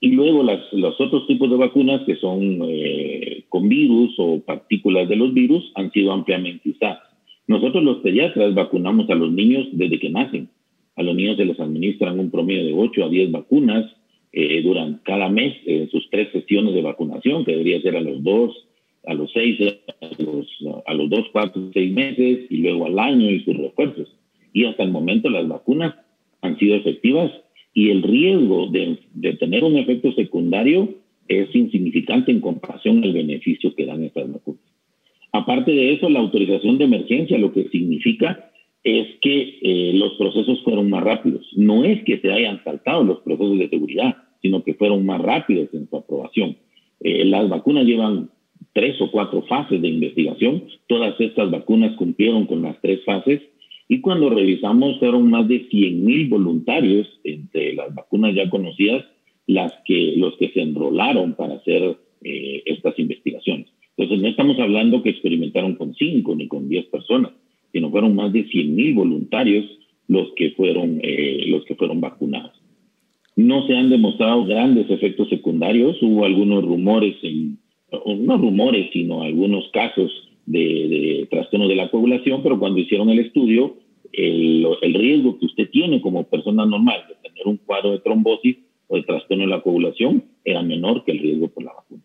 Y 0.00 0.10
luego 0.10 0.42
las, 0.42 0.60
los 0.72 1.00
otros 1.00 1.26
tipos 1.26 1.50
de 1.50 1.56
vacunas 1.56 2.02
que 2.04 2.16
son 2.16 2.60
eh, 2.68 3.44
con 3.48 3.68
virus 3.68 4.14
o 4.18 4.40
partículas 4.40 5.08
de 5.08 5.16
los 5.16 5.32
virus 5.32 5.72
han 5.74 5.90
sido 5.92 6.12
ampliamente 6.12 6.70
usadas. 6.70 7.00
Nosotros 7.46 7.82
los 7.82 7.98
pediatras 7.98 8.54
vacunamos 8.54 9.08
a 9.10 9.14
los 9.14 9.32
niños 9.32 9.66
desde 9.72 9.98
que 9.98 10.10
nacen. 10.10 10.48
A 10.96 11.02
los 11.02 11.14
niños 11.14 11.36
se 11.36 11.44
les 11.44 11.58
administran 11.58 12.18
un 12.18 12.30
promedio 12.30 12.64
de 12.64 12.74
8 12.74 13.04
a 13.04 13.08
10 13.08 13.32
vacunas 13.32 13.96
eh, 14.32 14.62
durante 14.62 15.02
cada 15.04 15.28
mes 15.28 15.54
en 15.64 15.88
sus 15.90 16.08
tres 16.10 16.30
sesiones 16.32 16.74
de 16.74 16.82
vacunación, 16.82 17.44
que 17.44 17.52
debería 17.52 17.80
ser 17.80 17.96
a 17.96 18.00
los 18.00 18.22
dos, 18.22 18.66
a 19.06 19.14
los 19.14 19.30
seis, 19.32 19.58
a 20.00 20.22
los, 20.22 20.46
a 20.86 20.94
los 20.94 21.10
dos, 21.10 21.26
cuatro, 21.32 21.70
seis 21.72 21.92
meses 21.92 22.46
y 22.50 22.56
luego 22.58 22.86
al 22.86 22.98
año 22.98 23.30
y 23.30 23.40
sus 23.44 23.56
refuerzos. 23.56 24.08
Y 24.52 24.64
hasta 24.64 24.82
el 24.82 24.90
momento 24.90 25.28
las 25.30 25.46
vacunas 25.46 25.94
han 26.42 26.58
sido 26.58 26.76
efectivas 26.76 27.30
y 27.74 27.90
el 27.90 28.02
riesgo 28.02 28.68
de, 28.68 28.98
de 29.12 29.34
tener 29.34 29.64
un 29.64 29.76
efecto 29.76 30.12
secundario 30.12 30.94
es 31.28 31.54
insignificante 31.54 32.30
en 32.30 32.40
comparación 32.40 33.02
al 33.02 33.12
beneficio 33.12 33.74
que 33.74 33.86
dan 33.86 34.04
estas 34.04 34.32
vacunas. 34.32 34.62
Aparte 35.32 35.72
de 35.72 35.92
eso, 35.92 36.08
la 36.08 36.20
autorización 36.20 36.78
de 36.78 36.84
emergencia 36.84 37.36
lo 37.38 37.52
que 37.52 37.68
significa 37.68 38.50
es 38.84 39.08
que 39.20 39.58
eh, 39.62 39.92
los 39.94 40.12
procesos 40.14 40.62
fueron 40.62 40.90
más 40.90 41.02
rápidos. 41.02 41.44
No 41.56 41.84
es 41.84 42.04
que 42.04 42.20
se 42.20 42.30
hayan 42.30 42.62
saltado 42.62 43.02
los 43.02 43.20
procesos 43.20 43.58
de 43.58 43.68
seguridad, 43.68 44.16
sino 44.42 44.62
que 44.62 44.74
fueron 44.74 45.04
más 45.04 45.20
rápidos 45.20 45.70
en 45.72 45.88
su 45.88 45.96
aprobación. 45.96 46.56
Eh, 47.00 47.24
las 47.24 47.48
vacunas 47.48 47.86
llevan 47.86 48.30
tres 48.74 49.00
o 49.00 49.10
cuatro 49.10 49.42
fases 49.42 49.80
de 49.80 49.88
investigación. 49.88 50.64
Todas 50.86 51.18
estas 51.18 51.50
vacunas 51.50 51.96
cumplieron 51.96 52.46
con 52.46 52.62
las 52.62 52.80
tres 52.80 53.02
fases 53.04 53.40
y 53.88 54.00
cuando 54.00 54.30
revisamos 54.30 54.98
fueron 54.98 55.30
más 55.30 55.46
de 55.46 55.66
100 55.68 56.04
mil 56.04 56.28
voluntarios 56.28 57.06
entre 57.22 57.74
las 57.74 57.94
vacunas 57.94 58.34
ya 58.34 58.48
conocidas, 58.48 59.04
las 59.46 59.72
que, 59.84 60.14
los 60.16 60.36
que 60.38 60.48
se 60.50 60.62
enrolaron 60.62 61.34
para 61.34 61.56
hacer 61.56 61.96
eh, 62.22 62.62
estas 62.64 62.98
investigaciones. 62.98 63.68
Entonces 63.96 64.22
no 64.22 64.28
estamos 64.28 64.58
hablando 64.58 65.02
que 65.02 65.10
experimentaron 65.10 65.74
con 65.74 65.94
cinco 65.94 66.34
ni 66.34 66.48
con 66.48 66.68
diez 66.68 66.86
personas, 66.86 67.32
sino 67.72 67.90
fueron 67.90 68.14
más 68.14 68.32
de 68.32 68.44
100 68.44 68.74
mil 68.74 68.94
voluntarios 68.94 69.66
los 70.08 70.32
que 70.34 70.50
fueron 70.52 71.00
eh, 71.02 71.44
los 71.48 71.64
que 71.64 71.74
fueron 71.74 72.00
vacunados. 72.00 72.52
No 73.36 73.66
se 73.66 73.76
han 73.76 73.90
demostrado 73.90 74.44
grandes 74.44 74.88
efectos 74.90 75.28
secundarios. 75.28 76.00
Hubo 76.02 76.24
algunos 76.24 76.64
rumores 76.64 77.16
en 77.22 77.58
no 77.90 78.38
rumores, 78.38 78.90
sino 78.92 79.22
algunos 79.22 79.68
casos 79.72 80.10
de, 80.46 80.58
de 80.58 81.28
trastorno 81.30 81.68
de 81.68 81.76
la 81.76 81.90
coagulación, 81.90 82.42
pero 82.42 82.58
cuando 82.58 82.80
hicieron 82.80 83.10
el 83.10 83.20
estudio, 83.20 83.76
el, 84.12 84.66
el, 84.82 84.94
riesgo 84.94 85.38
que 85.38 85.46
usted 85.46 85.70
tiene 85.70 86.00
como 86.00 86.24
persona 86.24 86.64
normal 86.66 87.04
de 87.08 87.28
tener 87.28 87.46
un 87.46 87.56
cuadro 87.58 87.92
de 87.92 87.98
trombosis 88.00 88.56
o 88.88 88.96
de 88.96 89.02
trastorno 89.02 89.44
de 89.44 89.50
la 89.50 89.60
coagulación 89.60 90.24
era 90.44 90.62
menor 90.62 91.04
que 91.04 91.12
el 91.12 91.18
riesgo 91.18 91.48
por 91.48 91.64
la 91.64 91.72
vacuna. 91.72 92.02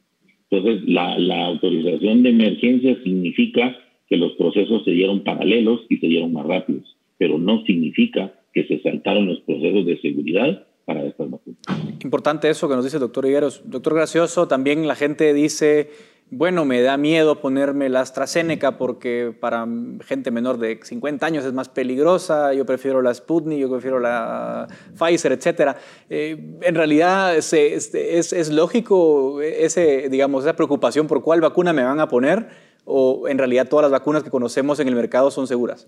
Entonces, 0.49 0.87
la, 0.87 1.19
la 1.19 1.45
autorización 1.45 2.23
de 2.23 2.29
emergencia 2.29 2.97
significa 3.03 3.77
que 4.07 4.17
los 4.17 4.33
procesos 4.33 4.83
se 4.83 4.91
dieron 4.91 5.23
paralelos 5.23 5.81
y 5.89 5.97
se 5.97 6.07
dieron 6.07 6.33
más 6.33 6.45
rápidos, 6.45 6.97
pero 7.17 7.37
no 7.37 7.63
significa 7.65 8.33
que 8.53 8.65
se 8.65 8.79
saltaron 8.81 9.27
los 9.27 9.41
procesos 9.41 9.85
de 9.85 10.01
seguridad 10.01 10.65
para 10.85 11.05
estas 11.05 11.29
vacunas. 11.29 11.59
Importante 12.03 12.49
eso 12.49 12.67
que 12.67 12.75
nos 12.75 12.83
dice 12.83 12.97
el 12.97 13.01
doctor 13.01 13.27
Higueros. 13.27 13.61
Doctor 13.65 13.93
Gracioso, 13.93 14.47
también 14.47 14.87
la 14.87 14.95
gente 14.95 15.31
dice, 15.35 15.91
bueno, 16.31 16.63
me 16.63 16.81
da 16.81 16.95
miedo 16.97 17.41
ponerme 17.41 17.89
la 17.89 18.01
AstraZeneca 18.01 18.77
porque 18.77 19.35
para 19.39 19.67
gente 20.05 20.29
menor 20.29 20.59
de 20.59 20.79
50 20.83 21.25
años 21.25 21.43
es 21.43 21.53
más 21.53 21.69
peligrosa, 21.69 22.53
yo 22.53 22.65
prefiero 22.65 23.01
la 23.01 23.13
Sputnik, 23.13 23.57
yo 23.57 23.69
prefiero 23.69 23.99
la 23.99 24.67
Pfizer, 24.97 25.31
etc. 25.31 25.75
Eh, 26.09 26.57
en 26.61 26.75
realidad 26.75 27.35
es, 27.35 27.51
es, 27.53 27.93
es, 27.95 28.49
lógico 28.49 29.41
ese, 29.41 30.09
digamos, 30.09 30.43
esa 30.43 30.55
preocupación 30.55 31.07
por 31.07 31.23
cuál 31.23 31.41
vacuna 31.41 31.73
me 31.73 31.83
van 31.83 31.99
a 31.99 32.07
poner 32.07 32.47
o 32.85 33.27
en 33.27 33.37
realidad 33.37 33.67
todas 33.67 33.83
las 33.83 33.91
vacunas 33.91 34.23
que 34.23 34.29
conocemos 34.29 34.79
en 34.79 34.87
el 34.87 34.95
mercado 34.95 35.31
son 35.31 35.47
seguras. 35.47 35.87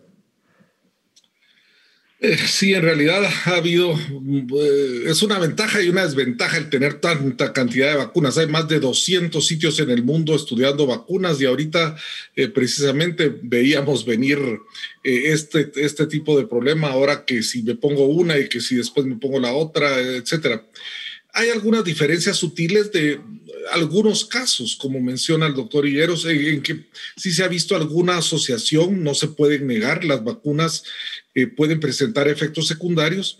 Eh, 2.23 2.37
sí, 2.37 2.75
en 2.75 2.83
realidad 2.83 3.23
ha 3.45 3.55
habido, 3.55 3.93
eh, 3.97 5.03
es 5.07 5.23
una 5.23 5.39
ventaja 5.39 5.81
y 5.81 5.89
una 5.89 6.05
desventaja 6.05 6.57
el 6.57 6.69
tener 6.69 7.01
tanta 7.01 7.51
cantidad 7.51 7.89
de 7.89 7.97
vacunas. 7.97 8.37
Hay 8.37 8.45
más 8.45 8.67
de 8.67 8.79
200 8.79 9.43
sitios 9.43 9.79
en 9.79 9.89
el 9.89 10.03
mundo 10.03 10.35
estudiando 10.35 10.85
vacunas 10.85 11.41
y 11.41 11.45
ahorita 11.45 11.95
eh, 12.35 12.47
precisamente 12.47 13.35
veíamos 13.41 14.05
venir 14.05 14.37
este, 15.03 15.71
este 15.77 16.05
tipo 16.05 16.37
de 16.37 16.45
problema 16.45 16.89
ahora 16.89 17.25
que 17.25 17.41
si 17.41 17.63
me 17.63 17.73
pongo 17.73 18.05
una 18.05 18.37
y 18.37 18.47
que 18.47 18.61
si 18.61 18.75
después 18.75 19.07
me 19.07 19.15
pongo 19.15 19.39
la 19.39 19.53
otra, 19.53 19.99
etcétera. 19.99 20.63
Hay 21.33 21.49
algunas 21.49 21.83
diferencias 21.83 22.37
sutiles 22.37 22.91
de 22.91 23.19
algunos 23.71 24.25
casos, 24.25 24.75
como 24.75 24.99
menciona 24.99 25.47
el 25.47 25.53
doctor 25.53 25.87
Higueros, 25.87 26.25
en, 26.25 26.61
que 26.61 26.85
sí 27.15 27.31
se 27.31 27.43
ha 27.43 27.47
visto 27.47 27.75
alguna 27.75 28.17
asociación, 28.17 29.03
no 29.03 29.13
se 29.13 29.27
pueden 29.27 29.67
negar, 29.67 30.03
las 30.03 30.23
vacunas 30.23 30.83
eh, 31.35 31.47
pueden 31.47 31.79
presentar 31.79 32.27
efectos 32.27 32.67
secundarios, 32.67 33.37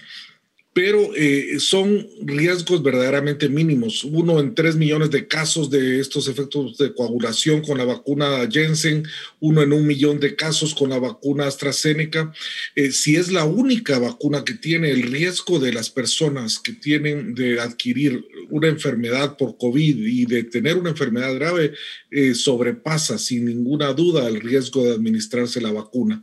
pero 0.73 1.13
eh, 1.17 1.59
son 1.59 2.07
riesgos 2.21 2.81
verdaderamente 2.81 3.49
mínimos. 3.49 4.05
Uno 4.05 4.39
en 4.39 4.55
tres 4.55 4.77
millones 4.77 5.11
de 5.11 5.27
casos 5.27 5.69
de 5.69 5.99
estos 5.99 6.29
efectos 6.29 6.77
de 6.77 6.93
coagulación 6.93 7.61
con 7.61 7.77
la 7.77 7.83
vacuna 7.83 8.47
Jensen, 8.49 9.05
uno 9.41 9.61
en 9.61 9.73
un 9.73 9.85
millón 9.85 10.21
de 10.21 10.35
casos 10.35 10.73
con 10.73 10.89
la 10.89 10.99
vacuna 10.99 11.47
AstraZeneca. 11.47 12.31
Eh, 12.75 12.91
si 12.91 13.17
es 13.17 13.31
la 13.33 13.43
única 13.43 13.99
vacuna 13.99 14.45
que 14.45 14.53
tiene 14.53 14.91
el 14.91 15.03
riesgo 15.03 15.59
de 15.59 15.73
las 15.73 15.89
personas 15.89 16.57
que 16.57 16.71
tienen 16.71 17.35
de 17.35 17.59
adquirir 17.59 18.23
una 18.49 18.69
enfermedad 18.69 19.35
por 19.37 19.57
COVID 19.57 19.97
y 19.97 20.25
de 20.25 20.43
tener 20.43 20.77
una 20.77 20.91
enfermedad 20.91 21.35
grave, 21.35 21.73
eh, 22.11 22.33
sobrepasa 22.33 23.17
sin 23.17 23.45
ninguna 23.45 23.91
duda 23.91 24.27
el 24.27 24.39
riesgo 24.39 24.85
de 24.85 24.93
administrarse 24.93 25.59
la 25.59 25.71
vacuna. 25.71 26.21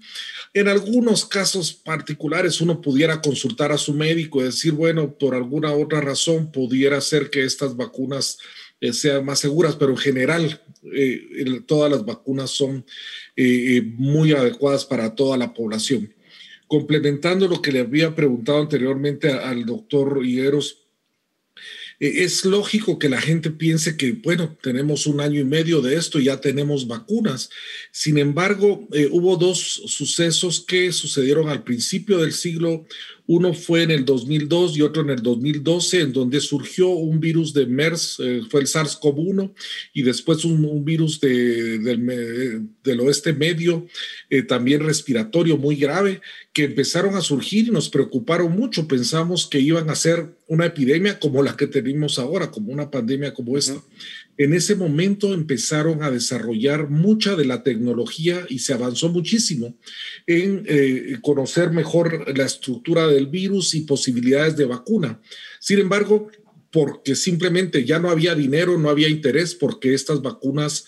En 0.55 0.68
algunos 0.68 1.26
casos 1.26 1.72
particulares 1.72 2.62
uno 2.62 2.80
pudiera 2.80 3.20
consultar 3.20 3.72
a 3.72 3.78
su 3.78 3.92
médico 3.92 4.38
decir, 4.47 4.72
bueno, 4.72 5.16
por 5.18 5.34
alguna 5.34 5.72
otra 5.72 6.01
razón 6.01 6.51
pudiera 6.53 7.01
ser 7.01 7.30
que 7.30 7.45
estas 7.45 7.76
vacunas 7.76 8.39
eh, 8.80 8.93
sean 8.93 9.24
más 9.24 9.41
seguras, 9.41 9.74
pero 9.74 9.91
en 9.91 9.97
general 9.99 10.62
eh, 10.95 11.62
todas 11.66 11.91
las 11.91 12.05
vacunas 12.05 12.51
son 12.51 12.84
eh, 13.34 13.82
muy 13.97 14.32
adecuadas 14.32 14.84
para 14.84 15.14
toda 15.14 15.36
la 15.36 15.53
población. 15.53 16.14
Complementando 16.68 17.49
lo 17.49 17.61
que 17.61 17.72
le 17.72 17.80
había 17.80 18.14
preguntado 18.14 18.61
anteriormente 18.61 19.32
al 19.32 19.66
doctor 19.66 20.20
Higueros, 20.24 20.84
es 21.99 22.45
lógico 22.45 22.97
que 22.97 23.09
la 23.09 23.20
gente 23.20 23.51
piense 23.51 23.97
que, 23.97 24.12
bueno, 24.12 24.57
tenemos 24.62 25.09
un 25.09 25.20
año 25.20 25.41
y 25.41 25.45
medio 25.45 25.80
de 25.80 25.97
esto 25.97 26.20
y 26.20 26.26
ya 26.26 26.41
tenemos 26.41 26.86
vacunas. 26.86 27.51
Sin 27.91 28.18
embargo, 28.18 28.86
hubo 29.11 29.36
dos 29.36 29.59
sucesos 29.59 30.64
que 30.64 30.93
sucedieron 30.93 31.49
al 31.49 31.64
principio 31.64 32.18
del 32.18 32.32
siglo 32.32 32.86
uno 33.29 33.53
fue 33.53 33.83
en 33.83 33.91
el 33.91 34.07
2002 34.07 34.79
y 34.79 34.81
otro 34.81 35.03
en 35.03 35.11
el 35.11 35.22
2012, 35.22 36.01
en 36.01 36.12
donde 36.14 36.41
surgió 36.41 36.89
un 36.89 37.20
virus 37.20 37.53
de 37.53 37.66
MERS, 37.66 38.16
eh, 38.20 38.41
fue 38.51 38.62
el 38.62 38.66
SARS-CoV-1, 38.66 39.53
y 39.93 40.03
después 40.03 40.47
un, 40.47 40.83
virus 40.83 41.20
de, 41.20 41.79
del, 41.79 43.01
oeste 43.01 43.35
medio, 43.35 43.87
eh, 44.31 44.43
también 44.43 44.81
respiratorio 44.81 45.59
muy 45.59 45.76
grave, 45.76 46.22
que 46.55 46.64
empezaron 46.64 47.16
a 47.16 47.20
surgir 47.20 47.68
y 47.68 47.70
nos 47.70 47.91
preocuparon 47.91 48.51
mucho. 48.57 48.89
Pensamos 48.89 49.47
que 49.47 49.61
iban 49.61 49.91
a 49.91 49.95
ser 49.95 50.35
una 50.47 50.64
epidemia 50.64 51.20
como 51.20 51.43
la 51.43 51.55
que 51.55 51.66
tenemos 51.66 52.18
ahora, 52.18 52.51
como 52.51 52.72
una 52.72 52.91
pandemia 52.91 53.35
como 53.35 53.59
esta 53.59 53.74
en 54.39 54.55
ese 54.55 54.76
momento 54.76 55.34
empezaron 55.34 56.03
a 56.03 56.12
desarrollar 56.12 56.89
mucha 56.89 57.34
de 57.34 57.45
la 57.45 57.64
tecnología 57.64 58.47
y 58.49 58.61
se 58.61 58.72
avanzó 58.72 59.09
muchísimo 59.09 59.76
en 60.28 60.64
eh, 60.66 61.18
conocer 61.22 61.72
mejor 61.72 62.36
la 62.36 62.45
estructura 62.45 63.09
del 63.09 63.26
virus 63.26 63.74
y 63.74 63.80
posibilidades 63.80 64.57
de 64.57 64.64
vacuna. 64.64 65.20
Sin 65.59 65.80
embargo, 65.80 66.28
porque 66.70 67.16
simplemente 67.16 67.84
ya 67.84 67.99
no 67.99 68.11
había 68.11 68.36
dinero, 68.36 68.78
no 68.78 68.91
había 68.91 69.09
interés, 69.09 69.57
porque 69.57 69.93
estas 69.93 70.22
vacunas 70.22 70.86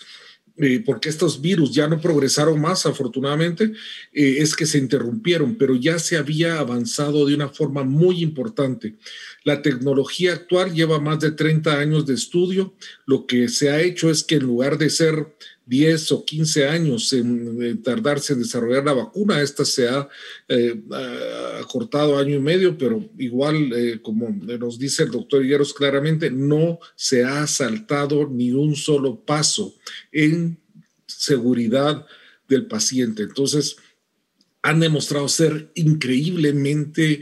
eh, 0.61 0.83
porque 0.85 1.09
estos 1.09 1.41
virus 1.41 1.73
ya 1.73 1.87
no 1.87 1.99
progresaron 1.99 2.61
más, 2.61 2.85
afortunadamente, 2.85 3.71
eh, 4.13 4.35
es 4.37 4.55
que 4.55 4.65
se 4.65 4.77
interrumpieron, 4.77 5.55
pero 5.55 5.75
ya 5.75 5.97
se 5.97 6.17
había 6.17 6.59
avanzado 6.59 7.25
de 7.25 7.33
una 7.33 7.49
forma 7.49 7.83
muy 7.83 8.21
importante. 8.21 8.95
La 9.43 9.63
tecnología 9.63 10.33
actual 10.33 10.73
lleva 10.73 10.99
más 10.99 11.19
de 11.19 11.31
30 11.31 11.79
años 11.79 12.05
de 12.05 12.13
estudio. 12.13 12.75
Lo 13.07 13.25
que 13.25 13.49
se 13.49 13.71
ha 13.71 13.81
hecho 13.81 14.11
es 14.11 14.23
que 14.23 14.35
en 14.35 14.43
lugar 14.43 14.77
de 14.77 14.91
ser 14.91 15.35
10 15.71 16.11
o 16.11 16.25
15 16.25 16.67
años 16.67 17.13
en, 17.13 17.81
tardarse 17.81 18.33
en 18.33 18.39
desarrollar 18.39 18.83
la 18.83 18.91
vacuna, 18.91 19.41
esta 19.41 19.63
se 19.63 19.87
ha 19.87 20.09
eh, 20.49 20.75
acortado 21.61 22.19
año 22.19 22.35
y 22.35 22.39
medio, 22.39 22.77
pero 22.77 23.09
igual, 23.17 23.71
eh, 23.73 24.01
como 24.01 24.29
nos 24.29 24.77
dice 24.77 25.03
el 25.03 25.11
doctor 25.11 25.45
Higueros 25.45 25.73
claramente, 25.73 26.29
no 26.29 26.79
se 26.95 27.23
ha 27.23 27.47
saltado 27.47 28.27
ni 28.27 28.51
un 28.51 28.75
solo 28.75 29.23
paso 29.23 29.73
en 30.11 30.59
seguridad 31.07 32.05
del 32.49 32.65
paciente. 32.65 33.23
Entonces, 33.23 33.77
han 34.63 34.81
demostrado 34.81 35.29
ser 35.29 35.71
increíblemente 35.75 37.21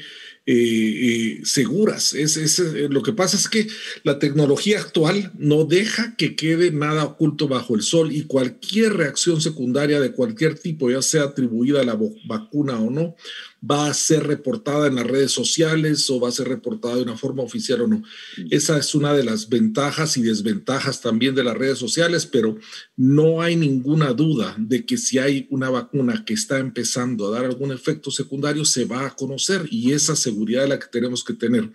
eh, 0.51 0.55
eh, 0.55 1.41
seguras. 1.43 2.15
Es, 2.15 2.57
eh, 2.57 2.87
lo 2.89 3.03
que 3.03 3.13
pasa 3.13 3.37
es 3.37 3.47
que 3.47 3.67
la 4.01 4.17
tecnología 4.17 4.79
actual 4.79 5.31
no 5.37 5.63
deja 5.63 6.15
que 6.15 6.35
quede 6.35 6.71
nada 6.71 7.05
oculto 7.05 7.47
bajo 7.47 7.75
el 7.75 7.83
sol 7.83 8.11
y 8.11 8.23
cualquier 8.23 8.93
reacción 8.93 9.41
secundaria 9.41 9.99
de 9.99 10.11
cualquier 10.11 10.57
tipo, 10.57 10.89
ya 10.89 11.03
sea 11.03 11.25
atribuida 11.25 11.81
a 11.81 11.85
la 11.85 11.99
vacuna 12.25 12.79
o 12.79 12.89
no, 12.89 13.15
va 13.61 13.87
a 13.87 13.93
ser 13.93 14.25
reportada 14.25 14.87
en 14.87 14.95
las 14.95 15.05
redes 15.05 15.31
sociales 15.31 16.09
o 16.09 16.19
va 16.19 16.29
a 16.29 16.33
ser 16.33 16.47
reportada 16.47 16.95
de 16.95 17.03
una 17.03 17.17
forma 17.17 17.43
oficial 17.43 17.81
o 17.81 17.87
no. 17.87 18.03
Esa 18.49 18.77
es 18.77 18.95
una 18.95 19.13
de 19.13 19.23
las 19.23 19.49
ventajas 19.49 20.17
y 20.17 20.21
desventajas 20.21 21.01
también 21.01 21.35
de 21.35 21.43
las 21.43 21.57
redes 21.57 21.77
sociales, 21.77 22.25
pero 22.25 22.57
no 22.95 23.41
hay 23.41 23.55
ninguna 23.55 24.13
duda 24.13 24.55
de 24.57 24.85
que 24.85 24.97
si 24.97 25.17
hay 25.17 25.47
una 25.49 25.69
vacuna 25.69 26.23
que 26.25 26.33
está 26.33 26.59
empezando 26.59 27.27
a 27.27 27.31
dar 27.31 27.45
algún 27.45 27.71
efecto 27.71 28.11
secundario, 28.11 28.63
se 28.65 28.85
va 28.85 29.05
a 29.05 29.15
conocer 29.15 29.67
y 29.69 29.91
esa 29.91 30.15
seguridad 30.15 30.63
es 30.63 30.69
la 30.69 30.79
que 30.79 30.87
tenemos 30.87 31.23
que 31.23 31.33
tener. 31.33 31.69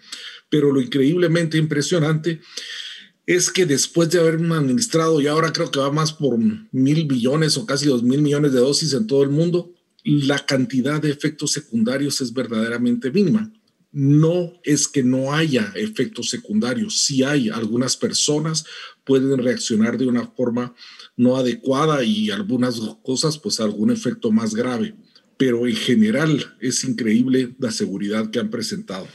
Pero 0.49 0.73
lo 0.73 0.81
increíblemente 0.81 1.59
impresionante 1.59 2.41
es 3.27 3.51
que 3.51 3.65
después 3.65 4.11
de 4.11 4.21
haber 4.21 4.35
administrado, 4.35 5.21
y 5.21 5.27
ahora 5.27 5.53
creo 5.53 5.71
que 5.71 5.81
va 5.81 5.91
más 5.91 6.13
por 6.13 6.39
mil 6.39 7.07
billones 7.07 7.57
o 7.57 7.65
casi 7.65 7.87
dos 7.87 8.03
mil 8.03 8.21
millones 8.21 8.53
de 8.53 8.61
dosis 8.61 8.93
en 8.93 9.07
todo 9.07 9.23
el 9.23 9.31
mundo, 9.31 9.74
la 10.05 10.39
cantidad 10.45 11.01
de 11.01 11.11
efectos 11.11 11.53
secundarios 11.53 12.21
es 12.21 12.33
verdaderamente 12.33 13.11
mínima. 13.11 13.51
No 13.91 14.53
es 14.65 14.89
que 14.89 15.03
no 15.03 15.33
haya 15.33 15.73
efectos 15.77 16.29
secundarios, 16.29 16.99
si 16.99 17.23
hay, 17.23 17.49
algunas 17.49 17.97
personas 17.97 18.67
pueden 19.05 19.39
reaccionar 19.39 19.97
de 19.97 20.07
una 20.07 20.27
forma 20.27 20.75
no 21.17 21.37
adecuada 21.37 22.03
y 22.03 22.31
algunas 22.31 22.81
cosas, 23.03 23.39
pues 23.39 23.61
algún 23.61 23.91
efecto 23.91 24.33
más 24.33 24.55
grave, 24.55 24.97
pero 25.37 25.67
en 25.67 25.77
general 25.77 26.57
es 26.61 26.85
increíble 26.85 27.55
la 27.59 27.71
seguridad 27.71 28.31
que 28.31 28.41
han 28.41 28.51
presentado. 28.51 29.07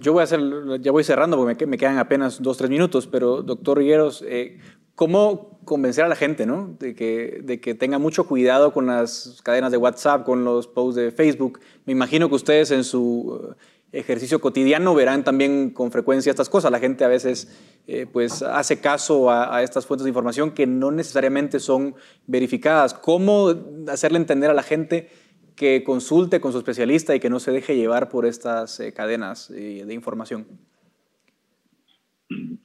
Yo 0.00 0.12
voy 0.12 0.20
a 0.20 0.24
hacer, 0.24 0.40
ya 0.80 0.92
voy 0.92 1.02
cerrando 1.02 1.36
porque 1.36 1.66
me 1.66 1.78
quedan 1.78 1.98
apenas 1.98 2.40
dos, 2.40 2.56
tres 2.56 2.70
minutos, 2.70 3.06
pero 3.06 3.42
doctor 3.42 3.78
Rigueros, 3.78 4.22
eh, 4.26 4.58
¿cómo 4.98 5.60
convencer 5.64 6.04
a 6.04 6.08
la 6.08 6.16
gente 6.16 6.44
¿no? 6.44 6.76
de, 6.80 6.96
que, 6.96 7.40
de 7.44 7.60
que 7.60 7.76
tenga 7.76 8.00
mucho 8.00 8.26
cuidado 8.26 8.72
con 8.72 8.86
las 8.86 9.40
cadenas 9.44 9.70
de 9.70 9.76
WhatsApp, 9.76 10.24
con 10.24 10.44
los 10.44 10.66
posts 10.66 10.96
de 10.96 11.12
Facebook? 11.12 11.60
Me 11.86 11.92
imagino 11.92 12.28
que 12.28 12.34
ustedes 12.34 12.72
en 12.72 12.82
su 12.82 13.54
eh, 13.92 14.00
ejercicio 14.00 14.40
cotidiano 14.40 14.96
verán 14.96 15.22
también 15.22 15.70
con 15.70 15.92
frecuencia 15.92 16.30
estas 16.30 16.48
cosas. 16.48 16.72
La 16.72 16.80
gente 16.80 17.04
a 17.04 17.08
veces 17.08 17.46
eh, 17.86 18.06
pues 18.12 18.42
hace 18.42 18.80
caso 18.80 19.30
a, 19.30 19.56
a, 19.56 19.62
estas 19.62 19.86
fuentes 19.86 20.02
de 20.02 20.10
información 20.10 20.50
que 20.50 20.66
no 20.66 20.90
necesariamente 20.90 21.60
son 21.60 21.94
verificadas. 22.26 22.92
¿Cómo 22.92 23.54
hacerle 23.86 24.18
entender 24.18 24.50
a 24.50 24.54
la 24.54 24.64
gente 24.64 25.10
que 25.54 25.84
consulte 25.84 26.40
con 26.40 26.50
su 26.50 26.58
especialista 26.58 27.14
y 27.14 27.20
que 27.20 27.30
no 27.30 27.38
se 27.38 27.52
deje 27.52 27.76
llevar 27.76 28.08
por 28.08 28.26
estas 28.26 28.82
cadenas 28.96 29.48
de 29.48 29.94
información? 29.94 30.44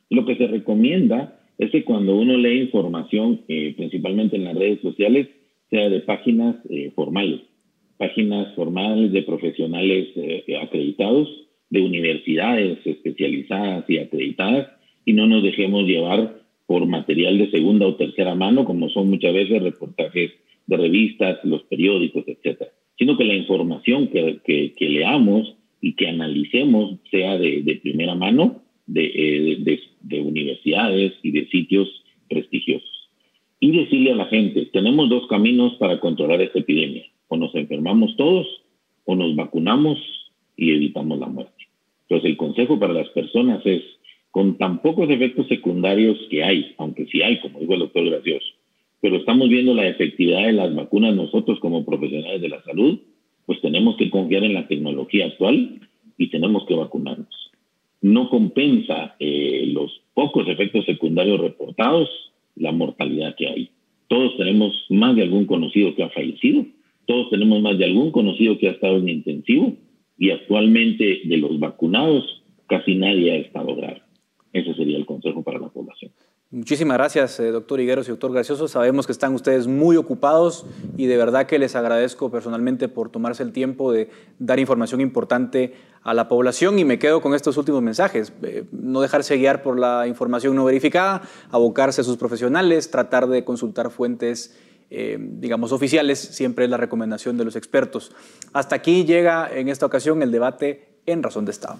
Lo 0.10 0.26
que 0.26 0.36
se 0.36 0.48
recomienda 0.48 1.40
es 1.58 1.72
que 1.72 1.84
cuando 1.84 2.16
uno 2.16 2.38
lee 2.38 2.62
información, 2.62 3.42
eh, 3.48 3.74
principalmente 3.76 4.36
en 4.36 4.46
las 4.46 4.56
redes 4.56 4.82
sociales, 4.82 5.28
sea 5.70 5.90
de 5.90 6.02
páginas 6.02 6.56
eh, 6.70 6.92
formales, 6.96 7.42
páginas 7.98 8.54
formales 8.56 9.12
de 9.12 9.24
profesionales 9.24 10.10
eh, 10.16 10.44
acreditados, 10.62 11.30
de 11.70 11.82
universidades 11.82 12.80
especializadas 12.86 13.90
y 13.90 13.98
acreditadas, 13.98 14.68
y 15.06 15.14
no 15.14 15.28
nos 15.28 15.44
dejemos 15.44 15.86
llevar 15.86 16.44
por 16.68 16.86
material 16.86 17.38
de 17.38 17.52
segunda 17.52 17.88
o 17.88 17.96
tercera 17.96 18.36
mano, 18.36 18.66
como 18.66 18.90
son 18.90 19.10
muchas 19.10 19.34
veces 19.34 19.62
reportajes 19.62 20.32
de 20.68 20.78
revistas, 20.78 21.40
los 21.44 21.64
periódicos, 21.64 22.24
etcétera, 22.28 22.72
sino 22.98 23.18
que 23.18 23.26
la 23.26 23.34
información 23.34 24.08
que, 24.08 24.40
que, 24.46 24.90
leamos 24.90 25.56
y 25.82 25.94
que 25.96 26.08
analicemos 26.08 27.00
sea 27.12 27.38
de, 27.38 27.80
primera 27.82 28.16
mano 28.16 28.62
de, 28.86 29.58
de, 29.60 29.80
de 30.02 30.22
universidades 30.22 31.14
y 31.22 31.32
de 31.32 31.48
sitios 31.48 31.88
prestigiosos. 32.30 33.10
Y 33.60 33.72
decirle 33.72 34.12
a 34.12 34.16
la 34.16 34.26
gente, 34.26 34.66
tenemos 34.74 35.10
dos 35.10 35.28
caminos 35.28 35.74
para 35.76 36.00
controlar 36.00 36.42
esta 36.42 36.60
epidemia. 36.60 37.06
O 37.30 37.38
nos 37.38 37.56
enfermamos 37.56 38.16
todos 38.18 38.46
o 39.06 39.16
nos 39.16 39.36
vacunamos 39.36 39.98
y 40.58 40.72
evitamos 40.72 41.20
la 41.20 41.28
muerte. 41.28 41.54
Entonces 42.04 42.32
el 42.32 42.38
consejo 42.38 42.80
para 42.80 42.94
las 42.94 43.10
personas 43.10 43.66
es, 43.66 43.82
con 44.32 44.58
tan 44.58 44.82
pocos 44.82 45.10
efectos 45.10 45.48
secundarios 45.48 46.18
que 46.30 46.44
hay, 46.44 46.74
aunque 46.78 47.06
sí 47.08 47.22
hay, 47.22 47.40
como 47.40 47.60
dijo 47.60 47.74
el 47.74 47.80
doctor 47.80 48.10
Gracioso, 48.10 48.48
pero 49.02 49.18
estamos 49.18 49.50
viendo 49.50 49.74
la 49.74 49.88
efectividad 49.88 50.46
de 50.46 50.54
las 50.54 50.74
vacunas 50.74 51.16
nosotros 51.16 51.60
como 51.60 51.86
profesionales 51.86 52.42
de 52.42 52.50
la 52.50 52.64
salud, 52.64 53.00
pues 53.46 53.62
tenemos 53.62 53.98
que 53.98 54.10
confiar 54.10 54.44
en 54.44 54.54
la 54.54 54.68
tecnología 54.68 55.28
actual 55.28 55.82
y 56.18 56.28
tenemos 56.28 56.66
que 56.66 56.76
vacunarnos. 56.76 57.43
No 58.04 58.30
compensa 58.30 59.16
eh, 59.20 59.66
los 59.74 60.02
pocos 60.14 60.48
efectos 60.48 60.86
secundarios 60.86 61.40
reportados 61.40 62.10
la 62.56 62.72
mortalidad 62.72 63.36
que 63.36 63.48
hay. 63.48 63.70
Todos 64.08 64.38
tenemos 64.38 64.86
más 64.90 65.16
de 65.16 65.24
algún 65.24 65.46
conocido 65.46 65.96
que 65.96 66.04
ha 66.04 66.10
fallecido, 66.10 66.66
todos 67.06 67.30
tenemos 67.30 67.62
más 67.62 67.78
de 67.78 67.86
algún 67.86 68.12
conocido 68.12 68.58
que 68.58 68.68
ha 68.68 68.72
estado 68.72 68.98
en 68.98 69.10
intensivo 69.10 69.74
y 70.18 70.30
actualmente 70.30 71.22
de 71.24 71.38
los 71.38 71.60
vacunados 71.60 72.44
casi 72.68 72.96
nadie 72.96 73.32
ha 73.32 73.36
estado 73.38 73.76
grave. 73.76 74.02
Ese 74.52 74.74
sería 74.76 74.98
el 74.98 75.06
consejo 75.06 75.42
para 75.42 75.60
la 75.60 75.70
población. 75.70 76.12
Muchísimas 76.54 77.00
gracias, 77.00 77.40
eh, 77.40 77.50
doctor 77.50 77.82
Higueros 77.82 78.08
y 78.08 78.12
doctor 78.12 78.32
Gracioso. 78.32 78.68
Sabemos 78.68 79.08
que 79.08 79.12
están 79.12 79.34
ustedes 79.34 79.66
muy 79.66 79.98
ocupados 79.98 80.68
y 80.96 81.08
de 81.08 81.18
verdad 81.18 81.48
que 81.48 81.58
les 81.58 81.76
agradezco 81.76 82.30
personalmente 82.30 82.88
por 82.88 83.10
tomarse 83.10 83.42
el 83.42 83.52
tiempo 83.52 83.92
de 83.92 84.12
dar 84.38 84.60
información 84.60 85.02
importante 85.02 85.74
a 86.04 86.14
la 86.14 86.28
población 86.28 86.78
y 86.78 86.86
me 86.86 87.00
quedo 87.00 87.22
con 87.22 87.34
estos 87.34 87.58
últimos 87.58 87.82
mensajes. 87.82 88.34
Eh, 88.44 88.66
no 88.72 89.02
dejarse 89.02 89.36
guiar 89.38 89.64
por 89.64 89.80
la 89.80 90.06
información 90.06 90.56
no 90.56 90.64
verificada, 90.64 91.24
abocarse 91.50 92.02
a 92.02 92.04
sus 92.04 92.18
profesionales, 92.18 92.92
tratar 92.92 93.28
de 93.28 93.44
consultar 93.44 93.90
fuentes, 93.90 94.56
eh, 94.92 95.18
digamos, 95.20 95.72
oficiales, 95.72 96.20
siempre 96.20 96.66
es 96.66 96.70
la 96.70 96.78
recomendación 96.78 97.36
de 97.36 97.46
los 97.46 97.56
expertos. 97.56 98.12
Hasta 98.54 98.76
aquí 98.76 99.06
llega 99.06 99.50
en 99.52 99.70
esta 99.70 99.88
ocasión 99.88 100.22
el 100.22 100.32
debate 100.32 101.00
en 101.08 101.24
Razón 101.24 101.46
de 101.46 101.52
Estado. 101.52 101.80